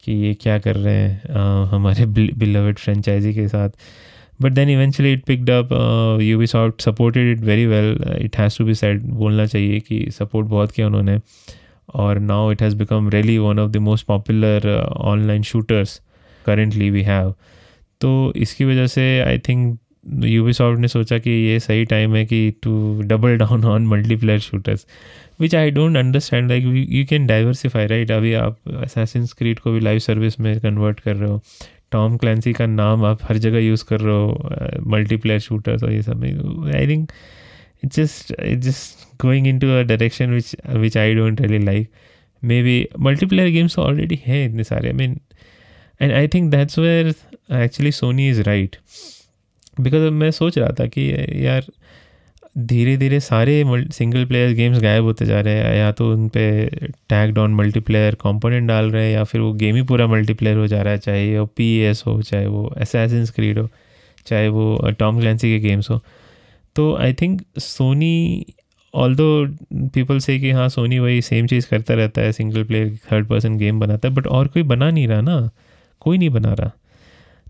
कि 0.06 0.14
ये 0.14 0.34
क्या 0.34 0.58
कर 0.60 0.76
रहे 0.76 0.96
हैं 0.96 1.22
uh, 1.24 1.74
हमारे 1.74 2.06
बिलवड 2.38 2.78
फ्रेंचाइजी 2.78 3.34
के 3.34 3.48
साथ। 3.48 3.70
But 4.42 4.52
then 4.52 4.70
eventually 4.70 5.14
it 5.14 5.24
picked 5.26 5.50
up 5.50 5.70
Ubisoft 6.48 6.82
supported 6.82 7.38
it 7.38 7.44
very 7.46 7.66
well 7.66 7.98
it 8.20 8.38
has 8.38 8.58
to 8.58 8.66
be 8.66 8.74
said 8.74 9.04
बोलना 9.04 9.46
चाहिए 9.46 9.80
कि 9.80 10.06
सपोर्ट 10.12 10.48
बहुत 10.48 10.72
किया 10.72 10.88
उन्होंने। 10.88 11.20
और 11.96 12.20
now 12.20 12.52
it 12.52 12.62
has 12.62 12.76
become 12.76 13.10
really 13.10 13.38
one 13.38 13.60
of 13.60 13.72
the 13.72 13.78
most 13.78 14.06
popular 14.06 14.70
online 14.98 15.42
shooters 15.44 16.02
currently 16.46 16.90
we 16.90 17.02
have 17.02 17.34
तो 18.02 18.34
इसकी 18.36 18.66
वजह 18.66 18.88
से 18.88 19.04
आई 19.20 19.38
थिंक 19.40 19.80
यू 20.14 20.54
ने 20.62 20.88
सोचा 20.88 21.18
कि 21.18 21.30
ये 21.30 21.60
सही 21.60 21.86
टाइम 21.86 22.16
है 22.16 22.26
कि 22.26 22.54
to 22.64 23.02
double 23.02 23.38
down 23.38 23.64
on 23.64 23.88
multiplayer 23.88 24.40
shooters 24.40 24.88
which 25.40 25.56
I 25.56 25.72
don't 25.72 25.98
understand 25.98 26.50
like 26.50 26.64
you 26.90 27.06
can 27.06 27.28
diversify 27.28 27.86
right 27.86 28.12
अभी 28.12 28.34
आप 28.34 28.58
असैसिन 28.70 29.26
क्रीड 29.26 29.60
को 29.60 29.72
भी 29.72 29.80
लाइव 29.80 30.00
सर्विस 30.00 30.40
में 30.40 30.60
कन्वर्ट 30.60 31.00
कर 31.00 31.16
रहे 31.16 31.30
हो। 31.30 31.42
टॉम 31.92 32.18
क्लैंसी 32.18 32.54
का 32.54 32.66
नाम 32.66 33.06
आप 33.06 33.20
हर 33.24 33.38
जगह 33.38 33.60
यूज़ 33.60 33.86
कर 33.86 34.00
रहे 34.00 34.16
हो 34.16 34.50
मल्टीप्लेयर 34.88 35.40
शूटर्स 35.40 35.84
और 35.84 35.92
ये 35.92 36.02
सब 36.02 36.24
I 36.76 36.88
think 36.88 37.12
it's 37.86 37.96
just 37.96 38.36
it's 38.40 38.66
just 38.66 39.22
going 39.22 39.48
into 39.60 39.68
a 39.68 39.84
direction 39.84 40.30
which 40.30 40.56
which 40.70 40.98
I 40.98 41.14
don't 41.14 41.42
really 41.42 41.66
like 41.66 41.90
maybe 42.64 42.88
multiplayer 43.00 43.50
games 43.50 43.80
already 43.80 44.20
हैं 44.26 44.50
इतने 44.50 44.64
सारे 44.64 44.88
I 44.88 44.94
mean 44.94 45.22
and 46.02 46.12
I 46.12 46.28
think 46.28 46.52
that's 46.52 46.80
where 46.80 47.08
actually 47.52 47.92
Sony 47.92 48.30
is 48.30 48.42
right 48.42 48.76
because 49.78 50.10
मैं 50.14 50.32
सोच 50.32 50.58
रहा 50.58 50.70
था 50.80 50.86
कि 50.88 51.10
यार 51.46 51.66
धीरे 52.58 52.96
धीरे 52.98 53.20
सारे 53.20 53.64
सिंगल 53.94 54.26
प्लेयर 54.26 54.54
गेम्स 54.56 54.80
गायब 54.80 55.04
होते 55.04 55.26
जा 55.26 55.40
रहे 55.42 55.54
हैं, 55.54 55.76
या 55.78 55.92
तो 55.92 56.12
उन 56.14 56.28
पर 56.30 56.88
टैग 57.10 57.34
डाउन 57.36 57.54
मल्टीप्लेयर 57.56 58.16
कंपोनेंट 58.16 58.68
डाल 58.68 58.92
रहे 58.92 59.06
हैं, 59.06 59.14
या 59.14 59.24
फिर 59.24 59.42
वो 59.42 59.52
गेम 59.54 59.76
ही 59.76 59.82
पूरा 59.84 60.08
मल्टीप्लेयर 60.08 60.58
हो 60.58 60.68
जा 60.68 60.82
रहा 60.82 60.94
है, 60.94 61.00
चाहे 61.00 61.38
वो 61.40 61.46
पी 61.58 61.68
एस 61.82 62.04
हो, 62.08 62.22
चाहे 62.22 62.46
वो 62.48 62.74
एसेसिन 62.82 63.26
स्क्रीड 63.26 63.60
हो, 63.60 63.68
चाहे 64.28 64.48
वो 64.48 64.92
टॉम 65.00 65.20
क्लैंसी 65.20 65.52
के 65.52 65.60
गेम्स 65.68 65.90
हो। 65.90 66.00
तो 66.76 66.96
I 66.96 67.14
think 67.14 67.42
Sony 67.60 68.46
although 69.16 69.26
people 69.94 70.20
say 70.20 70.38
कि 70.40 70.52
हाँ 70.52 70.68
सोनी 70.70 71.00
वही 71.00 71.22
सेम 71.22 71.48
चीज़ 71.48 71.68
करता 71.70 71.94
रहता 71.94 72.22
है 72.22 72.32
single 72.32 72.64
player 72.64 72.98
third 73.12 73.28
person 73.28 73.58
game 73.58 73.80
बनाता 73.80 74.08
है 74.08 74.14
बट 74.16 74.28
और 74.28 74.48
कोई 74.48 74.64
बना 74.64 74.90
नहीं 74.92 75.08
रहा 75.08 75.22
ना। 75.22 75.50
कोई 76.02 76.18
नहीं 76.18 76.30
बना 76.30 76.54
रहा। 76.54 76.72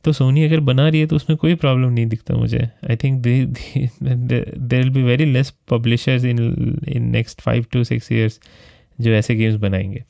तो 0.05 0.11
सोनी 0.13 0.43
अगर 0.43 0.59
बना 0.61 0.87
रही 0.89 0.99
है 0.99 1.07
तो 1.07 1.15
उसमें 1.15 1.37
कोई 1.37 1.55
प्रॉब्लम 1.55 1.89
नहीं 1.89 2.05
दिखता 2.05 2.35
मुझे। 2.35 2.59
I 2.59 2.95
think 2.95 3.21
there 3.21 4.81
will 4.81 4.89
be 4.89 5.03
very 5.03 5.25
less 5.25 5.53
publishers 5.69 6.25
in 6.25 6.39
in 6.89 7.09
next 7.11 7.41
five 7.41 7.65
to 7.71 7.83
six 7.83 8.11
years 8.11 8.39
जो 8.99 9.11
ऐसे 9.11 9.35
गेम्स 9.35 9.55
बनाएँगे। 9.61 10.03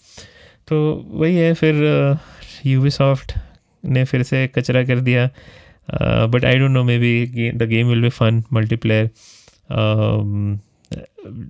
तो 0.68 0.78
वही 1.12 1.36
है, 1.36 1.54
फिर 1.54 2.18
यूवी 2.66 2.90
सॉफ्ट 2.90 3.34
ने 3.84 4.04
फिर 4.04 4.24
से 4.24 4.48
कचरा 4.56 4.84
कर 4.84 5.00
दिया। 5.00 5.30
But 6.28 6.46
I 6.46 6.58
don't 6.58 6.72
know 6.72 6.84
maybe 7.00 7.52
the 7.52 7.64
game 7.70 7.88
will 7.88 8.02
be 8.02 8.10
fun 8.10 8.44
multiplayer 8.54 9.10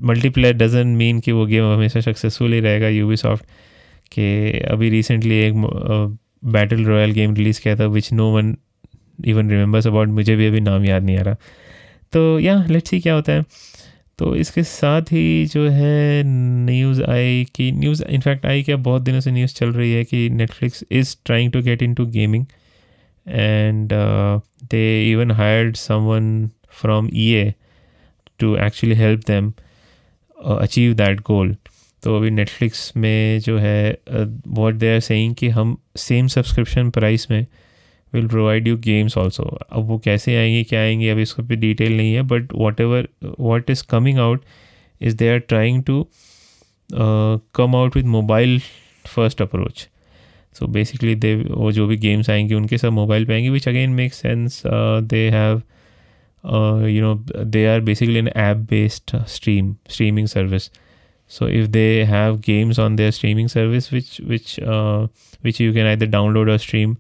multiplayer 0.04 0.54
doesn't 0.56 0.98
mean 0.98 1.20
कि 1.20 1.32
वो 1.32 1.46
गेम 1.46 1.64
हमेशा 1.66 2.00
सक्सेसफुल 2.02 2.54
ही 2.54 2.60
रहेगा 2.60 2.88
यूवी 2.90 3.18
सॉफ्ट 3.18 3.46
के। 4.12 4.60
अभी 4.64 4.90
रिसेंटली 4.90 5.36
एक 5.40 5.54
बैटल 6.46 6.84
रॉयल 6.86 7.12
गेम 7.12 7.34
रिलीज़ 7.36 7.62
किया 7.62 7.76
था 7.76 7.86
which 7.88 8.12
no 8.14 8.30
one 8.32 8.56
even 9.26 9.50
remembers 9.50 9.88
about 9.88 10.08
मुझे 10.10 10.36
भी 10.36 10.48
अभी 10.48 10.60
नाम 10.62 10.86
याद 10.86 11.04
नहीं 11.04 11.18
आ 11.18 11.22
रहा। 11.22 11.36
तो 12.14 12.40
या 12.40 12.64
लेट्स 12.70 12.90
सी 12.90 13.00
क्या 13.00 13.14
होता 13.14 13.34
है। 13.34 13.44
तो 14.20 14.36
इसके 14.36 14.64
साथ 14.64 15.12
ही 15.12 15.46
जो 15.46 15.68
है 15.70 16.24
न्यूज़ 16.26 17.02
आई 17.04 17.46
कि 17.56 17.72
न्यूज़ 17.72 18.04
इनफैक्ट 18.04 18.46
आई 18.46 18.64
क्या? 18.64 18.78
बहुत 18.78 19.02
दिनों 19.02 19.20
से 19.20 19.32
न्यूज़ 19.32 19.56
चल 19.56 19.72
रही 19.72 19.92
है 19.94 20.04
कि 20.04 20.30
Netflix 20.30 20.84
is 20.92 21.16
trying 21.26 21.52
to 21.52 21.62
get 21.62 21.84
into 21.94 22.06
gaming 22.06 22.46
and 23.28 23.90
they 24.72 25.12
even 25.12 25.32
hired 25.32 25.76
someone 25.76 26.50
from 26.82 27.10
E 27.14 27.30
A 27.34 27.54
to 28.40 28.56
actually 28.58 28.96
help 28.96 29.22
them 29.28 29.54
achieve 30.38 30.94
that 30.94 31.20
goal 31.22 31.56
तो 32.06 32.18
अभी 32.18 32.32
नेटफ्लिक्स 32.32 32.94
में 32.98 33.40
जो 33.40 33.58
है 33.58 33.98
वॉट 34.48 34.74
दे 34.74 34.94
आर 34.94 35.00
सेइंग 35.00 35.36
कि 35.36 35.50
हम 35.50 35.78
सेम 35.98 36.28
सब्सक्रिप्शन 36.28 36.90
प्राइस 36.90 37.32
में 37.32 37.46
will 38.14 38.28
provide 38.28 38.68
you 38.68 38.78
games 38.78 39.18
also 39.18 39.44
अब 39.44 39.84
वो 39.84 40.00
कैसे 40.00 40.38
आएँगे, 40.38 40.64
क्या 40.64 40.80
आएँगे, 40.80 41.10
अभी 41.10 41.22
इसको 41.22 41.44
भी 41.44 41.56
डिटेल 41.56 41.98
नहीं 41.98 42.14
है 42.14 42.22
but 42.22 42.54
whatever 42.82 43.08
what 43.40 43.70
is 43.70 43.84
coming 43.90 44.20
out 44.20 44.44
is 45.02 45.16
they 45.16 45.30
are 45.30 45.38
trying 45.38 45.84
to 45.84 46.08
come 47.56 47.76
out 47.76 47.96
with 47.96 48.06
mobile 48.06 48.60
first 49.06 49.42
approach 49.42 49.90
so 50.54 50.68
basically 50.68 51.16
they 51.16 51.36
वो 51.36 51.72
जो 51.72 51.88
भी 51.88 51.98
गेम्स 51.98 52.30
आएँगे 52.30 52.54
उनके 52.54 52.78
सब 52.78 52.92
मोबाइल 52.92 53.26
पे 53.26 53.34
आएँगे 53.34 53.50
which 53.50 53.68
again 53.68 53.90
make 53.90 54.14
sense 54.14 54.64
they 55.04 55.30
have 55.30 55.62
you 56.88 57.02
know 57.02 57.26
they 57.44 57.66
are 57.66 57.80
basically 57.80 58.20
an 58.20 58.28
app 58.28 58.58
based 58.58 59.26
stream 59.26 59.76
streaming 59.90 60.28
service 60.28 60.72
so 61.28 61.46
if 61.46 61.72
they 61.72 62.06
have 62.06 62.42
games 62.42 62.80
on 62.80 62.96
their 62.96 63.12
streaming 63.12 63.48
service 63.48 63.92
which 63.92 64.20
which 64.32 64.60
uh, 64.60 65.08
which 65.42 65.60
you 65.60 65.74
can 65.74 65.88
either 65.88 66.08
download 66.08 66.56
or 66.56 66.58
stream 66.58 66.98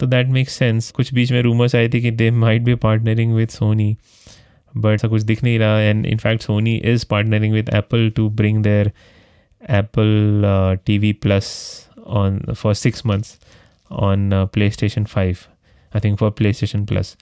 तो 0.00 0.06
that 0.06 0.26
makes 0.26 0.52
sense 0.52 0.90
कुछ 0.90 1.14
बीच 1.14 1.32
में 1.32 1.40
rumours 1.42 1.74
आए 1.74 1.88
थे 1.88 2.00
कि 2.00 2.10
they 2.10 2.30
might 2.30 2.62
be 2.62 2.74
partnering 2.74 3.34
with 3.34 3.48
Sony 3.48 3.96
but 4.76 4.94
ऐसा 4.94 5.08
कुछ 5.08 5.22
दिख 5.22 5.42
नहीं 5.44 5.58
रहा. 5.58 5.80
And 5.80 6.06
in fact 6.06 6.42
Sony 6.42 6.76
is 6.76 7.06
partnering 7.10 7.54
with 7.54 7.68
Apple 7.74 8.10
to 8.10 8.28
bring 8.30 8.62
their 8.62 8.92
Apple 9.70 10.42
T 10.86 10.98
V 10.98 11.12
plus 11.12 11.48
on 12.06 12.40
for 12.52 12.74
six 12.74 13.06
months 13.06 13.38
on 13.90 14.30
PlayStation 14.70 15.04
five 15.04 15.36
I 15.94 16.00
think 16.00 16.18
for 16.18 16.30
PlayStation 16.52 16.84
plus 16.84 17.16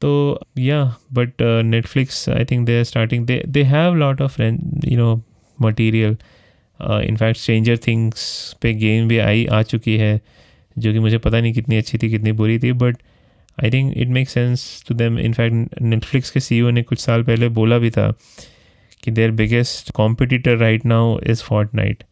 तो 0.00 0.40
या 0.58 0.96
but 1.12 1.42
Netflix 1.42 2.28
I 2.28 2.44
think 2.44 2.66
they 2.66 2.78
are 2.78 2.84
starting 2.84 3.26
they 3.26 3.42
they 3.48 3.62
have 3.62 3.94
lot 3.94 4.22
of 4.22 4.42
you 4.42 4.96
know 4.96 5.22
material 5.60 6.16
in fact 6.80 7.40
Stranger 7.40 7.76
Things 7.86 8.22
पे 8.62 8.72
game 8.74 9.08
भी 9.08 9.18
आई, 9.18 9.44
आ 9.46 9.62
चुकी 9.62 9.96
है, 9.96 10.20
जो 10.76 10.92
कि 10.92 10.98
मुझे 10.98 11.18
पता 11.18 11.40
नहीं 11.40 11.52
कितनी 11.52 11.76
अच्छी 11.76 11.98
थी, 11.98 12.10
कितनी 12.10 12.32
बुरी 12.32 12.58
थी 12.58 12.72
but 12.72 12.96
I 13.64 13.70
think 13.70 13.92
it 13.96 14.08
make 14.08 14.28
sense 14.28 14.84
to 14.88 14.94
them 14.94 15.18
in fact 15.18 15.80
Netflix 15.82 16.30
के 16.30 16.40
सी 16.40 16.60
ने 16.72 16.82
कुछ 16.82 16.98
साल 16.98 17.22
पहले 17.22 17.48
बोला 17.48 17.78
भी 17.78 17.90
था 17.90 18.10
कि 19.02 19.10
their 19.10 19.30
biggest 19.30 19.90
competitor 19.90 20.56
right 20.56 20.84
now 20.86 21.18
is 21.30 21.42
Fortnite 21.74 22.04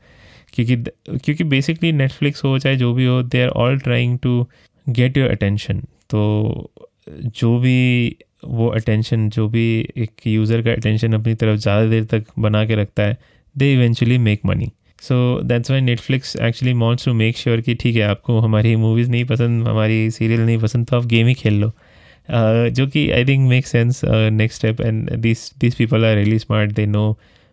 क्योंकि 0.53 0.77
क्योंकि 0.77 1.45
बेसिकली 1.45 1.93
नेटफ्लिक्स 1.93 2.45
हो, 2.45 2.59
चाहे 2.59 2.77
जो 2.77 2.93
भी 2.95 3.05
हो 3.05 3.23
they 3.23 3.43
are 3.43 3.49
all 3.49 3.79
trying 3.79 4.19
to 4.19 4.47
get 4.87 5.17
your 5.17 5.31
attention 5.31 5.81
तो 6.11 6.71
जो 7.09 7.59
भी 7.59 8.17
वो 8.45 8.69
अटेंशन 8.77 9.29
जो 9.31 9.49
भी 9.49 9.65
एक 9.97 10.27
यूज़र 10.27 10.63
का 10.63 10.73
अटेंशन 10.73 11.13
अपनी 11.13 11.35
तरफ़ 11.35 11.57
ज़्यादा 11.61 11.87
देर 11.91 12.05
तक 12.11 12.25
बना 12.39 12.65
के 12.67 12.75
रखता 12.75 13.03
है 13.03 13.17
they 13.57 13.73
eventually 13.73 14.19
make 14.19 14.41
money 14.47 14.71
so 15.03 15.19
that's 15.43 15.71
why 15.71 15.81
Netflix 15.81 16.37
actually 16.37 16.73
wants 16.79 17.05
to 17.05 17.13
make 17.15 17.37
sure 17.37 17.61
कि 17.61 17.75
ठीक 17.75 17.97
है, 17.97 18.03
आपको 18.03 18.39
हमारी 18.41 18.75
मूवीज़ 18.77 19.11
नहीं 19.11 19.25
पसंद, 19.25 19.67
हमारी 19.69 20.11
सीरियल 20.11 20.41
नहीं 20.41 20.59
पसंद 20.59 20.87
तो 20.87 20.97
आप 20.97 21.07
गेम 21.07 21.27
ही 21.27 21.35
खेल 21.35 21.61
लो। 21.61 21.73
जो 22.71 22.87
कि 22.87 23.11
I 23.11 23.25
think 23.25 23.49
make 23.49 23.67
sense 23.67 24.01
next 24.05 24.59
step 24.59 24.81
and 24.81 25.11
this 25.17 25.51
this 25.61 25.75
people 25.75 26.05
are 26.05 26.17
really 26.17 26.39
smart 26.39 26.73
they 26.73 26.87
know 26.87 27.11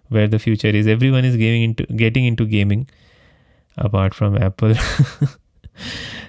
where 0.10 0.30
the 0.30 0.38
future 0.38 0.76
is 0.76 0.90
every 1.10 1.26
is 1.26 1.38
gaming 1.38 1.76
getting 1.98 2.28
into 2.36 2.46
gaming 2.46 2.86
apart 3.78 4.14
from 4.14 4.38
Apple 4.44 4.76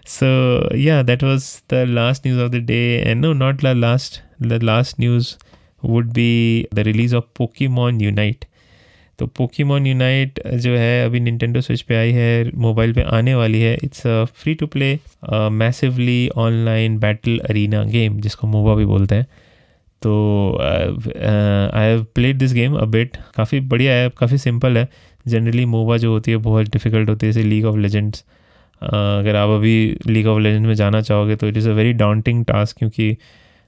so, 0.04 0.28
yeah, 0.74 1.02
that 1.02 1.22
was 1.22 1.62
the 1.68 1.84
last 1.86 2.26
news 2.26 2.40
of 2.40 2.50
the 2.52 2.60
day, 2.60 3.02
and 3.02 3.20
no, 3.20 3.32
not 3.32 3.62
the 3.62 3.74
last. 3.74 4.20
The 4.40 4.58
last 4.60 4.98
news 4.98 5.36
would 5.82 6.12
be 6.12 6.66
the 6.74 6.84
release 6.84 7.12
of 7.12 7.32
pokemon 7.40 8.00
unite. 8.02 8.44
तो 9.18 9.26
Pokemon 9.26 9.86
Unite 9.86 10.38
जो 10.54 10.74
है, 10.76 11.04
अभी 11.04 11.20
Nintendo 11.20 11.60
Switch 11.60 11.80
पे 11.82 11.94
आई 11.96 12.10
है 12.12 12.50
mobile 12.56 12.92
पे 12.94 13.02
आने 13.16 13.34
वाली 13.34 13.60
है। 13.60 13.72
It's 13.84 14.02
free 14.36 14.54
to 14.54 14.66
play 14.66 14.98
massively 15.52 16.28
online 16.38 16.98
battle 16.98 17.38
arena 17.50 17.82
game 17.84 18.20
जिसको 18.20 18.46
मोबा 18.46 18.74
भी 18.74 18.84
बोलते 18.86 19.14
हैं। 19.14 19.26
तो 20.02 20.12
I 20.60 21.86
have 21.86 22.04
played 22.14 22.38
this 22.38 22.52
game 22.54 22.76
a 22.76 22.84
bit 22.86 23.16
काफ़ी 23.36 23.60
बढ़िया 23.60 23.92
है, 23.92 24.08
काफ़ी 24.18 24.38
सिंपल 24.38 24.78
है। 24.78 24.88
जनरली 25.26 25.64
मोबा 25.66 25.96
जो 25.96 26.12
होती 26.12 26.30
है, 26.30 26.36
बहुत 26.36 26.70
डिफ़िकल्ट 26.72 27.08
होती 27.08 27.26
है 27.26 27.32
जैसे 27.32 27.48
लीग 27.48 27.64
ऑफ़ 27.66 27.76
लेजेंड्स 27.76 28.24
अगर 28.82 29.36
आप 29.36 29.50
अभी 29.50 29.96
लीग 30.06 30.26
ऑफ़ 30.26 30.40
लेजेंड 30.40 30.66
में 30.66 30.74
जाना 30.74 31.00
चाहोगे 31.00 31.36
तो 31.36 31.48
it 31.48 31.56
is 31.56 31.68
a 31.68 31.72
very 31.72 31.92
daunting 31.92 32.44
task 32.44 32.78
क्योंकि 32.78 33.16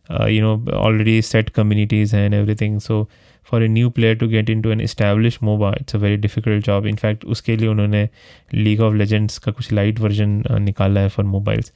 you 0.09 0.41
know 0.41 0.71
already 0.77 1.21
set 1.23 1.49
communities 1.49 2.15
हैं 2.15 2.25
and 2.25 2.33
everything 2.33 2.79
so 2.79 3.07
for 3.47 3.63
a 3.63 3.67
new 3.67 3.89
player 3.89 4.15
to 4.17 4.27
get 4.27 4.49
into 4.61 4.71
an 4.71 4.81
establish 4.81 5.39
MOBA 5.43 5.73
it's 5.79 5.95
a 5.95 5.99
very 5.99 6.17
difficult 6.17 6.65
job 6.65 6.87
in fact 6.87 7.25
उसके 7.25 7.55
लिए 7.57 7.67
उन्होंने 7.67 8.07
league 8.53 8.81
of 8.81 8.93
legends 8.93 9.37
का 9.37 9.51
कुछ 9.51 9.71
light 9.73 9.99
version 9.99 10.41
निकाला 10.61 11.01
है 11.01 11.09
for 11.09 11.25
mobiles 11.25 11.71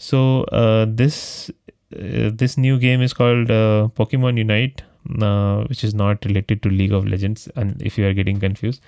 so 0.00 0.22
this 0.94 1.20
this 2.34 2.58
new 2.58 2.78
game 2.78 3.02
is 3.02 3.14
called 3.14 3.48
Pokemon 3.96 4.38
Unite 4.38 4.80
which 5.08 5.84
is 5.84 5.96
not 5.96 6.26
related 6.26 6.60
to 6.60 6.70
League 6.70 6.92
of 6.92 7.04
Legends 7.06 7.48
and 7.58 7.82
if 7.82 8.00
you 8.00 8.06
are 8.06 8.12
getting 8.12 8.40
confuse 8.40 8.80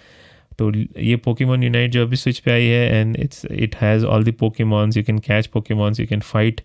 तो 0.59 0.73
ये 0.75 1.17
Pokemon 1.17 1.62
unite 1.62 1.91
जो 1.91 2.03
अभी 2.03 2.17
switch 2.17 2.39
पे 2.39 2.51
आई 2.51 2.65
है 2.65 3.01
and 3.01 3.17
it's 3.17 3.45
it 3.47 3.75
has 3.77 4.05
all 4.07 4.25
the 4.25 4.33
Pokemons 4.41 4.97
you 4.97 5.03
can 5.03 5.19
catch 5.19 5.47
Pokemons 5.47 6.01
you 6.01 6.07
can 6.07 6.21
fight 6.21 6.61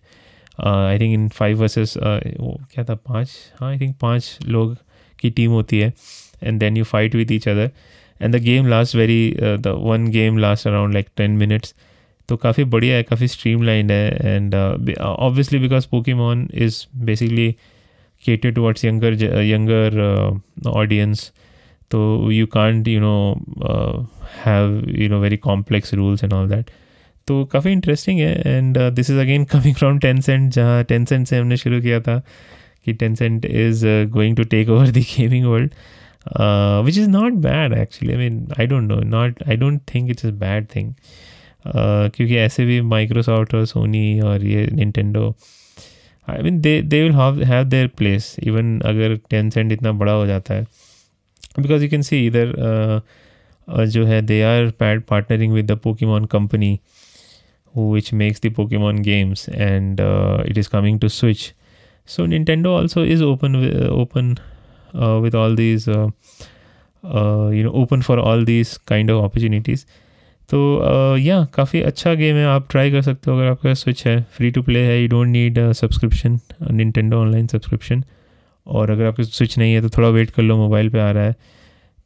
I 0.60 0.98
think 0.98 1.14
in 1.14 1.28
five 1.28 1.60
versus 1.60 1.94
क्या 1.98 2.84
था? 2.84 2.94
पाँच? 2.94 3.30
हाँ 3.60 3.70
आई 3.70 3.78
थिंक 3.78 3.96
पाँच 4.00 4.38
लोग 4.46 4.76
की 5.20 5.30
टीम 5.30 5.50
होती 5.50 5.78
है 5.78 5.92
and 6.42 6.60
then 6.60 6.76
you 6.76 6.84
fight 6.84 7.14
with 7.14 7.32
each 7.32 7.48
other 7.48 7.70
and 8.22 8.36
the 8.36 8.40
game 8.40 8.66
last 8.66 8.96
very 8.96 9.36
the 9.40 9.66
one 9.66 10.08
game 10.08 10.38
last 10.38 10.66
around 10.66 10.94
like 10.94 11.06
ten 11.16 11.30
minutes 11.30 11.74
तो 12.28 12.36
काफ़ी 12.36 12.64
बढ़िया 12.64 12.96
है 12.96 13.02
काफ़ी 13.02 13.28
स्ट्रीम 13.28 13.62
लाइंड 13.62 13.92
है 13.92 14.36
and 14.36 14.54
obviously 15.00 15.58
because 15.58 15.88
Pokemon 15.90 16.48
is 16.54 16.86
basically 16.96 17.56
younger 18.26 19.12
younger 19.42 19.90
uh, 20.00 20.70
audience. 20.70 21.32
So 21.90 22.28
you 22.30 22.46
can't 22.46 22.86
you 22.88 23.00
know 23.00 23.40
uh, 23.62 24.04
have 24.42 24.88
you 24.88 25.08
know 25.08 25.20
very 25.20 25.36
complex 25.36 25.92
rules 25.92 26.22
and 26.22 26.32
all 26.32 26.46
that. 26.46 26.70
तो 27.26 27.44
काफ़ी 27.44 27.72
interesting 27.72 28.20
है 28.20 28.42
and 28.46 28.78
this 28.78 29.10
is 29.10 29.18
again 29.18 29.44
coming 29.44 29.74
from 29.74 29.98
Tencent 30.20 30.52
जहाँ 30.52 30.84
ten 30.84 31.04
cent 31.04 31.26
से 31.26 31.38
हमने 31.38 31.56
शुरू 31.56 31.80
किया 31.80 32.00
था 32.00 32.22
कि 32.84 32.92
Tencent 32.92 33.44
is 33.44 33.86
going 33.86 34.36
to 34.36 34.42
take 34.42 34.68
over 34.68 34.86
the 34.86 34.98
gaming 34.98 35.46
world 35.46 35.70
which 36.84 36.98
is 36.98 37.08
not 37.08 37.32
bad 37.32 37.72
actually 37.72 38.14
I 38.14 38.20
mean 38.20 38.48
I 38.60 38.66
don't 38.66 38.82
know 38.82 39.00
not 39.00 39.42
I 39.48 39.56
don't 39.56 39.80
think 39.94 40.10
it's 40.10 40.26
a 40.26 40.30
bad 40.30 40.66
thing 40.76 40.94
क्योंकि 42.10 42.36
ऐसे 42.36 42.64
भी 42.64 42.80
माइक्रोसॉफ्ट 42.80 43.54
और 43.54 43.66
सोनी 43.66 44.20
और 44.20 44.44
ये 44.44 44.66
Nintendo 44.66 45.36
I 46.28 46.42
mean 46.42 46.60
they 46.60 46.80
will 46.80 47.12
have 47.44 47.64
their 47.64 47.86
place 47.86 48.36
even 48.42 48.80
अगर 48.80 49.16
Tencent 49.30 49.72
इतना 49.72 49.92
बड़ा 49.92 50.12
हो 50.12 50.26
जाता 50.26 50.54
है। 50.54 50.66
बिकॉज़ 51.60 51.82
यू 51.82 51.90
कैन 51.90 52.02
सी 52.02 52.26
इधर 52.26 52.54
जो 53.70 54.06
है 54.06 54.22
they 54.22 54.42
are 54.42 54.70
paid 54.70 55.02
partnering 55.02 55.52
with 55.52 55.72
the 55.72 55.76
Pokemon 55.76 56.24
company 56.24 56.80
which 57.74 58.12
makes 58.12 58.40
the 58.40 58.50
pokemon 58.50 59.02
games 59.02 59.48
and 59.48 60.00
uh, 60.00 60.42
it 60.46 60.56
is 60.56 60.68
coming 60.68 60.98
to 60.98 61.08
switch 61.08 61.54
so 62.06 62.26
nintendo 62.26 62.76
also 62.80 63.02
is 63.02 63.22
open 63.22 63.60
with, 63.60 63.82
uh, 63.82 63.88
open 63.88 64.38
uh, 64.94 65.18
with 65.20 65.34
all 65.34 65.54
these 65.54 65.88
uh, 65.88 66.08
uh, 67.04 67.48
you 67.52 67.62
know 67.62 67.72
open 67.72 68.02
for 68.02 68.18
all 68.18 68.44
these 68.44 68.78
kind 68.78 69.10
of 69.10 69.22
opportunities 69.24 69.86
तो 70.50 71.16
या 71.18 71.44
काफ़ी 71.54 71.80
अच्छा 71.82 72.12
game 72.14 72.36
है 72.36 72.44
आप 72.46 72.66
try 72.70 72.90
कर 72.90 73.02
सकते 73.02 73.30
हो 73.30 73.36
अगर 73.36 73.46
आपका 73.50 73.72
स्विच 73.74 74.06
है 74.06 74.20
फ्री 74.36 74.50
टू 74.50 74.62
प्ले 74.62 74.80
है 74.86 75.00
you 75.02 75.08
don't 75.08 75.28
need 75.28 75.58
subscription 75.72 76.38
Nintendo 76.70 77.16
online 77.16 77.46
subscription 77.46 78.02
और 78.66 78.90
अगर 78.90 79.06
आपके 79.06 79.24
स्विच 79.24 79.56
नहीं 79.58 79.72
है 79.74 79.80
तो 79.82 79.88
थोड़ा 79.96 80.08
वेट 80.08 80.30
कर 80.30 80.42
लो 80.42 80.56
मोबाइल 80.56 80.88
पे 80.90 81.00
आ 81.00 81.10
रहा 81.10 81.24
है 81.24 81.36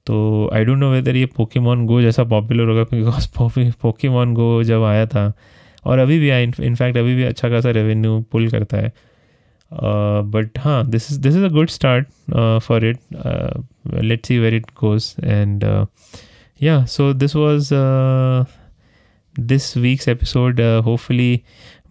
तो 0.07 0.51
आई 0.55 0.65
डोंट 0.65 0.79
नो 0.79 0.91
वेदर 0.93 1.17
ये 1.17 1.27
पोकेमॉन 1.37 1.85
गो 1.87 2.01
जैसा 2.03 2.25
पॉपुलर 2.35 2.69
होगा 2.69 2.83
बिकॉज़ 2.93 3.75
पोकेमॉन 3.83 4.35
गो 4.35 4.63
जब 4.65 4.83
आया 4.83 5.07
था 5.07 5.33
और 5.89 5.99
अभी 5.99 6.19
भी 6.19 6.31
आया 6.31 6.41
इनफैक्ट 6.41 6.99
अभी 6.99 7.15
भी 7.15 7.25
अच्छा 7.25 7.49
खासा 7.49 7.71
रेवेन्यू 7.71 8.21
पुल 8.33 8.49
करता 8.51 8.77
है। 8.77 8.93
बट 9.73 10.59
हाँ 10.59 10.85
this 10.91 11.11
is 11.13 11.21
this 11.21 11.37
is 11.37 11.45
a 11.45 11.49
good 11.53 11.69
start 11.71 12.07
for 12.65 12.87
it 12.87 12.99
let 14.03 14.27
see 14.27 14.39
where 14.39 14.55
it 14.55 14.67
goes 14.81 15.15
and 15.25 15.65
या 16.61 16.85
so 16.87 17.13
this 17.15 17.37
was 17.37 17.71
this 19.37 19.77
week's 19.77 20.09
episode 20.09 20.61
hopefully 20.85 21.41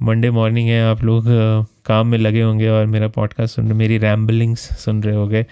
Monday 0.02 0.30
morning 0.32 0.70
है 0.70 0.82
आप 0.86 1.04
लोग 1.04 1.24
uh, 1.24 1.66
काम 1.86 2.08
में 2.08 2.18
लगे 2.18 2.42
होंगे 2.42 2.68
और 2.70 2.86
मेरा 2.86 3.08
पॉडकास्ट 3.08 3.56
सुन 3.56 3.66
रहे 3.66 3.74
मेरी 3.74 3.98
रैम्बलिंग्स 3.98 4.62
सुन 4.80 5.02
रहे 5.04 5.16
होंगे। 5.16 5.44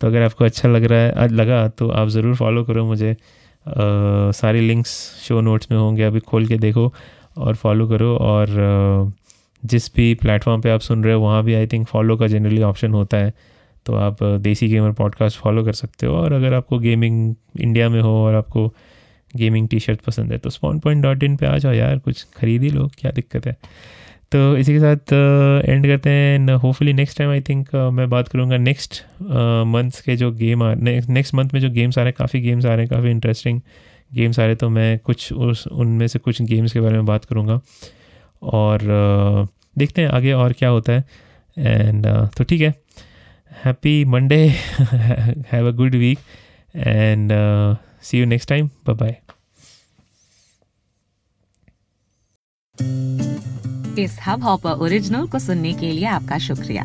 तो 0.00 0.06
अगर 0.06 0.22
आपको 0.22 0.44
अच्छा 0.44 0.68
लग 0.68 0.84
रहा 0.84 0.98
है 0.98 1.28
लगा 1.28 1.66
तो 1.68 1.88
आप 1.90 2.08
ज़रूर 2.08 2.34
फॉलो 2.36 2.64
करो 2.64 2.84
मुझे। 2.86 3.12
Uh, 3.12 4.32
सारे 4.34 4.60
लिंक्स 4.60 4.90
शो 5.22 5.40
नोट्स 5.40 5.70
में 5.70 5.78
होंगे 5.78 6.02
अभी 6.02 6.20
खोल 6.20 6.46
के 6.46 6.56
देखो। 6.58 6.92
और 7.36 7.54
फॉलो 7.54 7.88
करो 7.88 8.16
और 8.16 8.48
uh, 8.48 9.22
जिस 9.64 9.94
भी 9.94 10.14
प्लेटफॉर्म 10.14 10.60
पे 10.60 10.70
आप 10.70 10.80
सुन 10.80 11.04
रहे 11.04 11.14
हो 11.14 11.20
वहाँ 11.20 11.44
भी 11.44 11.54
आई 11.54 11.66
थिंक 11.66 11.86
फॉलो 11.86 12.16
का 12.16 12.26
जनरली 12.26 12.62
ऑप्शन 12.62 12.92
होता 12.92 13.16
है। 13.16 13.32
तो 13.86 13.94
आप 13.94 14.22
देसी 14.22 14.68
गेमर 14.68 14.92
पॉडकास्ट 14.92 15.38
फॉलो 15.38 15.64
कर 15.64 15.72
सकते 15.72 16.06
हो 16.06 16.14
और 16.14 16.32
अगर 16.32 16.54
आपको 16.54 16.78
गेमिंग 16.78 17.34
इंडिया 17.60 17.88
में 17.88 18.00
हो 18.00 18.24
और 18.24 18.34
आपको 18.34 18.74
गेमिंग 19.36 19.68
टी 19.68 19.80
शर्ट 19.80 20.00
पसंद 20.00 20.32
है 20.32 20.38
तो 20.38 20.50
स्पॉन 20.50 20.78
पॉइंट 20.78 21.02
डॉट 21.02 21.22
इन 21.22 21.36
पर 21.36 21.46
आ 21.46 21.58
जाओ 21.58 21.72
यार 21.72 21.98
कुछ 21.98 22.26
खरीद 22.36 22.62
ही 22.62 22.70
लो 22.70 22.90
क्या 22.98 23.10
दिक्कत 23.10 23.46
है। 23.46 23.56
तो 24.32 24.56
इसी 24.56 24.72
के 24.72 24.78
साथ 24.78 25.12
एंड 25.68 25.86
करते 25.86 26.10
हैं 26.10 26.54
hopefully 26.54 26.92
next 26.92 27.18
time 27.18 27.30
I 27.30 27.40
think 27.40 27.74
मैं 27.74 28.10
बात 28.10 28.28
करूँगा 28.28 28.56
नेक्स्ट 28.56 29.02
मंथ्स 29.66 30.00
के 30.00 30.16
जो 30.16 30.32
गेम 30.32 30.62
आ 30.62 30.74
नेक्स्ट 30.74 31.34
मंथ 31.34 31.48
में 31.54 31.60
जो 31.60 31.70
गेम्स 31.70 31.98
आ 31.98 32.00
रहे 32.00 32.08
हैं 32.08 32.14
काफ़ी 32.18 32.40
गेम्स 32.40 32.66
आ 32.66 32.68
रहे 32.68 32.78
हैं 32.78 32.88
काफ़ी 32.88 33.10
इंटरेस्टिंग 33.10 33.60
गेम्स 34.14 34.38
आ 34.38 34.44
रहे 34.44 34.54
तो 34.54 34.68
मैं 34.68 34.98
कुछ 34.98 35.32
उस, 35.32 35.66
उनमें 35.66 36.06
से 36.06 36.18
कुछ 36.18 36.42
गेम्स 36.42 36.72
के 36.72 36.80
बारे 36.80 36.94
में 36.94 37.06
बात 37.06 37.24
करूँगा। 37.24 37.60
और 38.42 38.80
देखते 39.78 40.02
हैं 40.02 40.08
आगे 40.08 40.32
और 40.32 40.52
क्या 40.52 40.68
होता 40.68 40.92
है। 40.92 41.04
एंड 41.56 42.06
तो 42.36 42.44
ठीक 42.44 42.60
है। 42.60 42.74
Happy 43.64 44.04
Monday 44.04 44.46
have 45.52 45.68
a 45.68 45.70
good 45.76 45.94
week 45.94 46.18
and 46.76 47.32
see 48.02 48.18
you 48.18 48.26
next 48.26 48.48
time 48.48 48.68
bye 48.88 48.94
bye 48.96 49.16
इस 54.02 54.18
हब 54.26 54.42
हॉपर 54.42 54.70
ओरिजिनल 54.84 55.26
को 55.26 55.38
सुनने 55.38 55.72
के 55.72 55.92
लिए 55.92 56.06
आपका 56.08 56.38
शुक्रिया। 56.38 56.84